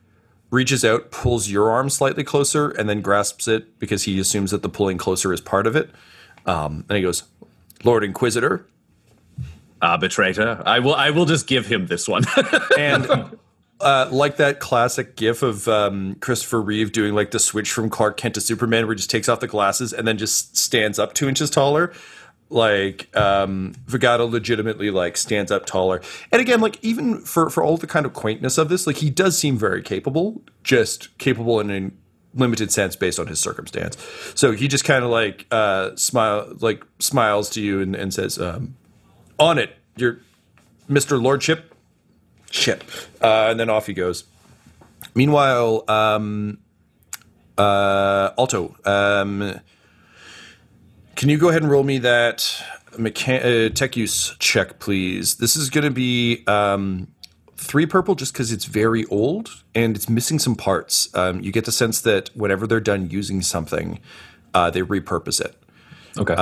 reaches 0.50 0.84
out, 0.84 1.12
pulls 1.12 1.50
your 1.50 1.70
arm 1.70 1.90
slightly 1.90 2.24
closer, 2.24 2.70
and 2.70 2.90
then 2.90 3.02
grasps 3.02 3.48
it 3.48 3.80
because 3.80 4.04
he 4.04 4.20
assumes 4.20 4.52
that 4.52 4.62
the 4.62 4.70
pulling 4.70 4.98
closer 4.98 5.34
is 5.34 5.42
part 5.42 5.68
of 5.68 5.76
it. 5.76 5.90
Um, 6.46 6.86
and 6.90 6.96
he 6.96 7.02
goes, 7.02 7.24
"Lord 7.84 8.04
Inquisitor, 8.04 8.66
arbitrator. 9.82 10.62
I 10.66 10.80
will. 10.80 10.96
I 10.96 11.12
will 11.12 11.26
just 11.26 11.48
give 11.48 11.68
him 11.68 11.88
this 11.88 12.08
one. 12.08 12.24
and 12.78 13.38
uh, 13.80 14.10
like 14.12 14.38
that 14.38 14.60
classic 14.60 15.16
gif 15.16 15.44
of 15.44 15.68
um, 15.68 16.16
Christopher 16.16 16.62
Reeve 16.62 16.92
doing 16.92 17.14
like 17.14 17.32
the 17.32 17.40
switch 17.40 17.72
from 17.72 17.90
Clark 17.90 18.18
Kent 18.18 18.36
to 18.36 18.42
Superman, 18.42 18.86
where 18.88 18.94
he 18.94 18.98
just 18.98 19.10
takes 19.10 19.30
off 19.30 19.40
the 19.40 19.48
glasses 19.48 19.94
and 19.94 20.08
then 20.08 20.18
just 20.18 20.58
stands 20.58 21.00
up 21.00 21.14
two 21.14 21.28
inches 21.28 21.50
taller. 21.50 21.94
Like 22.50 23.16
um, 23.16 23.74
Vigato 23.88 24.30
legitimately 24.32 24.90
like 24.90 25.18
stands 25.18 25.52
up 25.52 25.66
taller, 25.66 26.02
and 26.32 26.42
again, 26.42 26.62
like 26.62 26.80
even 26.82 27.20
for 27.20 27.50
for 27.50 27.62
all 27.62 27.76
the 27.76 27.88
kind 27.88 28.06
of 28.06 28.14
quaintness 28.14 28.58
of 28.58 28.70
this, 28.70 28.88
like 28.88 28.96
he 28.96 29.10
does 29.10 29.38
seem 29.38 29.58
very 29.58 29.82
capable, 29.82 30.42
just 30.64 31.18
capable 31.18 31.60
in 31.60 31.70
a 31.70 31.92
limited 32.34 32.72
sense 32.72 32.96
based 32.96 33.20
on 33.20 33.28
his 33.28 33.40
circumstance. 33.40 33.98
So 34.34 34.54
he 34.54 34.70
just 34.70 34.86
kind 34.86 35.04
of 35.04 35.10
like 35.10 35.46
uh, 35.52 35.96
smile, 35.98 36.54
like 36.60 36.84
smiles 37.00 37.50
to 37.50 37.62
you 37.62 37.82
and, 37.82 37.96
and 37.96 38.14
says, 38.14 38.40
um, 38.40 38.78
"On 39.38 39.58
it, 39.58 39.76
your 39.98 40.20
Mister 40.88 41.18
Lordship." 41.18 41.76
Ship. 42.52 42.84
Uh, 43.22 43.48
and 43.50 43.60
then 43.60 43.70
off 43.70 43.88
he 43.88 43.94
goes. 43.94 44.26
Meanwhile, 45.16 45.84
um, 45.88 46.60
uh, 47.58 48.32
Alto, 48.38 48.76
um, 48.86 49.60
can 51.16 51.30
you 51.30 51.38
go 51.38 51.50
ahead 51.50 51.64
and 51.64 51.72
roll 51.72 51.84
me 51.84 51.98
that 52.00 52.40
mecha- 52.92 53.68
uh, 53.68 53.74
tech 53.74 53.98
use 53.98 54.36
check, 54.40 54.80
please? 54.80 55.36
This 55.36 55.56
is 55.56 55.70
going 55.70 55.86
to 55.86 55.92
be 55.92 56.44
um, 56.48 57.08
three 57.56 57.86
purple 57.86 58.16
just 58.16 58.34
because 58.34 58.52
it's 58.52 58.66
very 58.66 59.06
old 59.06 59.64
and 59.74 59.96
it's 59.96 60.08
missing 60.08 60.40
some 60.40 60.56
parts. 60.56 61.14
Um, 61.16 61.42
you 61.42 61.52
get 61.52 61.66
the 61.66 61.72
sense 61.72 62.02
that 62.02 62.30
whenever 62.36 62.68
they're 62.68 62.80
done 62.80 63.10
using 63.10 63.42
something, 63.42 64.00
uh, 64.54 64.70
they 64.70 64.82
repurpose 64.82 65.42
it. 65.42 65.56
Okay. 66.18 66.36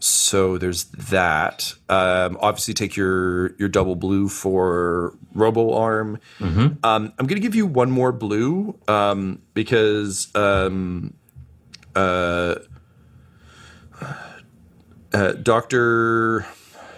So 0.00 0.58
there's 0.58 0.84
that. 0.84 1.74
Um, 1.88 2.38
obviously, 2.40 2.72
take 2.74 2.96
your 2.96 3.56
your 3.56 3.68
double 3.68 3.96
blue 3.96 4.28
for 4.28 5.16
Robo 5.34 5.72
Arm. 5.74 6.20
Um, 6.84 7.12
I'm 7.18 7.26
going 7.26 7.40
to 7.40 7.40
give 7.40 7.54
you 7.56 7.66
one 7.66 7.90
more 7.90 8.12
blue 8.12 8.78
um, 8.86 9.42
because 9.54 10.32
um, 10.36 11.14
uh, 11.96 12.56
uh, 15.12 15.32
Doctor 15.42 16.46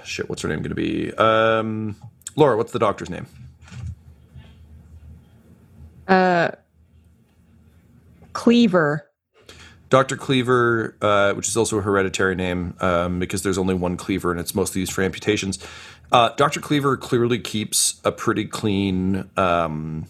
shit. 0.05 0.29
What's 0.29 0.43
her 0.43 0.49
name 0.49 0.59
going 0.59 0.69
to 0.71 0.75
be? 0.75 1.13
Um, 1.15 1.97
Laura. 2.37 2.57
What's 2.57 2.73
the 2.73 2.79
doctor's 2.79 3.09
name? 3.09 3.27
Uh, 6.07 6.51
Cleaver. 8.33 9.10
Dr. 9.91 10.17
Cleaver, 10.17 10.97
uh, 11.03 11.35
which 11.35 11.49
is 11.49 11.57
also 11.57 11.79
a 11.79 11.83
hereditary 11.83 12.37
name 12.37 12.75
um, 12.81 13.19
because 13.19 13.43
there's 13.43 13.59
only 13.59 13.75
one 13.75 13.97
Cleaver 13.97 14.31
and 14.31 14.39
it's 14.39 14.55
mostly 14.55 14.81
used 14.81 14.93
for 14.93 15.03
amputations. 15.03 15.59
Uh, 16.13 16.31
Dr. 16.31 16.61
Cleaver 16.61 16.97
clearly 16.97 17.41
keeps 17.41 18.01
a 18.05 18.13
pretty 18.13 18.45
clean, 18.45 19.29
um, 19.37 20.07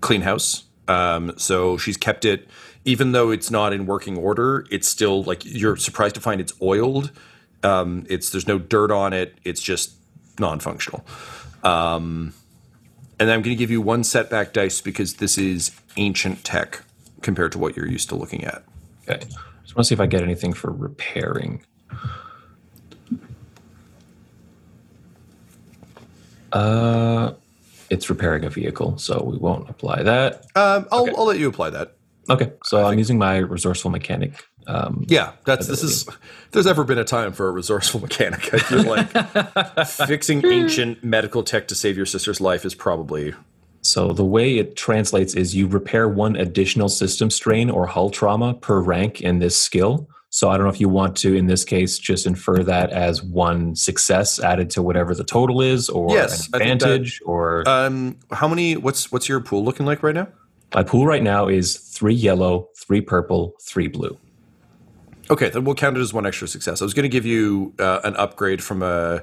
clean 0.00 0.20
house. 0.22 0.64
Um, 0.86 1.34
so 1.36 1.76
she's 1.76 1.96
kept 1.96 2.24
it, 2.24 2.48
even 2.84 3.10
though 3.12 3.30
it's 3.30 3.50
not 3.50 3.72
in 3.72 3.86
working 3.86 4.16
order. 4.16 4.66
It's 4.70 4.88
still 4.88 5.24
like 5.24 5.44
you're 5.44 5.76
surprised 5.76 6.14
to 6.14 6.20
find 6.20 6.40
it's 6.40 6.54
oiled. 6.62 7.10
Um, 7.64 8.06
it's 8.08 8.30
there's 8.30 8.46
no 8.46 8.58
dirt 8.58 8.92
on 8.92 9.12
it. 9.12 9.36
It's 9.44 9.60
just 9.60 9.94
non-functional. 10.38 11.04
Um, 11.64 12.32
and 13.18 13.30
I'm 13.30 13.42
going 13.42 13.56
to 13.56 13.58
give 13.58 13.72
you 13.72 13.80
one 13.80 14.04
setback 14.04 14.52
dice 14.52 14.80
because 14.80 15.14
this 15.14 15.36
is 15.36 15.72
ancient 15.96 16.44
tech 16.44 16.82
compared 17.22 17.52
to 17.52 17.58
what 17.58 17.76
you're 17.76 17.88
used 17.88 18.08
to 18.10 18.14
looking 18.16 18.44
at. 18.44 18.64
okay. 19.08 19.24
Just 19.62 19.76
want 19.76 19.84
to 19.84 19.88
see 19.88 19.94
if 19.94 20.00
I 20.00 20.06
get 20.06 20.22
anything 20.22 20.52
for 20.54 20.72
repairing. 20.72 21.62
Uh, 26.52 27.32
it's 27.90 28.08
repairing 28.08 28.44
a 28.44 28.50
vehicle, 28.50 28.98
so 28.98 29.22
we 29.22 29.36
won't 29.36 29.68
apply 29.68 30.02
that. 30.02 30.46
Um, 30.56 30.86
I'll, 30.90 31.14
I'll 31.16 31.26
let 31.26 31.38
you 31.38 31.48
apply 31.48 31.70
that. 31.70 31.94
Okay, 32.30 32.52
so 32.64 32.84
I'm 32.86 32.98
using 32.98 33.18
my 33.18 33.38
resourceful 33.38 33.90
mechanic. 33.90 34.46
Um, 34.66 35.04
Yeah, 35.08 35.32
that's 35.46 35.66
this 35.66 35.82
is. 35.82 36.06
If 36.06 36.18
there's 36.50 36.66
ever 36.66 36.84
been 36.84 36.98
a 36.98 37.04
time 37.04 37.32
for 37.32 37.48
a 37.48 37.50
resourceful 37.50 38.00
mechanic, 38.08 38.52
I 38.52 38.58
feel 38.58 38.82
like 38.82 39.86
fixing 40.06 40.44
ancient 40.44 41.02
medical 41.02 41.42
tech 41.42 41.68
to 41.68 41.74
save 41.74 41.96
your 41.96 42.06
sister's 42.06 42.40
life 42.40 42.64
is 42.66 42.74
probably 42.74 43.34
So 43.82 44.08
the 44.12 44.24
way 44.24 44.58
it 44.58 44.76
translates 44.76 45.34
is 45.34 45.54
you 45.54 45.66
repair 45.66 46.08
one 46.08 46.36
additional 46.36 46.88
system 46.88 47.30
strain 47.30 47.70
or 47.70 47.86
hull 47.86 48.10
trauma 48.10 48.54
per 48.54 48.80
rank 48.80 49.20
in 49.20 49.38
this 49.38 49.56
skill. 49.56 50.08
So 50.30 50.50
I 50.50 50.56
don't 50.58 50.64
know 50.66 50.72
if 50.72 50.80
you 50.80 50.90
want 50.90 51.16
to, 51.18 51.34
in 51.34 51.46
this 51.46 51.64
case, 51.64 51.98
just 51.98 52.26
infer 52.26 52.62
that 52.64 52.90
as 52.90 53.22
one 53.22 53.74
success 53.74 54.38
added 54.38 54.68
to 54.70 54.82
whatever 54.82 55.14
the 55.14 55.24
total 55.24 55.62
is, 55.62 55.88
or 55.88 56.10
Yes, 56.12 56.46
an 56.48 56.52
think 56.52 56.52
that- 56.52 56.72
advantage, 56.72 57.22
or 57.24 57.66
Um, 57.66 58.18
how 58.30 58.46
many? 58.46 58.76
What's 58.76 59.10
what's 59.10 59.26
your 59.28 59.40
pool 59.40 59.64
looking 59.64 59.86
like 59.86 60.02
right 60.02 60.14
now? 60.14 60.28
my 60.74 60.82
pool 60.82 61.06
right 61.06 61.22
now 61.22 61.48
is 61.48 61.76
three 61.78 62.12
yellow, 62.12 62.68
three 62.76 63.00
purple, 63.00 63.54
three 63.62 63.88
blue. 63.88 64.18
Okay, 65.30 65.48
then 65.48 65.64
we'll 65.64 65.74
count 65.74 65.96
it 65.96 66.00
as 66.00 66.12
one 66.12 66.26
extra 66.26 66.46
success. 66.46 66.82
I 66.82 66.84
was 66.84 66.92
going 66.92 67.04
to 67.04 67.08
give 67.08 67.24
you 67.24 67.72
uh, 67.78 68.00
an 68.04 68.14
upgrade 68.16 68.62
from 68.62 68.82
a 68.82 69.22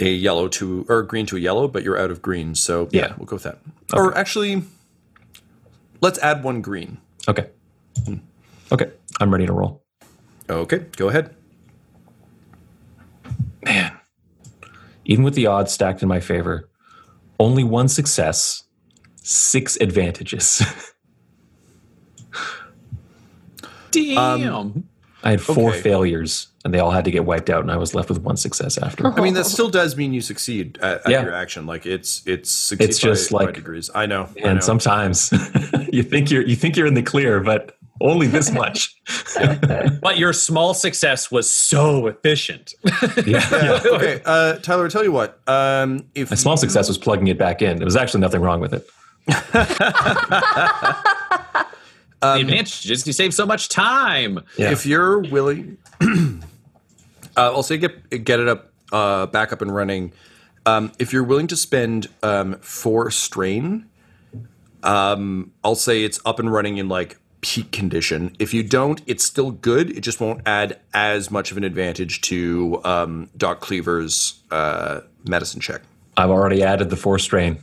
a 0.00 0.08
yellow 0.08 0.48
to 0.48 0.86
or 0.88 1.02
green 1.02 1.26
to 1.26 1.36
a 1.36 1.40
yellow, 1.40 1.68
but 1.68 1.82
you're 1.82 1.98
out 1.98 2.10
of 2.10 2.22
green, 2.22 2.54
so 2.54 2.88
yeah, 2.92 3.06
Yeah. 3.08 3.14
we'll 3.18 3.26
go 3.26 3.36
with 3.36 3.42
that. 3.44 3.58
Or 3.92 4.16
actually, 4.16 4.62
let's 6.00 6.18
add 6.20 6.42
one 6.44 6.60
green. 6.62 6.98
Okay. 7.26 7.48
Hmm. 8.04 8.14
Okay, 8.72 8.90
I'm 9.20 9.30
ready 9.30 9.46
to 9.46 9.52
roll. 9.52 9.82
Okay, 10.50 10.86
go 10.96 11.08
ahead. 11.08 11.34
Man, 13.64 13.92
even 15.04 15.24
with 15.24 15.34
the 15.34 15.46
odds 15.46 15.72
stacked 15.72 16.02
in 16.02 16.08
my 16.08 16.20
favor, 16.20 16.68
only 17.40 17.64
one 17.64 17.88
success, 17.88 18.64
six 19.16 19.76
advantages. 19.80 20.62
Um, 24.16 24.40
Damn. 24.40 24.87
I 25.24 25.30
had 25.30 25.40
four 25.40 25.70
Okay. 25.70 25.80
failures, 25.80 26.46
and 26.64 26.72
they 26.72 26.78
all 26.78 26.92
had 26.92 27.04
to 27.04 27.10
get 27.10 27.24
wiped 27.24 27.50
out, 27.50 27.62
and 27.62 27.72
I 27.72 27.76
was 27.76 27.92
left 27.94 28.08
with 28.08 28.20
one 28.20 28.36
success 28.36 28.78
after. 28.78 29.06
I 29.06 29.20
mean, 29.20 29.34
that 29.34 29.46
still 29.46 29.68
does 29.68 29.96
mean 29.96 30.12
you 30.12 30.20
succeed 30.20 30.78
at, 30.80 30.98
at 31.04 31.10
Yeah. 31.10 31.22
your 31.22 31.34
action. 31.34 31.66
Like 31.66 31.86
it's 31.86 32.22
it's 32.26 32.50
succeed 32.50 32.88
It's 32.88 32.98
just 32.98 33.30
by 33.32 33.44
like- 33.46 33.54
degrees. 33.54 33.90
I 33.94 34.06
know. 34.06 34.28
I 34.36 34.48
and 34.48 34.54
know. 34.56 34.60
sometimes 34.60 35.32
you 35.92 36.02
think 36.04 36.30
you're 36.30 36.42
you 36.46 36.54
think 36.56 36.76
you're 36.76 36.86
in 36.86 36.94
the 36.94 37.02
clear, 37.02 37.40
but 37.40 37.74
only 38.00 38.28
this 38.28 38.50
much. 38.52 38.94
But 40.00 40.18
your 40.18 40.32
small 40.32 40.72
success 40.74 41.30
was 41.32 41.50
so 41.50 42.06
efficient. 42.06 42.74
yeah. 43.26 43.80
okay, 43.84 44.20
uh, 44.24 44.54
Tyler. 44.58 44.86
I 44.86 44.88
tell 44.88 45.02
you 45.04 45.10
what. 45.12 45.40
Um, 45.48 46.06
if 46.14 46.30
My 46.30 46.36
small 46.36 46.56
success 46.56 46.86
was 46.88 46.96
plugging 46.98 47.26
it 47.26 47.38
back 47.38 47.60
in. 47.62 47.76
There 47.78 47.84
was 47.84 47.96
actually 47.96 48.20
nothing 48.20 48.40
wrong 48.40 48.60
with 48.60 48.72
it. 48.72 48.88
The 52.20 52.40
advantage 52.40 52.90
is 52.90 53.06
you 53.06 53.12
save 53.12 53.32
so 53.34 53.46
much 53.46 53.68
time. 53.68 54.40
Yeah. 54.56 54.70
if 54.72 54.84
you're 54.86 55.20
willing, 55.20 55.78
uh, 56.00 56.38
I'll 57.36 57.62
say 57.62 57.78
get 57.78 58.24
get 58.24 58.40
it 58.40 58.48
up, 58.48 58.72
uh, 58.92 59.26
back 59.26 59.52
up 59.52 59.62
and 59.62 59.74
running. 59.74 60.12
Um, 60.66 60.92
if 60.98 61.12
you're 61.12 61.24
willing 61.24 61.46
to 61.46 61.56
spend 61.56 62.08
um, 62.22 62.54
four 62.60 63.10
strain, 63.10 63.86
um, 64.82 65.52
I'll 65.64 65.74
say 65.74 66.04
it's 66.04 66.20
up 66.24 66.38
and 66.38 66.52
running 66.52 66.76
in 66.78 66.88
like 66.88 67.18
peak 67.40 67.70
condition. 67.72 68.34
If 68.38 68.52
you 68.52 68.62
don't, 68.62 69.00
it's 69.06 69.24
still 69.24 69.50
good. 69.52 69.96
It 69.96 70.00
just 70.00 70.20
won't 70.20 70.42
add 70.46 70.78
as 70.92 71.30
much 71.30 71.50
of 71.52 71.56
an 71.56 71.64
advantage 71.64 72.20
to 72.22 72.80
um, 72.84 73.30
Doc 73.36 73.60
Cleaver's 73.60 74.40
uh, 74.50 75.00
medicine 75.24 75.60
check. 75.60 75.82
I've 76.16 76.30
already 76.30 76.62
added 76.62 76.90
the 76.90 76.96
four 76.96 77.18
strain. 77.18 77.58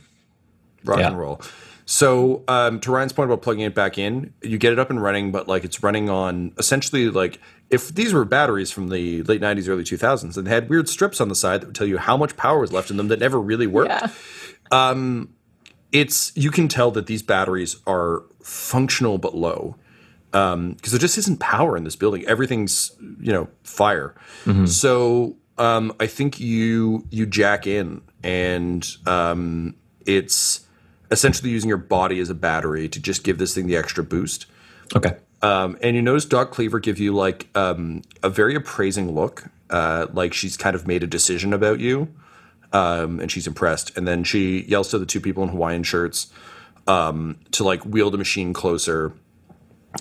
rock 0.84 0.98
Yeah. 0.98 1.08
and 1.08 1.18
roll. 1.18 1.40
So 1.88 2.42
um, 2.48 2.80
to 2.80 2.90
Ryan's 2.90 3.12
point 3.12 3.30
about 3.30 3.42
plugging 3.42 3.64
it 3.64 3.74
back 3.74 3.96
in, 3.96 4.34
you 4.42 4.58
get 4.58 4.72
it 4.72 4.78
up 4.78 4.90
and 4.90 5.00
running, 5.00 5.30
but 5.30 5.46
like 5.46 5.64
it's 5.64 5.84
running 5.84 6.10
on 6.10 6.52
essentially 6.58 7.08
like 7.10 7.40
if 7.70 7.94
these 7.94 8.12
were 8.12 8.24
batteries 8.24 8.72
from 8.72 8.88
the 8.88 9.22
late 9.22 9.40
'90s, 9.40 9.68
early 9.68 9.84
2000s, 9.84 10.36
and 10.36 10.46
they 10.46 10.50
had 10.50 10.68
weird 10.68 10.88
strips 10.88 11.20
on 11.20 11.28
the 11.28 11.36
side 11.36 11.60
that 11.60 11.66
would 11.66 11.76
tell 11.76 11.86
you 11.86 11.98
how 11.98 12.16
much 12.16 12.36
power 12.36 12.58
was 12.58 12.72
left 12.72 12.90
in 12.90 12.96
them 12.96 13.06
that 13.08 13.20
never 13.20 13.40
really 13.40 13.68
worked. 13.68 13.90
Yeah. 13.90 14.08
It's 15.92 16.32
you 16.36 16.50
can 16.50 16.66
tell 16.66 16.90
that 16.90 17.06
these 17.06 17.22
batteries 17.22 17.76
are 17.86 18.24
functional 18.42 19.18
but 19.18 19.36
low 19.36 19.76
because 20.32 20.90
there 20.90 20.98
just 20.98 21.16
isn't 21.18 21.38
power 21.38 21.76
in 21.76 21.84
this 21.84 21.96
building. 21.96 22.26
Everything's 22.26 22.90
you 23.20 23.32
know 23.32 23.48
fire. 23.62 24.14
So 24.66 25.36
um, 25.56 25.94
I 26.00 26.08
think 26.08 26.40
you 26.40 27.06
you 27.10 27.26
jack 27.26 27.66
in, 27.66 28.02
and 28.24 28.86
um, 29.06 29.76
it's 30.04 30.65
essentially 31.10 31.50
using 31.50 31.68
your 31.68 31.78
body 31.78 32.20
as 32.20 32.30
a 32.30 32.34
battery 32.34 32.88
to 32.88 33.00
just 33.00 33.24
give 33.24 33.38
this 33.38 33.54
thing 33.54 33.66
the 33.66 33.76
extra 33.76 34.02
boost. 34.04 34.46
Okay. 34.94 35.16
Um, 35.42 35.76
and 35.82 35.94
you 35.96 36.02
notice 36.02 36.24
Doc 36.24 36.50
Cleaver 36.50 36.80
give 36.80 36.98
you 36.98 37.14
like 37.14 37.48
um, 37.54 38.02
a 38.22 38.30
very 38.30 38.54
appraising 38.54 39.12
look, 39.12 39.44
uh, 39.70 40.06
like 40.12 40.32
she's 40.32 40.56
kind 40.56 40.74
of 40.74 40.86
made 40.86 41.02
a 41.02 41.06
decision 41.06 41.52
about 41.52 41.78
you, 41.80 42.08
um, 42.72 43.20
and 43.20 43.30
she's 43.30 43.46
impressed. 43.46 43.96
And 43.96 44.08
then 44.08 44.24
she 44.24 44.62
yells 44.62 44.88
to 44.90 44.98
the 44.98 45.06
two 45.06 45.20
people 45.20 45.42
in 45.42 45.50
Hawaiian 45.50 45.82
shirts 45.82 46.32
um, 46.86 47.38
to 47.52 47.64
like 47.64 47.82
wheel 47.84 48.10
the 48.10 48.18
machine 48.18 48.52
closer, 48.52 49.12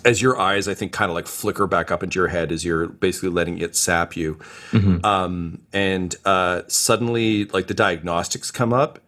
as 0.04 0.22
your 0.22 0.40
eyes, 0.40 0.68
I 0.68 0.74
think, 0.74 0.92
kind 0.92 1.10
of 1.10 1.16
like 1.16 1.28
flicker 1.28 1.68
back 1.68 1.92
up 1.92 2.04
into 2.04 2.20
your 2.20 2.28
head 2.28 2.52
as 2.52 2.66
you're 2.66 2.88
basically 2.88 3.30
letting 3.30 3.60
it 3.60 3.76
sap 3.76 4.16
you. 4.16 4.40
Um, 5.06 5.62
and 5.74 6.16
uh, 6.26 6.64
suddenly, 6.68 7.46
like 7.46 7.68
the 7.68 7.74
diagnostics 7.74 8.52
come 8.52 8.74
up, 8.74 9.00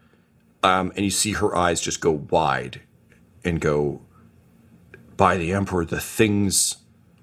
um, 0.63 0.91
and 0.95 1.05
you 1.05 1.11
see 1.11 1.33
her 1.33 1.55
eyes 1.55 1.81
just 1.81 2.01
go 2.01 2.11
wide 2.29 2.81
and 3.43 3.61
go, 3.61 4.01
by 5.15 5.37
the 5.37 5.53
Emperor, 5.53 5.85
the 5.85 5.99
things 5.99 6.77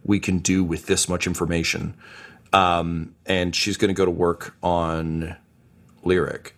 we 0.05 0.19
can 0.19 0.39
do 0.39 0.63
with 0.65 0.87
this 0.87 1.09
much 1.09 1.27
information. 1.27 1.97
Um, 2.53 3.15
and 3.27 3.55
she's 3.55 3.77
going 3.77 3.89
to 3.89 3.95
go 3.95 4.05
to 4.05 4.11
work 4.11 4.57
on 4.63 5.37
Lyric. 6.03 6.55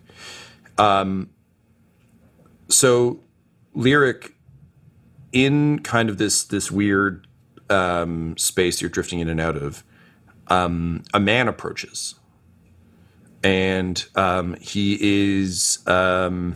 Um, 0.77 1.29
so, 2.69 3.21
Lyric 3.73 4.33
in 5.31 5.79
kind 5.79 6.09
of 6.09 6.17
this 6.17 6.43
this 6.43 6.71
weird 6.71 7.27
um, 7.69 8.37
space 8.37 8.81
you're 8.81 8.89
drifting 8.89 9.19
in 9.19 9.29
and 9.29 9.39
out 9.39 9.57
of, 9.57 9.83
um, 10.47 11.03
a 11.13 11.19
man 11.19 11.47
approaches, 11.47 12.15
and 13.43 14.05
um, 14.15 14.55
he 14.61 14.97
is 15.01 15.79
um, 15.87 16.55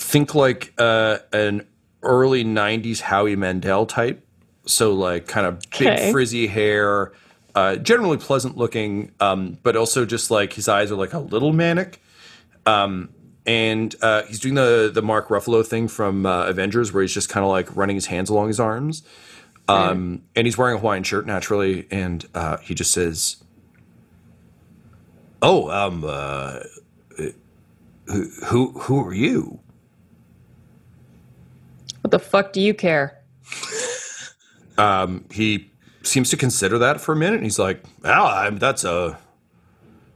think 0.00 0.34
like 0.34 0.72
uh, 0.78 1.18
an 1.32 1.66
early 2.02 2.44
'90s 2.44 3.00
Howie 3.00 3.36
Mandel 3.36 3.86
type, 3.86 4.26
so 4.66 4.92
like 4.94 5.26
kind 5.26 5.46
of 5.46 5.60
big 5.78 5.88
Okay. 5.88 6.10
frizzy 6.12 6.46
hair, 6.46 7.12
uh, 7.54 7.76
generally 7.76 8.16
pleasant 8.16 8.56
looking, 8.56 9.12
um, 9.20 9.58
but 9.62 9.76
also 9.76 10.04
just 10.04 10.30
like 10.30 10.52
his 10.54 10.68
eyes 10.68 10.90
are 10.90 10.96
like 10.96 11.12
a 11.12 11.18
little 11.18 11.52
manic 11.52 12.00
and 13.46 13.94
uh, 14.02 14.22
he's 14.24 14.38
doing 14.38 14.54
the 14.54 14.90
the 14.92 15.02
Mark 15.02 15.28
Ruffalo 15.28 15.66
thing 15.66 15.88
from 15.88 16.26
uh, 16.26 16.44
Avengers, 16.46 16.92
where 16.92 17.02
he's 17.02 17.14
just 17.14 17.28
kind 17.28 17.42
of 17.44 17.50
like 17.50 17.74
running 17.74 17.96
his 17.96 18.06
hands 18.06 18.30
along 18.30 18.48
his 18.48 18.60
arms. 18.60 19.02
Um, 19.68 20.22
And 20.36 20.46
he's 20.46 20.58
wearing 20.58 20.76
a 20.76 20.78
Hawaiian 20.78 21.04
shirt 21.04 21.26
naturally, 21.26 21.86
and 21.90 22.26
uh, 22.34 22.58
he 22.58 22.74
just 22.74 22.92
says, 22.92 23.36
"Oh, 25.42 25.70
um, 25.70 26.04
uh, 26.06 26.60
who 28.06 28.30
who 28.46 28.78
who 28.80 29.04
are 29.06 29.14
you?" 29.14 29.60
What 32.10 32.22
the 32.22 32.28
fuck 32.28 32.52
do 32.52 32.60
you 32.60 32.74
care? 32.74 33.20
He 35.30 35.70
seems 36.02 36.28
to 36.30 36.36
consider 36.36 36.76
that 36.78 37.00
for 37.00 37.12
a 37.12 37.16
minute, 37.16 37.36
and 37.36 37.44
he's 37.44 37.56
like, 37.60 37.84
"Well, 38.02 38.26
I'm, 38.26 38.58
that's 38.58 38.82
a 38.82 39.16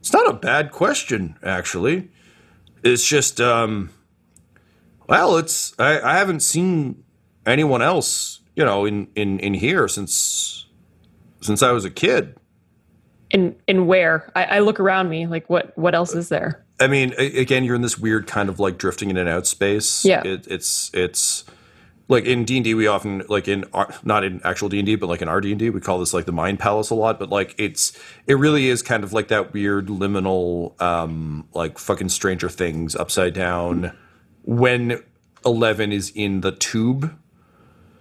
it's 0.00 0.12
not 0.12 0.28
a 0.28 0.32
bad 0.32 0.72
question, 0.72 1.36
actually. 1.40 2.10
It's 2.82 3.06
just, 3.06 3.40
um, 3.40 3.90
well, 5.08 5.36
it's 5.36 5.72
I, 5.78 6.00
I 6.00 6.16
haven't 6.16 6.40
seen 6.40 7.04
anyone 7.46 7.80
else, 7.80 8.40
you 8.56 8.64
know, 8.64 8.86
in 8.86 9.06
in 9.14 9.38
in 9.38 9.54
here 9.54 9.86
since 9.86 10.66
since 11.42 11.62
I 11.62 11.70
was 11.70 11.84
a 11.84 11.90
kid. 11.90 12.36
In 13.30 13.54
in 13.68 13.86
where? 13.86 14.32
I, 14.34 14.44
I 14.44 14.58
look 14.58 14.80
around 14.80 15.10
me. 15.10 15.28
Like 15.28 15.48
what? 15.48 15.78
What 15.78 15.94
else 15.94 16.12
is 16.12 16.28
there? 16.28 16.64
I 16.80 16.88
mean, 16.88 17.12
again, 17.12 17.62
you're 17.62 17.76
in 17.76 17.82
this 17.82 17.96
weird 17.96 18.26
kind 18.26 18.48
of 18.48 18.58
like 18.58 18.78
drifting 18.78 19.10
in 19.10 19.16
and 19.16 19.28
out 19.28 19.46
space. 19.46 20.04
Yeah. 20.04 20.24
it, 20.24 20.48
it's 20.48 20.90
it's 20.92 21.44
like 22.08 22.24
in 22.24 22.44
D 22.44 22.56
and 22.58 22.64
D, 22.64 22.74
we 22.74 22.86
often 22.86 23.22
like 23.28 23.48
in 23.48 23.64
our, 23.72 23.92
not 24.04 24.24
in 24.24 24.40
actual 24.44 24.68
D 24.68 24.78
and 24.78 24.86
D, 24.86 24.94
but 24.96 25.08
like 25.08 25.22
in 25.22 25.28
our 25.28 25.40
D 25.40 25.50
and 25.52 25.58
D, 25.58 25.70
we 25.70 25.80
call 25.80 25.98
this 25.98 26.12
like 26.12 26.26
the 26.26 26.32
Mind 26.32 26.58
Palace 26.58 26.90
a 26.90 26.94
lot. 26.94 27.18
But 27.18 27.30
like 27.30 27.54
it's 27.58 27.98
it 28.26 28.34
really 28.34 28.68
is 28.68 28.82
kind 28.82 29.04
of 29.04 29.12
like 29.12 29.28
that 29.28 29.52
weird 29.52 29.86
liminal, 29.86 30.80
um, 30.82 31.48
like 31.54 31.78
fucking 31.78 32.10
Stranger 32.10 32.48
Things 32.48 32.94
upside 32.94 33.32
down 33.34 33.96
when 34.42 35.02
Eleven 35.46 35.92
is 35.92 36.10
in 36.14 36.40
the 36.42 36.52
tube 36.52 37.14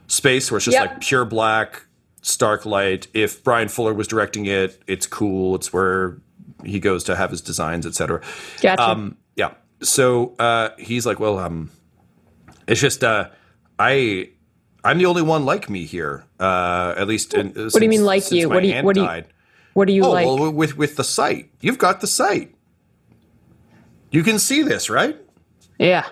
space 0.07 0.51
where 0.51 0.57
it's 0.57 0.65
just 0.65 0.75
Yep. 0.75 0.87
like 0.89 1.01
pure 1.01 1.25
black, 1.25 1.85
stark 2.21 2.65
light. 2.65 3.07
If 3.13 3.43
Brian 3.43 3.67
Fuller 3.69 3.93
was 3.93 4.07
directing 4.07 4.45
it, 4.45 4.81
it's 4.87 5.07
cool. 5.07 5.55
It's 5.55 5.71
where 5.71 6.17
he 6.65 6.79
goes 6.79 7.03
to 7.05 7.15
have 7.15 7.31
his 7.31 7.41
designs, 7.41 7.85
etc. 7.85 8.21
Gotcha. 8.61 8.81
Um, 8.81 9.17
yeah. 9.35 9.53
So 9.81 10.35
uh, 10.39 10.69
he's 10.77 11.05
like, 11.05 11.19
well, 11.19 11.39
um, 11.39 11.69
it's 12.67 12.79
just 12.79 13.03
uh, 13.03 13.29
I 13.79 14.29
I'm 14.83 14.97
the 14.97 15.05
only 15.05 15.21
one 15.21 15.45
like 15.45 15.69
me 15.69 15.85
here. 15.85 16.25
Uh, 16.39 16.93
at 16.97 17.07
least. 17.07 17.33
In, 17.33 17.49
what 17.53 17.73
do 17.73 17.83
you 17.83 17.89
mean, 17.89 18.05
like 18.05 18.31
you? 18.31 18.49
What 18.49 18.61
do 18.61 18.67
you- 18.67 18.81
what 18.83 18.95
do 18.95 19.01
you- 19.01 19.23
what 19.73 19.87
do 19.87 19.93
you 19.93 20.03
oh, 20.05 20.11
like? 20.11 20.25
well, 20.27 20.51
with 20.51 20.77
with 20.77 20.95
the 20.97 21.03
sight, 21.03 21.49
you've 21.61 21.79
got 21.79 22.01
the 22.01 22.07
sight. 22.07 22.53
You 24.11 24.21
can 24.23 24.37
see 24.37 24.61
this, 24.61 24.89
right? 24.89 25.17
yeah. 25.79 26.05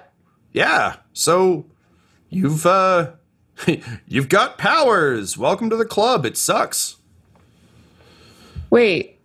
Yeah. 0.53 0.95
So 1.13 1.65
you've 2.29 2.65
uh, 2.65 3.11
you've 4.07 4.29
got 4.29 4.57
powers. 4.57 5.37
Welcome 5.37 5.69
to 5.69 5.75
the 5.75 5.85
club. 5.85 6.25
It 6.25 6.37
sucks. 6.37 6.97
Wait. 8.69 9.19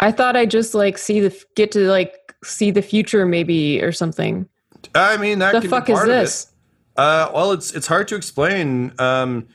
I 0.00 0.10
thought 0.10 0.36
I 0.36 0.46
just 0.46 0.74
like 0.74 0.98
see 0.98 1.20
the 1.20 1.44
get 1.54 1.70
to 1.72 1.80
like 1.88 2.34
see 2.42 2.70
the 2.70 2.82
future 2.82 3.26
maybe 3.26 3.82
or 3.82 3.92
something. 3.92 4.48
I 4.94 5.16
mean, 5.16 5.38
that 5.40 5.62
The 5.62 5.68
fuck 5.68 5.86
be 5.86 5.92
is 5.92 5.98
part 5.98 6.08
of 6.08 6.14
it. 6.14 6.20
this? 6.22 6.51
Uh, 6.96 7.30
well, 7.34 7.52
it's 7.52 7.72
it's 7.72 7.86
hard 7.86 8.08
to 8.08 8.16
explain. 8.16 8.92
Um, 8.98 9.48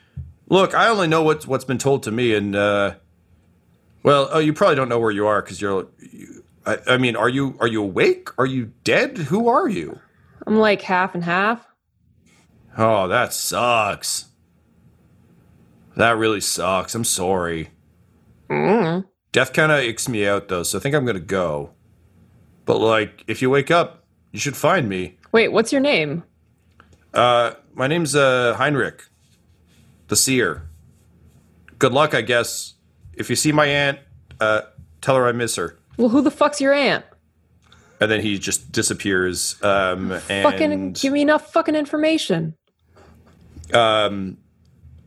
look, 0.49 0.73
I 0.73 0.89
only 0.89 1.07
know 1.07 1.23
what's 1.23 1.45
what's 1.45 1.65
been 1.65 1.77
told 1.77 2.03
to 2.03 2.11
me, 2.11 2.33
and 2.33 2.55
uh, 2.55 2.95
well, 4.03 4.29
oh, 4.31 4.39
you 4.39 4.53
probably 4.53 4.75
don't 4.75 4.89
know 4.89 4.99
where 4.99 5.11
you 5.11 5.27
are 5.27 5.41
because 5.41 5.61
you're. 5.61 5.87
You, 5.99 6.43
I, 6.65 6.77
I 6.87 6.97
mean, 6.97 7.15
are 7.15 7.29
you 7.29 7.55
are 7.59 7.67
you 7.67 7.81
awake? 7.83 8.29
Are 8.37 8.45
you 8.45 8.71
dead? 8.83 9.17
Who 9.17 9.47
are 9.47 9.67
you? 9.67 9.99
I'm 10.45 10.57
like 10.57 10.81
half 10.81 11.13
and 11.13 11.23
half. 11.23 11.67
Oh, 12.77 13.07
that 13.07 13.33
sucks. 13.33 14.25
That 15.95 16.17
really 16.17 16.41
sucks. 16.41 16.93
I'm 16.93 17.03
sorry. 17.03 17.69
Death 19.31 19.53
kind 19.53 19.71
of 19.71 19.79
icks 19.79 20.07
me 20.07 20.25
out 20.25 20.47
though, 20.47 20.63
so 20.63 20.77
I 20.77 20.81
think 20.81 20.95
I'm 20.95 21.05
gonna 21.05 21.19
go. 21.19 21.71
But 22.65 22.79
like, 22.79 23.23
if 23.27 23.41
you 23.41 23.49
wake 23.49 23.71
up, 23.71 24.05
you 24.31 24.39
should 24.39 24.57
find 24.57 24.89
me. 24.89 25.17
Wait, 25.31 25.49
what's 25.49 25.71
your 25.71 25.81
name? 25.81 26.23
Uh, 27.17 27.55
my 27.73 27.87
name's 27.87 28.15
uh, 28.15 28.53
Heinrich, 28.53 29.03
the 30.07 30.15
seer. 30.15 30.69
Good 31.79 31.91
luck, 31.91 32.13
I 32.13 32.21
guess. 32.21 32.75
If 33.13 33.31
you 33.31 33.35
see 33.35 33.51
my 33.51 33.65
aunt, 33.65 33.99
uh, 34.39 34.61
tell 35.01 35.15
her 35.15 35.27
I 35.27 35.31
miss 35.31 35.55
her. 35.55 35.79
Well, 35.97 36.09
who 36.09 36.21
the 36.21 36.29
fuck's 36.29 36.61
your 36.61 36.73
aunt? 36.75 37.03
And 37.99 38.11
then 38.11 38.21
he 38.21 38.37
just 38.37 38.71
disappears. 38.71 39.61
Um, 39.63 40.11
and 40.29 40.43
Fucking 40.43 40.93
give 40.93 41.11
me 41.11 41.23
enough 41.23 41.51
fucking 41.51 41.73
information. 41.73 42.55
Um, 43.73 44.37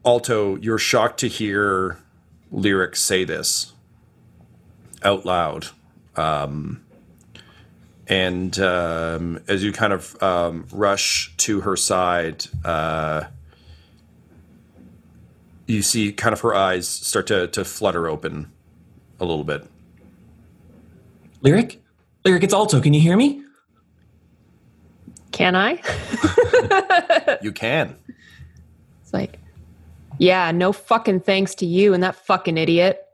Alto, 0.05 0.57
you're 0.57 0.79
shocked 0.79 1.21
to 1.21 1.29
hear 1.29 1.97
lyrics 2.51 3.01
say 3.01 3.23
this 3.23 3.73
out 5.05 5.25
loud. 5.25 5.69
Um, 6.17 6.85
and 8.11 8.59
um, 8.59 9.41
as 9.47 9.63
you 9.63 9.73
kind 9.73 9.93
of 9.93 10.21
um, 10.21 10.67
rush 10.73 11.33
to 11.37 11.61
her 11.61 11.77
side, 11.77 12.45
uh, 12.65 13.25
you 15.67 15.81
see 15.81 16.13
kind 16.13 16.33
of 16.33 16.41
her 16.41 16.53
eyes 16.53 16.89
start 16.89 17.29
to, 17.29 17.47
to 17.47 17.65
flutter 17.65 18.09
open 18.09 18.51
a 19.21 19.25
little 19.25 19.45
bit. 19.45 19.65
Lyric? 21.41 21.81
Lyric, 22.25 22.43
it's 22.43 22.53
Alto. 22.53 22.81
Can 22.81 22.93
you 22.95 23.01
hear 23.01 23.17
me? 23.17 23.45
Can 25.33 25.55
I? 25.57 25.81
You 27.43 27.53
can. 27.53 27.97
It's 29.03 29.15
like, 29.15 29.39
yeah, 30.19 30.51
no 30.51 30.73
fucking 30.73 31.21
thanks 31.21 31.55
to 31.57 31.67
you 31.67 31.95
and 31.95 32.03
that 32.03 32.15
fucking 32.17 32.59
idiot. 32.59 33.07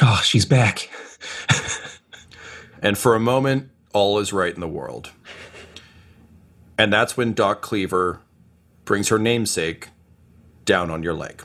Oh, 0.00 0.22
she's 0.24 0.46
back. 0.46 0.88
And 2.84 2.98
for 2.98 3.14
a 3.14 3.20
moment, 3.20 3.70
all 3.94 4.18
is 4.18 4.30
right 4.30 4.54
in 4.54 4.60
the 4.60 4.68
world. 4.68 5.10
And 6.76 6.92
that's 6.92 7.16
when 7.16 7.32
Doc 7.32 7.62
Cleaver 7.62 8.20
brings 8.84 9.08
her 9.08 9.18
namesake 9.18 9.88
down 10.66 10.90
on 10.90 11.02
your 11.02 11.14
leg. 11.14 11.42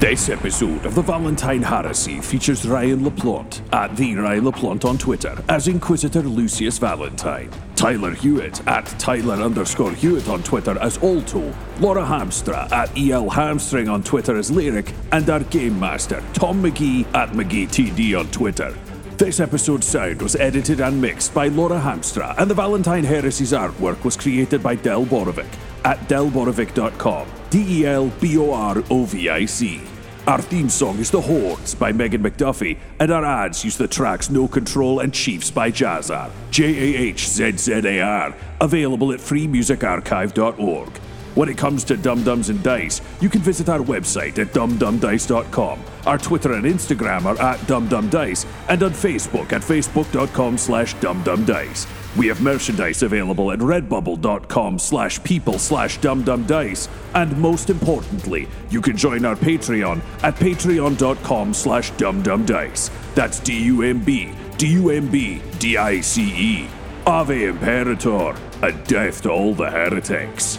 This 0.00 0.28
episode 0.28 0.84
of 0.84 0.94
the 0.94 1.00
Valentine 1.00 1.62
Heresy 1.62 2.20
features 2.20 2.68
Ryan 2.68 3.06
LaPlante 3.06 3.62
at 3.72 3.96
the 3.96 4.14
Ryan 4.16 4.44
LaPlante 4.44 4.84
on 4.84 4.98
Twitter 4.98 5.42
as 5.48 5.66
Inquisitor 5.66 6.20
Lucius 6.20 6.76
Valentine, 6.76 7.50
Tyler 7.74 8.10
Hewitt 8.10 8.66
at 8.66 8.84
Tyler 8.98 9.36
underscore 9.36 9.92
Hewitt 9.92 10.28
on 10.28 10.42
Twitter 10.42 10.78
as 10.80 10.98
Alto, 10.98 11.54
Laura 11.80 12.04
Hamstra 12.04 12.70
at 12.70 12.90
EL 12.98 13.30
Hamstring 13.30 13.88
on 13.88 14.02
Twitter 14.02 14.36
as 14.36 14.50
Lyric, 14.50 14.92
and 15.12 15.30
our 15.30 15.40
Game 15.44 15.80
Master, 15.80 16.22
Tom 16.34 16.62
McGee 16.62 17.06
at 17.14 17.30
McGeeTD 17.30 18.18
on 18.18 18.30
Twitter. 18.30 18.76
This 19.16 19.38
episode's 19.38 19.86
sound 19.86 20.20
was 20.20 20.34
edited 20.34 20.80
and 20.80 21.00
mixed 21.00 21.32
by 21.32 21.46
Laura 21.46 21.80
Hamstra, 21.80 22.34
and 22.36 22.50
the 22.50 22.54
Valentine 22.54 23.04
Heresy's 23.04 23.52
artwork 23.52 24.02
was 24.02 24.16
created 24.16 24.60
by 24.60 24.74
Del 24.74 25.06
Borovic 25.06 25.46
at 25.84 26.00
delborovic.com. 26.08 27.28
D 27.48 27.82
E 27.82 27.86
L 27.86 28.08
B 28.20 28.36
O 28.38 28.52
R 28.52 28.82
O 28.90 29.04
V 29.04 29.28
I 29.28 29.44
C. 29.44 29.80
Our 30.26 30.42
theme 30.42 30.68
song 30.68 30.98
is 30.98 31.12
The 31.12 31.20
Hordes 31.20 31.76
by 31.76 31.92
Megan 31.92 32.24
McDuffie, 32.24 32.76
and 32.98 33.12
our 33.12 33.24
ads 33.24 33.64
use 33.64 33.76
the 33.76 33.86
tracks 33.86 34.30
No 34.30 34.48
Control 34.48 34.98
and 34.98 35.14
Chiefs 35.14 35.48
by 35.48 35.70
Jahzzar. 35.70 36.32
J 36.50 36.64
A 36.64 36.98
H 36.98 37.28
Z 37.28 37.56
Z 37.56 37.72
A 37.72 38.00
R. 38.00 38.34
Available 38.60 39.12
at 39.12 39.20
freemusicarchive.org. 39.20 40.88
When 41.36 41.48
it 41.48 41.56
comes 41.56 41.84
to 41.84 41.96
Dumb 41.96 42.24
Dumbs 42.24 42.48
and 42.48 42.60
Dice, 42.64 43.00
you 43.20 43.28
can 43.28 43.42
visit 43.42 43.68
our 43.68 43.80
website 43.80 44.40
at 44.40 44.48
dumbdumbdice.com. 44.48 45.93
Our 46.06 46.18
Twitter 46.18 46.52
and 46.52 46.64
Instagram 46.64 47.24
are 47.24 47.40
at 47.40 47.58
dumbdumbdice, 47.60 48.46
and 48.68 48.82
on 48.82 48.92
Facebook 48.92 49.52
at 49.52 49.62
facebook.com 49.62 50.58
slash 50.58 50.94
dumbdumbdice. 50.96 52.16
We 52.16 52.28
have 52.28 52.40
merchandise 52.40 53.02
available 53.02 53.50
at 53.50 53.58
redbubble.com 53.58 54.78
slash 54.78 55.22
people 55.24 55.58
slash 55.58 55.98
dumbdumbdice. 55.98 56.88
And 57.14 57.36
most 57.38 57.70
importantly, 57.70 58.48
you 58.70 58.80
can 58.80 58.96
join 58.96 59.24
our 59.24 59.36
Patreon 59.36 60.00
at 60.22 60.36
patreon.com 60.36 61.54
slash 61.54 61.92
dumbdumbdice. 61.92 62.90
That's 63.14 63.40
D-U-M-B, 63.40 64.32
D-U-M-B, 64.58 65.42
D-I-C-E. 65.58 66.68
Ave 67.06 67.44
Imperator, 67.44 68.34
and 68.62 68.86
death 68.86 69.22
to 69.22 69.30
all 69.30 69.54
the 69.54 69.70
heretics. 69.70 70.58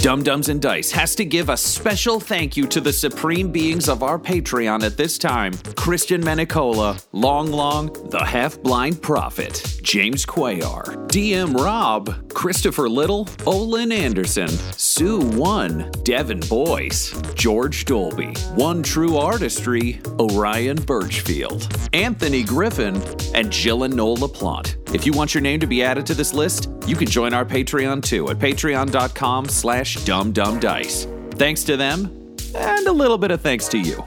Dumb 0.00 0.22
Dumbs 0.22 0.48
and 0.48 0.62
Dice 0.62 0.92
has 0.92 1.16
to 1.16 1.24
give 1.24 1.48
a 1.48 1.56
special 1.56 2.20
thank 2.20 2.56
you 2.56 2.68
to 2.68 2.80
the 2.80 2.92
supreme 2.92 3.50
beings 3.50 3.88
of 3.88 4.04
our 4.04 4.16
Patreon 4.16 4.84
at 4.84 4.96
this 4.96 5.18
time 5.18 5.52
Christian 5.74 6.22
Menicola, 6.22 7.04
Long 7.10 7.50
Long, 7.50 7.92
the 8.08 8.24
Half 8.24 8.62
Blind 8.62 9.02
Prophet, 9.02 9.80
James 9.82 10.24
Quayar, 10.24 11.08
DM 11.08 11.52
Rob, 11.52 12.32
Christopher 12.32 12.88
Little, 12.88 13.28
Olin 13.44 13.90
Anderson, 13.90 14.46
Sue 14.48 15.18
One, 15.18 15.90
Devin 16.04 16.40
Boyce, 16.48 17.20
George 17.34 17.84
Dolby, 17.84 18.34
One 18.54 18.84
True 18.84 19.16
Artistry, 19.16 20.00
Orion 20.20 20.76
Birchfield, 20.76 21.76
Anthony 21.92 22.44
Griffin, 22.44 23.02
and 23.34 23.50
Jill 23.50 23.82
and 23.82 23.96
Noel 23.96 24.18
LaPlante. 24.18 24.76
If 24.94 25.04
you 25.04 25.12
want 25.12 25.34
your 25.34 25.42
name 25.42 25.60
to 25.60 25.66
be 25.66 25.82
added 25.82 26.06
to 26.06 26.14
this 26.14 26.32
list, 26.32 26.70
you 26.86 26.96
can 26.96 27.06
join 27.06 27.34
our 27.34 27.44
Patreon 27.44 28.02
too 28.02 28.30
at 28.30 28.38
patreon.com 28.38 29.48
slash 29.48 29.98
dumbdumbdice. 29.98 31.34
Thanks 31.34 31.62
to 31.64 31.76
them, 31.76 32.06
and 32.54 32.86
a 32.86 32.92
little 32.92 33.18
bit 33.18 33.30
of 33.30 33.42
thanks 33.42 33.68
to 33.68 33.78
you. 33.78 34.02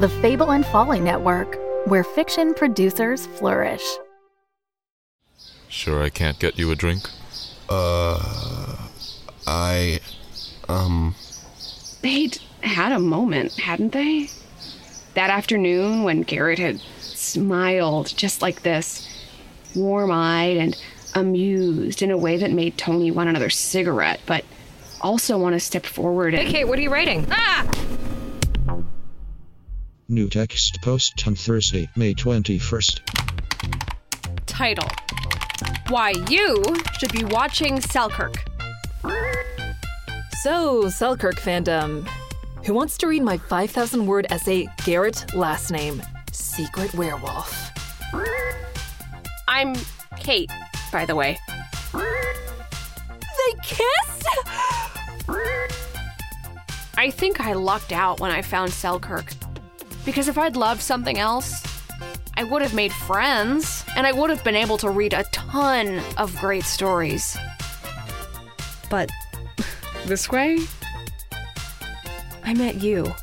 The 0.00 0.08
Fable 0.22 0.52
and 0.52 0.64
Folly 0.66 1.00
Network, 1.00 1.58
where 1.86 2.02
fiction 2.02 2.54
producers 2.54 3.26
flourish. 3.26 3.84
Sure, 5.68 6.02
I 6.02 6.08
can't 6.08 6.38
get 6.38 6.58
you 6.58 6.70
a 6.70 6.74
drink? 6.74 7.02
Uh, 7.68 8.76
I, 9.46 10.00
um. 10.68 11.14
They'd 12.00 12.38
had 12.62 12.92
a 12.92 12.98
moment, 12.98 13.54
hadn't 13.58 13.92
they? 13.92 14.28
That 15.14 15.30
afternoon 15.30 16.04
when 16.04 16.22
Garrett 16.22 16.58
had 16.58 16.80
smiled 17.34 18.16
just 18.16 18.42
like 18.42 18.62
this, 18.62 19.08
warm 19.74 20.12
eyed 20.12 20.56
and 20.56 20.80
amused 21.14 22.00
in 22.00 22.10
a 22.12 22.16
way 22.16 22.36
that 22.36 22.52
made 22.52 22.78
Tony 22.78 23.10
want 23.10 23.28
another 23.28 23.50
cigarette, 23.50 24.20
but 24.24 24.44
also 25.00 25.36
want 25.36 25.54
to 25.54 25.60
step 25.60 25.84
forward 25.84 26.34
and. 26.34 26.46
Hey, 26.46 26.52
Kate, 26.52 26.64
what 26.68 26.78
are 26.78 26.82
you 26.82 26.90
writing? 26.90 27.26
Ah! 27.30 27.68
New 30.08 30.28
text 30.28 30.80
post 30.80 31.26
on 31.26 31.34
Thursday, 31.34 31.88
May 31.96 32.14
21st. 32.14 33.00
Title 34.46 34.88
Why 35.88 36.10
You 36.28 36.62
Should 36.98 37.12
Be 37.12 37.24
Watching 37.24 37.80
Selkirk. 37.80 38.36
So, 40.42 40.88
Selkirk 40.88 41.36
fandom. 41.36 42.08
Who 42.64 42.74
wants 42.74 42.96
to 42.98 43.08
read 43.08 43.22
my 43.22 43.38
5,000 43.38 44.06
word 44.06 44.26
essay, 44.30 44.68
Garrett 44.84 45.34
Last 45.34 45.70
Name, 45.70 46.00
Secret 46.34 46.92
Werewolf? 46.94 47.70
I'm 49.46 49.74
Kate, 50.18 50.50
by 50.92 51.04
the 51.04 51.14
way. 51.14 51.38
They 51.92 53.54
kissed? 53.62 54.28
I 56.96 57.10
think 57.10 57.40
I 57.40 57.52
lucked 57.52 57.92
out 57.92 58.20
when 58.20 58.30
I 58.30 58.42
found 58.42 58.72
Selkirk. 58.72 59.26
Because 60.04 60.28
if 60.28 60.36
I'd 60.36 60.56
loved 60.56 60.82
something 60.82 61.18
else, 61.18 61.62
I 62.36 62.44
would 62.44 62.62
have 62.62 62.74
made 62.74 62.92
friends, 62.92 63.84
and 63.96 64.06
I 64.06 64.12
would 64.12 64.30
have 64.30 64.42
been 64.42 64.56
able 64.56 64.76
to 64.78 64.90
read 64.90 65.12
a 65.12 65.24
ton 65.32 66.00
of 66.16 66.36
great 66.40 66.64
stories. 66.64 67.36
But 68.90 69.10
this 70.06 70.30
way, 70.30 70.58
I 72.42 72.54
met 72.54 72.82
you. 72.82 73.14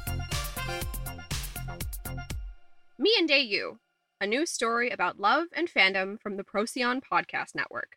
Me 3.01 3.15
and 3.17 3.27
Day 3.27 3.41
You, 3.41 3.79
a 4.21 4.27
new 4.27 4.45
story 4.45 4.91
about 4.91 5.19
love 5.19 5.47
and 5.53 5.67
fandom 5.67 6.21
from 6.21 6.37
the 6.37 6.43
Procyon 6.43 7.01
Podcast 7.01 7.55
Network. 7.55 7.93